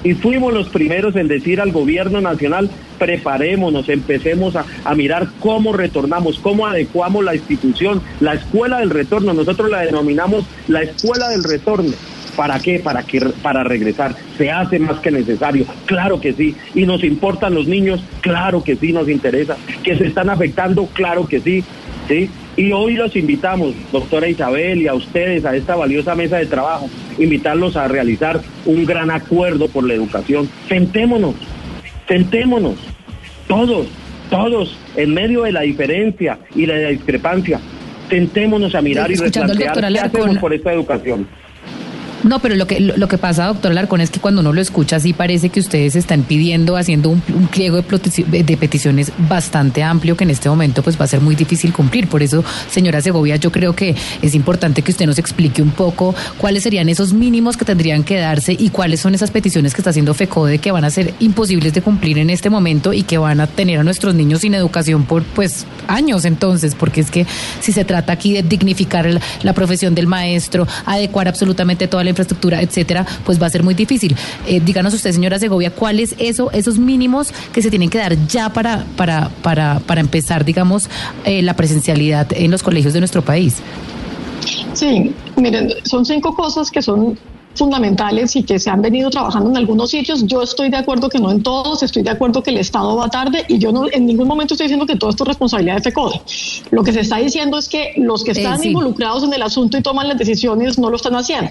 y 0.04 0.14
fuimos 0.14 0.54
los 0.54 0.68
primeros 0.68 1.16
en 1.16 1.26
decir 1.26 1.60
al 1.60 1.72
gobierno 1.72 2.20
nacional, 2.20 2.70
preparémonos, 2.98 3.88
empecemos 3.88 4.54
a, 4.54 4.64
a, 4.84 4.94
mirar 4.94 5.28
cómo 5.40 5.72
retornamos, 5.72 6.38
cómo 6.38 6.66
adecuamos 6.66 7.24
la 7.24 7.34
institución, 7.34 8.00
la 8.20 8.34
escuela 8.34 8.78
del 8.78 8.90
retorno. 8.90 9.32
Nosotros 9.32 9.70
la 9.70 9.80
denominamos 9.80 10.44
la 10.68 10.82
escuela 10.82 11.30
del 11.30 11.42
retorno 11.42 11.94
¿Para 12.36 12.58
qué? 12.58 12.78
Para, 12.78 13.02
que, 13.02 13.20
para 13.42 13.64
regresar. 13.64 14.14
¿Se 14.36 14.50
hace 14.50 14.78
más 14.78 14.98
que 14.98 15.10
necesario? 15.10 15.66
Claro 15.86 16.20
que 16.20 16.32
sí. 16.32 16.54
¿Y 16.74 16.86
nos 16.86 17.04
importan 17.04 17.54
los 17.54 17.66
niños? 17.66 18.02
Claro 18.20 18.62
que 18.62 18.76
sí, 18.76 18.92
nos 18.92 19.08
interesa. 19.08 19.56
¿Que 19.82 19.96
se 19.96 20.06
están 20.06 20.30
afectando? 20.30 20.86
Claro 20.86 21.26
que 21.26 21.40
sí. 21.40 21.64
¿sí? 22.08 22.30
Y 22.56 22.72
hoy 22.72 22.94
los 22.94 23.16
invitamos, 23.16 23.74
doctora 23.90 24.28
Isabel, 24.28 24.82
y 24.82 24.88
a 24.88 24.94
ustedes, 24.94 25.44
a 25.44 25.56
esta 25.56 25.74
valiosa 25.74 26.14
mesa 26.14 26.36
de 26.36 26.46
trabajo, 26.46 26.88
invitarlos 27.18 27.76
a 27.76 27.88
realizar 27.88 28.40
un 28.64 28.84
gran 28.84 29.10
acuerdo 29.10 29.68
por 29.68 29.84
la 29.84 29.94
educación. 29.94 30.48
Sentémonos, 30.68 31.34
sentémonos, 32.06 32.76
todos, 33.48 33.88
todos, 34.30 34.78
en 34.96 35.14
medio 35.14 35.42
de 35.42 35.52
la 35.52 35.62
diferencia 35.62 36.38
y 36.54 36.66
la 36.66 36.76
discrepancia, 36.76 37.60
sentémonos 38.08 38.74
a 38.74 38.82
mirar 38.82 39.10
y 39.10 39.16
replantear 39.16 39.92
qué 39.92 39.98
hacemos 39.98 40.38
por 40.38 40.54
esta 40.54 40.72
educación. 40.72 41.26
No, 42.24 42.40
pero 42.40 42.56
lo 42.56 42.66
que, 42.66 42.80
lo, 42.80 43.06
que 43.06 43.18
pasa, 43.18 43.46
doctor 43.46 43.74
Larcón, 43.74 44.00
es 44.00 44.08
que 44.08 44.18
cuando 44.18 44.40
uno 44.40 44.54
lo 44.54 44.60
escucha, 44.60 44.98
sí 44.98 45.12
parece 45.12 45.50
que 45.50 45.60
ustedes 45.60 45.94
están 45.94 46.22
pidiendo, 46.22 46.78
haciendo 46.78 47.10
un, 47.10 47.20
pliego 47.20 47.76
de, 47.76 48.56
peticiones 48.56 49.12
bastante 49.28 49.82
amplio 49.82 50.16
que 50.16 50.24
en 50.24 50.30
este 50.30 50.48
momento 50.48 50.82
pues 50.82 50.98
va 50.98 51.04
a 51.04 51.08
ser 51.08 51.20
muy 51.20 51.34
difícil 51.34 51.74
cumplir. 51.74 52.08
Por 52.08 52.22
eso, 52.22 52.42
señora 52.70 53.02
Segovia, 53.02 53.36
yo 53.36 53.52
creo 53.52 53.76
que 53.76 53.94
es 54.22 54.34
importante 54.34 54.80
que 54.80 54.90
usted 54.90 55.04
nos 55.04 55.18
explique 55.18 55.60
un 55.60 55.72
poco 55.72 56.14
cuáles 56.38 56.62
serían 56.62 56.88
esos 56.88 57.12
mínimos 57.12 57.58
que 57.58 57.66
tendrían 57.66 58.04
que 58.04 58.16
darse 58.16 58.56
y 58.58 58.70
cuáles 58.70 59.00
son 59.00 59.14
esas 59.14 59.30
peticiones 59.30 59.74
que 59.74 59.82
está 59.82 59.90
haciendo 59.90 60.14
FECODE 60.14 60.58
que 60.58 60.72
van 60.72 60.84
a 60.84 60.90
ser 60.90 61.12
imposibles 61.20 61.74
de 61.74 61.82
cumplir 61.82 62.16
en 62.16 62.30
este 62.30 62.48
momento 62.48 62.94
y 62.94 63.02
que 63.02 63.18
van 63.18 63.40
a 63.40 63.46
tener 63.46 63.80
a 63.80 63.84
nuestros 63.84 64.14
niños 64.14 64.40
sin 64.40 64.54
educación 64.54 65.04
por 65.04 65.24
pues 65.24 65.66
años 65.88 66.24
entonces, 66.24 66.74
porque 66.74 67.02
es 67.02 67.10
que 67.10 67.26
si 67.60 67.72
se 67.72 67.84
trata 67.84 68.14
aquí 68.14 68.32
de 68.32 68.42
dignificar 68.42 69.20
la 69.42 69.52
profesión 69.52 69.94
del 69.94 70.06
maestro, 70.06 70.66
adecuar 70.86 71.28
absolutamente 71.28 71.86
toda 71.86 72.02
la 72.02 72.13
infraestructura, 72.14 72.62
etcétera, 72.62 73.04
pues 73.24 73.40
va 73.40 73.46
a 73.46 73.50
ser 73.50 73.62
muy 73.62 73.74
difícil. 73.74 74.16
Eh, 74.46 74.60
díganos 74.64 74.94
usted, 74.94 75.12
señora 75.12 75.38
Segovia, 75.38 75.70
¿cuáles 75.70 76.14
eso, 76.18 76.50
esos 76.52 76.78
mínimos 76.78 77.32
que 77.52 77.60
se 77.60 77.70
tienen 77.70 77.90
que 77.90 77.98
dar 77.98 78.16
ya 78.26 78.52
para, 78.52 78.84
para, 78.96 79.28
para, 79.42 79.80
para 79.80 80.00
empezar, 80.00 80.44
digamos, 80.44 80.88
eh, 81.24 81.42
la 81.42 81.54
presencialidad 81.54 82.26
en 82.32 82.50
los 82.50 82.62
colegios 82.62 82.92
de 82.92 83.00
nuestro 83.00 83.22
país? 83.22 83.56
Sí, 84.72 85.12
miren, 85.36 85.68
son 85.84 86.04
cinco 86.04 86.34
cosas 86.34 86.70
que 86.70 86.82
son 86.82 87.18
fundamentales 87.54 88.36
y 88.36 88.42
que 88.42 88.58
se 88.58 88.70
han 88.70 88.82
venido 88.82 89.10
trabajando 89.10 89.50
en 89.50 89.56
algunos 89.56 89.90
sitios. 89.90 90.26
Yo 90.26 90.42
estoy 90.42 90.70
de 90.70 90.76
acuerdo 90.76 91.08
que 91.08 91.18
no 91.18 91.30
en 91.30 91.42
todos, 91.42 91.82
estoy 91.82 92.02
de 92.02 92.10
acuerdo 92.10 92.42
que 92.42 92.50
el 92.50 92.58
Estado 92.58 92.96
va 92.96 93.08
tarde 93.08 93.44
y 93.48 93.58
yo 93.58 93.72
no 93.72 93.86
en 93.90 94.06
ningún 94.06 94.28
momento 94.28 94.54
estoy 94.54 94.66
diciendo 94.66 94.86
que 94.86 94.96
todo 94.96 95.10
esto 95.10 95.24
es 95.24 95.28
responsabilidad 95.28 95.76
de 95.76 95.82
FECODE. 95.82 96.20
Lo 96.70 96.82
que 96.82 96.92
se 96.92 97.00
está 97.00 97.18
diciendo 97.18 97.58
es 97.58 97.68
que 97.68 97.92
los 97.96 98.24
que 98.24 98.32
están 98.32 98.62
involucrados 98.62 99.24
en 99.24 99.32
el 99.32 99.42
asunto 99.42 99.78
y 99.78 99.82
toman 99.82 100.08
las 100.08 100.18
decisiones 100.18 100.78
no 100.78 100.90
lo 100.90 100.96
están 100.96 101.14
haciendo. 101.14 101.50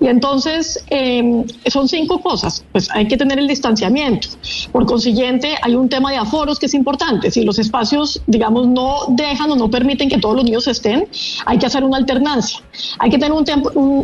Y 0.00 0.06
entonces 0.06 0.84
em, 0.90 1.44
son 1.66 1.88
cinco 1.88 2.20
cosas. 2.20 2.64
Pues 2.72 2.88
hay 2.90 3.06
que 3.08 3.16
tener 3.16 3.38
el 3.38 3.48
distanciamiento. 3.48 4.28
Por 4.72 4.86
consiguiente, 4.86 5.54
hay 5.62 5.74
un 5.74 5.88
tema 5.88 6.10
de 6.10 6.18
aforos 6.18 6.58
que 6.58 6.66
es 6.66 6.74
importante. 6.74 7.30
Si 7.30 7.44
los 7.44 7.58
espacios, 7.58 8.22
digamos, 8.26 8.66
no 8.66 8.98
dejan 9.08 9.50
o 9.50 9.56
no 9.56 9.70
permiten 9.70 10.08
que 10.08 10.18
todos 10.18 10.36
los 10.36 10.44
niños 10.44 10.66
estén, 10.66 11.08
hay 11.44 11.58
que 11.58 11.66
hacer 11.66 11.84
una 11.84 11.96
alternancia. 11.96 12.60
Hay 12.98 13.10
que 13.10 13.18
tener 13.18 13.32
un, 13.32 13.44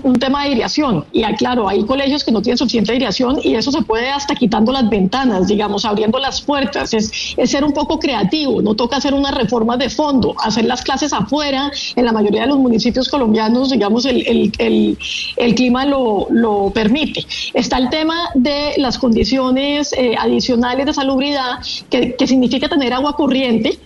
un, 0.04 0.18
tema 0.18 0.42
de 0.42 0.50
aireación. 0.50 1.04
Y 1.12 1.24
claro, 1.36 1.68
hay 1.68 1.84
colegios 1.84 2.24
que 2.24 2.32
no 2.32 2.42
tienen 2.42 2.58
suficiente 2.58 2.92
aireación 2.92 3.38
y 3.42 3.54
eso 3.54 3.72
se 3.72 3.82
puede 3.82 4.10
hasta 4.10 4.34
quitando 4.34 4.72
las 4.72 4.88
ventanas, 4.88 5.46
digamos, 5.46 5.84
abriendo 5.84 6.18
las 6.18 6.40
puertas. 6.40 6.94
Es, 6.94 7.34
es 7.36 7.50
ser 7.50 7.64
un 7.64 7.72
poco 7.72 7.98
creativo. 7.98 8.62
No 8.62 8.74
toca 8.74 8.96
hacer 8.96 9.14
una 9.14 9.30
reforma 9.30 9.76
de 9.76 9.90
fondo, 9.90 10.34
hacer 10.38 10.64
las 10.64 10.82
clases 10.82 11.12
afuera. 11.12 11.70
En 11.96 12.04
la 12.04 12.12
mayoría 12.12 12.42
de 12.42 12.48
los 12.48 12.58
municipios 12.58 13.08
colombianos, 13.08 13.70
digamos, 13.70 14.04
el, 14.06 14.26
el, 14.26 14.52
el, 14.58 14.98
el 15.36 15.54
clima 15.54 15.84
lo, 15.84 16.26
lo, 16.30 16.70
permite. 16.70 17.24
Está 17.54 17.78
el 17.78 17.90
tema 17.90 18.30
de 18.34 18.74
las 18.78 18.98
condiciones 18.98 19.92
eh, 19.92 20.14
adicionales 20.18 20.86
de 20.86 20.92
salubridad, 20.92 21.58
que, 21.90 22.14
que, 22.14 22.26
significa 22.26 22.68
tener 22.68 22.92
agua 22.92 23.16
corriente, 23.16 23.78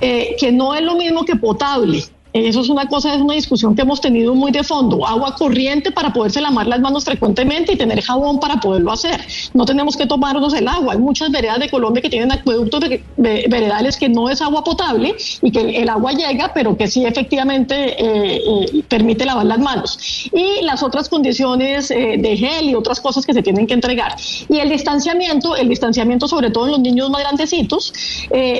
eh, 0.00 0.36
que 0.38 0.52
no 0.52 0.74
es 0.74 0.82
lo 0.82 0.96
mismo 0.96 1.24
que 1.24 1.36
potable. 1.36 2.04
Eso 2.34 2.62
es 2.62 2.68
una 2.68 2.88
cosa, 2.88 3.14
es 3.14 3.20
una 3.22 3.34
discusión 3.34 3.76
que 3.76 3.82
hemos 3.82 4.00
tenido 4.00 4.34
muy 4.34 4.50
de 4.50 4.64
fondo. 4.64 5.06
Agua 5.06 5.36
corriente 5.36 5.92
para 5.92 6.12
poderse 6.12 6.40
lavar 6.40 6.66
las 6.66 6.80
manos 6.80 7.04
frecuentemente 7.04 7.74
y 7.74 7.76
tener 7.76 8.02
jabón 8.02 8.40
para 8.40 8.56
poderlo 8.56 8.90
hacer. 8.90 9.20
No 9.52 9.64
tenemos 9.64 9.96
que 9.96 10.04
tomarnos 10.04 10.52
el 10.52 10.66
agua. 10.66 10.94
Hay 10.94 10.98
muchas 10.98 11.30
veredas 11.30 11.60
de 11.60 11.70
Colombia 11.70 12.02
que 12.02 12.10
tienen 12.10 12.32
acueductos 12.32 12.80
veredales 13.16 13.96
que 13.96 14.08
no 14.08 14.28
es 14.28 14.42
agua 14.42 14.64
potable 14.64 15.14
y 15.42 15.52
que 15.52 15.60
el 15.80 15.88
agua 15.88 16.10
llega, 16.10 16.50
pero 16.52 16.76
que 16.76 16.88
sí 16.88 17.04
efectivamente 17.04 17.74
eh, 18.04 18.42
eh, 18.44 18.82
permite 18.88 19.24
lavar 19.24 19.46
las 19.46 19.60
manos. 19.60 20.28
Y 20.32 20.64
las 20.64 20.82
otras 20.82 21.08
condiciones 21.08 21.92
eh, 21.92 22.16
de 22.18 22.36
gel 22.36 22.68
y 22.68 22.74
otras 22.74 23.00
cosas 23.00 23.24
que 23.24 23.32
se 23.32 23.42
tienen 23.44 23.68
que 23.68 23.74
entregar. 23.74 24.16
Y 24.48 24.58
el 24.58 24.70
distanciamiento, 24.70 25.54
el 25.54 25.68
distanciamiento 25.68 26.26
sobre 26.26 26.50
todo 26.50 26.64
en 26.66 26.72
los 26.72 26.80
niños 26.80 27.10
más 27.10 27.20
grandecitos, 27.20 27.92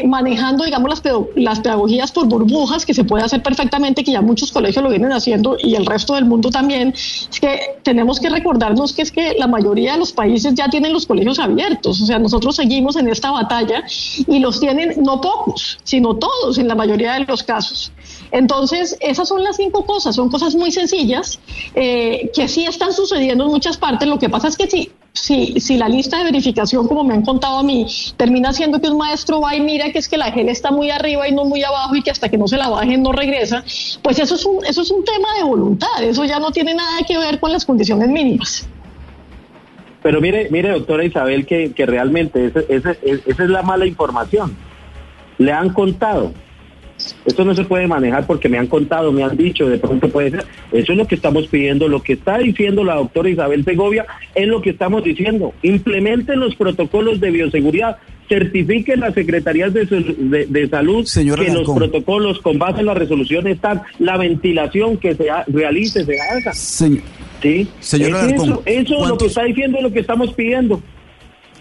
manejando, 0.06 0.64
digamos, 0.64 0.88
las, 0.88 1.02
las 1.34 1.58
pedagogías 1.58 2.12
por 2.12 2.26
burbujas 2.28 2.86
que 2.86 2.94
se 2.94 3.02
puede 3.02 3.24
hacer 3.24 3.42
perfectamente 3.42 3.63
que 3.68 4.12
ya 4.12 4.20
muchos 4.20 4.52
colegios 4.52 4.82
lo 4.82 4.90
vienen 4.90 5.12
haciendo 5.12 5.56
y 5.58 5.74
el 5.74 5.86
resto 5.86 6.14
del 6.14 6.24
mundo 6.24 6.50
también, 6.50 6.88
es 6.88 7.40
que 7.40 7.78
tenemos 7.82 8.20
que 8.20 8.28
recordarnos 8.28 8.92
que 8.92 9.02
es 9.02 9.10
que 9.10 9.34
la 9.38 9.46
mayoría 9.46 9.92
de 9.92 9.98
los 9.98 10.12
países 10.12 10.54
ya 10.54 10.68
tienen 10.68 10.92
los 10.92 11.06
colegios 11.06 11.38
abiertos, 11.38 12.00
o 12.00 12.06
sea, 12.06 12.18
nosotros 12.18 12.56
seguimos 12.56 12.96
en 12.96 13.08
esta 13.08 13.30
batalla 13.30 13.82
y 14.26 14.38
los 14.38 14.60
tienen 14.60 15.02
no 15.02 15.20
pocos, 15.20 15.78
sino 15.84 16.16
todos 16.16 16.58
en 16.58 16.68
la 16.68 16.74
mayoría 16.74 17.14
de 17.14 17.24
los 17.24 17.42
casos. 17.42 17.92
Entonces, 18.30 18.96
esas 19.00 19.28
son 19.28 19.42
las 19.42 19.56
cinco 19.56 19.84
cosas, 19.84 20.16
son 20.16 20.28
cosas 20.28 20.54
muy 20.54 20.70
sencillas 20.70 21.38
eh, 21.74 22.30
que 22.34 22.48
sí 22.48 22.64
están 22.64 22.92
sucediendo 22.92 23.44
en 23.44 23.50
muchas 23.50 23.76
partes. 23.76 24.08
Lo 24.08 24.18
que 24.18 24.28
pasa 24.28 24.48
es 24.48 24.56
que 24.56 24.68
sí, 24.68 24.90
si, 25.14 25.60
si 25.60 25.78
la 25.78 25.88
lista 25.88 26.18
de 26.18 26.24
verificación, 26.24 26.88
como 26.88 27.04
me 27.04 27.14
han 27.14 27.22
contado 27.22 27.58
a 27.58 27.62
mí, 27.62 27.86
termina 28.16 28.52
siendo 28.52 28.80
que 28.80 28.88
un 28.88 28.98
maestro 28.98 29.40
va 29.40 29.54
y 29.54 29.60
mira 29.60 29.90
que 29.92 29.98
es 29.98 30.08
que 30.08 30.18
la 30.18 30.32
gel 30.32 30.48
está 30.48 30.72
muy 30.72 30.90
arriba 30.90 31.28
y 31.28 31.32
no 31.32 31.44
muy 31.44 31.62
abajo 31.62 31.94
y 31.94 32.02
que 32.02 32.10
hasta 32.10 32.28
que 32.28 32.36
no 32.36 32.48
se 32.48 32.56
la 32.56 32.68
bajen 32.68 33.02
no 33.02 33.12
regresa, 33.12 33.64
pues 34.02 34.18
eso 34.18 34.34
es 34.34 34.44
un, 34.44 34.64
eso 34.66 34.82
es 34.82 34.90
un 34.90 35.04
tema 35.04 35.28
de 35.38 35.44
voluntad, 35.44 36.02
eso 36.02 36.24
ya 36.24 36.40
no 36.40 36.50
tiene 36.50 36.74
nada 36.74 36.98
que 37.06 37.16
ver 37.16 37.38
con 37.38 37.52
las 37.52 37.64
condiciones 37.64 38.08
mínimas. 38.08 38.68
Pero 40.02 40.20
mire, 40.20 40.48
mire, 40.50 40.70
doctora 40.70 41.04
Isabel, 41.04 41.46
que, 41.46 41.72
que 41.72 41.86
realmente 41.86 42.52
esa 42.68 42.90
es 43.00 43.38
la 43.38 43.62
mala 43.62 43.86
información. 43.86 44.54
Le 45.38 45.52
han 45.52 45.72
contado, 45.72 46.32
esto 47.24 47.45
no 47.45 47.55
se 47.55 47.64
puede 47.64 47.86
manejar 47.86 48.26
porque 48.26 48.49
me 48.49 48.59
han 48.59 48.66
contado, 48.66 49.12
me 49.12 49.22
han 49.22 49.36
dicho, 49.36 49.68
de 49.68 49.78
pronto 49.78 50.09
puede 50.09 50.30
ser. 50.30 50.45
Eso 50.72 50.92
es 50.92 50.99
lo 50.99 51.07
que 51.07 51.16
estamos 51.16 51.47
pidiendo. 51.49 51.88
Lo 51.88 52.03
que 52.03 52.14
está 52.14 52.38
diciendo 52.38 52.84
la 52.84 52.95
doctora 52.95 53.28
Isabel 53.28 53.64
Segovia 53.64 54.07
es 54.34 54.47
lo 54.47 54.62
que 54.62 54.70
estamos 54.70 55.05
diciendo. 55.05 55.53
Implementen 55.62 56.40
los 56.40 56.55
protocolos 56.55 57.20
de 57.20 57.30
bioseguridad. 57.30 57.97
Certifiquen 58.28 59.01
las 59.01 59.12
secretarías 59.12 59.74
de, 59.74 59.84
de, 59.84 60.68
salud 60.68 61.07
que 61.12 61.53
los 61.53 61.70
protocolos 61.70 62.40
con 62.40 62.59
base 62.59 62.80
en 62.80 62.86
la 62.86 62.95
resolución 62.95 63.47
están, 63.47 63.82
la 63.99 64.16
ventilación 64.16 64.97
que 64.97 65.14
se 65.14 65.26
realice, 65.49 66.07
se 66.07 66.18
haga. 66.18 66.55
¿Sí? 66.55 67.68
Señor 67.80 68.32
eso, 68.32 68.62
eso 68.64 69.03
es 69.03 69.09
lo 69.09 69.18
que 69.18 69.26
está 69.26 69.45
diciendo, 69.45 69.78
lo 69.82 69.92
que 69.92 70.01
estamos 70.01 70.32
pidiendo. 70.32 70.80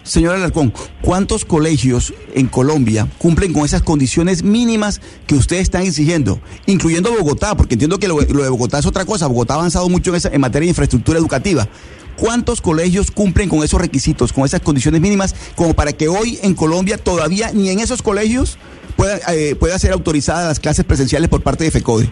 Señor 0.03 0.35
Alarcón, 0.35 0.73
¿cuántos 1.01 1.45
colegios 1.45 2.13
en 2.35 2.47
Colombia 2.47 3.07
cumplen 3.19 3.53
con 3.53 3.63
esas 3.63 3.81
condiciones 3.81 4.43
mínimas 4.43 4.99
que 5.25 5.35
ustedes 5.35 5.63
están 5.63 5.83
exigiendo? 5.83 6.41
Incluyendo 6.65 7.11
Bogotá, 7.11 7.55
porque 7.55 7.75
entiendo 7.75 7.97
que 7.99 8.09
lo, 8.09 8.19
de 8.19 8.49
Bogotá 8.49 8.79
es 8.79 8.85
otra 8.85 9.05
cosa. 9.05 9.27
Bogotá 9.27 9.53
ha 9.53 9.57
avanzado 9.57 9.87
mucho 9.87 10.13
en, 10.13 10.41
materia 10.41 10.65
de 10.65 10.71
infraestructura 10.71 11.17
educativa. 11.17 11.69
¿Cuántos 12.17 12.61
colegios 12.61 13.11
cumplen 13.11 13.47
con 13.47 13.63
esos 13.63 13.79
requisitos, 13.79 14.33
con 14.33 14.43
esas 14.43 14.59
condiciones 14.59 14.99
mínimas, 14.99 15.35
como 15.55 15.73
para 15.73 15.93
que 15.93 16.09
hoy 16.09 16.37
en 16.43 16.53
Colombia 16.53 16.97
todavía 16.97 17.51
ni 17.53 17.69
en 17.69 17.79
esos 17.79 18.01
colegios 18.01 18.57
pueda, 18.97 19.19
eh, 19.33 19.55
pueda 19.55 19.79
ser 19.79 19.93
autorizadas 19.93 20.47
las 20.47 20.59
clases 20.59 20.83
presenciales 20.83 21.29
por 21.29 21.41
parte 21.41 21.63
de 21.63 21.71
FECODE? 21.71 22.09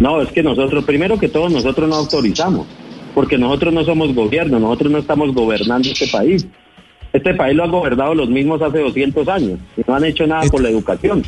No, 0.00 0.22
es 0.22 0.32
que 0.32 0.42
nosotros, 0.42 0.84
primero 0.84 1.18
que 1.18 1.28
todo, 1.28 1.50
nosotros 1.50 1.88
no 1.88 1.96
autorizamos, 1.96 2.66
porque 3.14 3.36
nosotros 3.36 3.74
no 3.74 3.84
somos 3.84 4.14
gobierno, 4.14 4.58
nosotros 4.58 4.90
no 4.90 4.98
estamos 4.98 5.34
gobernando 5.34 5.90
este 5.90 6.08
país. 6.08 6.46
Este 7.12 7.34
país 7.34 7.54
lo 7.54 7.64
han 7.64 7.70
gobernado 7.70 8.14
los 8.14 8.30
mismos 8.30 8.62
hace 8.62 8.78
200 8.78 9.28
años 9.28 9.58
y 9.76 9.82
no 9.86 9.94
han 9.94 10.04
hecho 10.04 10.26
nada 10.26 10.42
por 10.50 10.62
la 10.62 10.70
educación. 10.70 11.22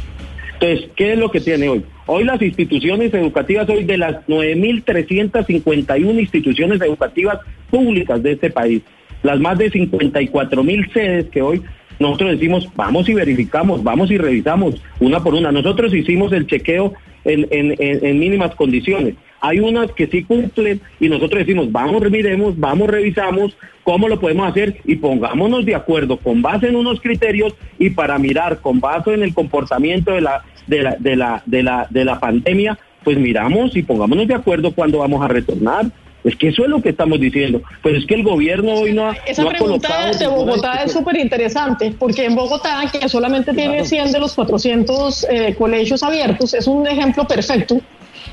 Entonces, 0.55 0.91
¿qué 0.97 1.13
es 1.13 1.19
lo 1.19 1.31
que 1.31 1.41
tiene 1.41 1.69
hoy? 1.69 1.85
Hoy 2.07 2.25
las 2.25 2.41
instituciones 2.41 3.13
educativas, 3.13 3.69
hoy 3.69 3.85
de 3.85 3.99
las 3.99 4.27
9.351 4.27 6.21
instituciones 6.21 6.81
educativas 6.81 7.39
públicas 7.71 8.23
de 8.23 8.33
este 8.33 8.51
país, 8.51 8.83
las 9.23 9.41
más 9.41 9.59
de 9.59 9.71
54.000 9.71 10.93
sedes 10.93 11.29
que 11.31 11.43
hoy 11.43 11.63
nosotros 11.99 12.33
decimos, 12.33 12.69
vamos 12.75 13.09
y 13.09 13.15
verificamos, 13.15 13.83
vamos 13.83 14.11
y 14.11 14.19
revisamos 14.19 14.83
una 15.01 15.23
por 15.23 15.35
una. 15.35 15.53
Nosotros 15.53 15.95
hicimos 15.95 16.33
el 16.33 16.47
chequeo 16.47 16.95
en, 17.25 17.47
en 17.51 18.19
mínimas 18.19 18.55
condiciones. 18.55 19.15
Hay 19.47 19.61
unas 19.61 19.93
que 19.93 20.07
sí 20.07 20.25
cumplen 20.25 20.81
y 20.99 21.11
nosotros 21.11 21.41
decimos, 21.41 21.71
vamos, 21.71 22.11
miremos, 22.11 22.59
vamos, 22.59 22.89
revisamos 22.89 23.55
cómo 23.83 24.09
lo 24.09 24.19
podemos 24.19 24.49
hacer 24.49 24.79
y 24.87 24.97
pongámonos 24.97 25.67
de 25.67 25.75
acuerdo 25.75 26.17
con 26.17 26.41
base 26.41 26.69
en 26.69 26.77
unos 26.77 26.99
criterios 26.99 27.53
y 27.79 27.91
para 27.91 28.19
mirar 28.19 28.61
con 28.63 28.81
base 28.81 29.13
en 29.13 29.23
el 29.23 29.35
comportamiento 29.35 30.13
de 30.13 30.23
la, 30.23 30.43
de 30.67 30.83
la, 30.83 30.97
de 30.99 31.17
la, 31.17 31.43
de 31.45 31.63
la, 31.63 31.87
de 31.91 32.05
la 32.07 32.19
pandemia, 32.19 32.79
pues 33.05 33.19
miramos 33.19 33.77
y 33.77 33.83
pongámonos 33.83 34.27
de 34.27 34.35
acuerdo 34.35 34.73
cuando 34.75 35.01
vamos 35.01 35.23
a 35.23 35.29
retornar. 35.29 35.87
Es 36.25 36.37
que 36.37 36.49
eso 36.49 36.63
es 36.63 36.71
lo 36.71 36.81
que 36.81 36.89
estamos 36.89 37.21
diciendo. 37.21 37.61
Pues 37.83 37.97
es 37.97 38.07
que 38.07 38.15
el 38.15 38.23
gobierno 38.23 38.73
hoy 38.73 38.95
no 38.95 39.09
ha. 39.09 39.13
Esa 39.27 39.47
pregunta 39.47 40.11
de 40.19 40.27
Bogotá 40.27 40.83
es 40.83 40.93
súper 40.93 41.19
interesante, 41.19 41.95
porque 41.99 42.25
en 42.25 42.35
Bogotá, 42.35 42.81
que 42.91 43.07
solamente 43.11 43.53
tiene 43.53 43.85
100 43.85 44.11
de 44.11 44.21
los 44.21 44.33
400 44.33 45.27
eh, 45.29 45.55
colegios 45.55 46.03
abiertos, 46.03 46.55
es 46.55 46.67
un 46.67 46.87
ejemplo 46.87 47.27
perfecto 47.27 47.79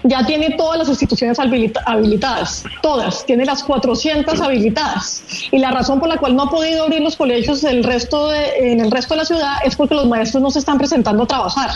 ya 0.04 0.26
tiene 0.26 0.52
todas 0.52 0.80
las 0.80 0.90
instituciones 0.90 1.38
habilitadas, 1.40 2.64
todas, 2.82 3.26
tiene 3.26 3.46
las 3.46 3.64
400 3.64 4.40
habilitadas. 4.40 5.24
Y 5.52 5.60
la 5.60 5.72
razón 5.72 6.00
por 6.00 6.10
la 6.10 6.18
cual 6.18 6.36
no 6.36 6.44
ha 6.44 6.50
podido 6.50 6.84
abrir 6.84 7.02
los 7.02 7.16
colegios 7.16 7.64
resto 7.84 8.34
en 8.34 8.80
el 8.80 8.92
resto 8.92 9.14
de 9.14 9.20
la 9.20 9.26
ciudad 9.26 9.54
es 9.64 9.76
porque 9.76 9.96
los 9.96 10.08
maestros 10.08 10.42
no 10.42 10.52
se 10.52 10.60
están 10.60 10.78
presentando 10.78 11.24
a 11.24 11.28
trabajar 11.28 11.70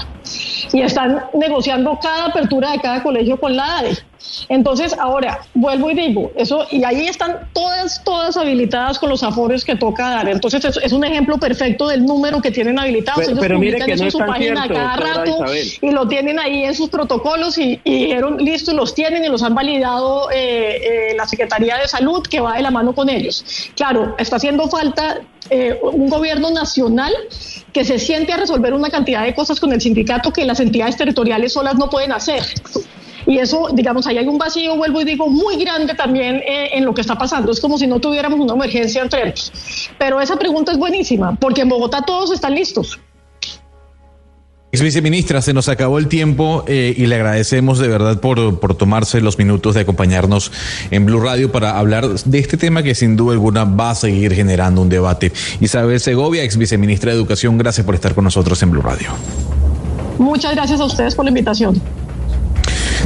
y 0.74 0.82
están 0.82 1.24
negociando 1.34 1.98
cada 2.02 2.26
apertura 2.26 2.72
de 2.72 2.80
cada 2.80 3.04
colegio 3.04 3.40
con 3.40 3.56
la 3.56 3.78
ADE. 3.78 3.98
Entonces, 4.50 4.96
ahora, 5.00 5.42
vuelvo 5.54 5.92
y 5.92 5.96
digo, 5.96 6.32
eso, 6.36 6.66
y 6.72 6.84
ahí 6.84 7.08
están 7.08 7.50
todas, 7.54 8.04
todas 8.04 8.38
habilitadas 8.38 9.00
con 9.00 9.10
los 9.10 9.24
aforos 9.24 9.64
que 9.64 9.76
toca 9.76 10.10
dar. 10.10 10.30
Entonces, 10.30 10.66
es, 10.82 10.94
un 10.94 11.04
ejemplo 11.04 11.38
perfecto 11.38 11.88
del 11.88 12.06
número 12.06 12.42
que 12.42 12.52
tienen 12.52 12.80
habilitados. 12.80 13.26
Pero, 13.26 13.58
Ellos 13.58 13.60
mire 13.60 13.86
que 13.86 13.92
en 13.94 14.12
su 14.12 14.18
página 14.20 14.68
cada 14.68 14.96
rato 14.96 15.46
y 15.82 15.92
lo 15.92 16.08
tienen 16.08 16.40
ahí 16.40 16.64
en 16.64 16.76
sus 16.76 16.90
protocolos 16.90 17.58
y, 17.58 17.80
dijeron, 17.84 18.38
listo, 18.38 18.74
los 18.74 18.94
tienen 18.94 19.24
y 19.24 19.30
los 19.30 19.44
han 19.44 19.56
validado 19.56 20.30
eh, 20.32 21.12
eh, 21.12 21.16
la 21.16 21.28
Secretaría 21.28 21.78
de 21.78 21.88
Salud 21.88 22.24
que 22.24 22.40
va 22.40 22.56
de 22.56 22.62
la 22.62 22.72
mano 22.72 22.94
con 22.94 23.10
ellos. 23.10 23.46
Claro, 23.76 24.16
está 24.18 24.38
haciendo 24.38 24.68
falta 24.68 25.22
eh, 25.50 25.80
un 25.82 26.10
gobierno 26.10 26.50
nacional 26.50 27.14
que 27.72 27.86
se 27.86 28.00
siente 28.00 28.34
a 28.34 28.38
resolver 28.38 28.74
una 28.74 28.90
cantidad 28.90 29.24
de 29.24 29.36
cosas 29.36 29.60
con 29.60 29.72
el 29.74 29.82
sindicato 29.82 30.34
que 30.34 30.44
las 30.44 30.60
entidades 30.60 30.98
territoriales 30.98 31.54
solas 31.54 31.76
no 31.76 31.90
pueden 31.90 32.12
hacer. 32.12 32.42
Y 33.26 33.40
eso, 33.40 33.70
digamos, 33.74 34.06
ahí 34.08 34.18
hay 34.18 34.28
un 34.28 34.38
vacío, 34.38 34.76
vuelvo 34.76 35.02
y 35.02 35.04
digo, 35.04 35.28
muy 35.28 35.58
grande 35.58 35.94
también 35.96 36.36
eh, 36.38 36.70
en 36.74 36.86
lo 36.86 36.94
que 36.94 37.02
está 37.02 37.18
pasando. 37.18 37.52
Es 37.52 37.60
como 37.60 37.78
si 37.78 37.88
no 37.88 38.00
tuviéramos 38.00 38.40
una 38.40 38.54
emergencia 38.54 39.02
en 39.02 39.10
trenes. 39.10 39.52
Pero 39.98 40.22
esa 40.22 40.36
pregunta 40.38 40.72
es 40.72 40.78
buenísima, 40.78 41.36
porque 41.36 41.62
en 41.62 41.70
Bogotá 41.70 42.04
todos 42.04 42.32
están 42.32 42.54
listos. 42.54 43.00
Ex 44.72 44.82
viceministra, 44.82 45.42
se 45.42 45.54
nos 45.54 45.70
acabó 45.70 46.00
el 46.00 46.10
tiempo 46.10 46.66
eh, 46.68 46.94
y 46.98 47.06
le 47.06 47.16
agradecemos 47.16 47.80
de 47.80 47.88
verdad 47.88 48.20
por, 48.20 48.60
por 48.60 48.76
tomarse 48.76 49.22
los 49.22 49.38
minutos 49.38 49.74
de 49.74 49.82
acompañarnos 49.82 50.52
en 50.92 51.06
Blue 51.06 51.22
Radio 51.22 51.50
para 51.50 51.80
hablar 51.80 52.10
de 52.10 52.40
este 52.40 52.58
tema 52.58 52.84
que 52.84 52.94
sin 52.94 53.16
duda 53.16 53.34
alguna 53.34 53.64
va 53.64 53.92
a 53.92 53.96
seguir 53.96 54.34
generando 54.34 54.82
un 54.82 54.90
debate. 54.90 55.32
Isabel 55.62 56.02
Segovia, 56.02 56.44
ex 56.44 56.58
viceministra 56.58 57.12
de 57.12 57.18
Educación, 57.18 57.58
gracias 57.58 57.86
por 57.86 57.96
estar 57.96 58.14
con 58.14 58.26
nosotros 58.26 58.62
en 58.64 58.72
Blue 58.72 58.82
Radio. 58.82 59.08
Muchas 60.18 60.54
gracias 60.54 60.82
a 60.82 60.86
ustedes 60.86 61.16
por 61.16 61.24
la 61.24 61.30
invitación. 61.30 61.82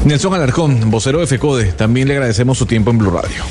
Nelson 0.05 0.33
Alarcón, 0.33 0.89
vocero 0.89 1.19
de 1.19 1.27
FECODE, 1.27 1.73
también 1.73 2.07
le 2.07 2.15
agradecemos 2.15 2.57
su 2.57 2.65
tiempo 2.65 2.91
en 2.91 2.97
Blue 2.97 3.11
Radio. 3.11 3.43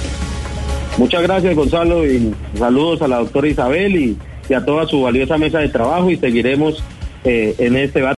Muchas 0.96 1.22
gracias 1.22 1.54
Gonzalo 1.54 2.04
y 2.04 2.34
saludos 2.56 3.02
a 3.02 3.08
la 3.08 3.18
doctora 3.18 3.48
Isabel 3.48 3.96
y, 3.96 4.18
a 4.52 4.64
toda 4.64 4.86
su 4.86 5.02
valiosa 5.02 5.36
mesa 5.36 5.58
de 5.58 5.68
trabajo 5.68 6.10
y 6.10 6.16
seguiremos 6.16 6.82
eh, 7.24 7.54
en 7.58 7.76
este 7.76 8.00
debate. 8.00 8.17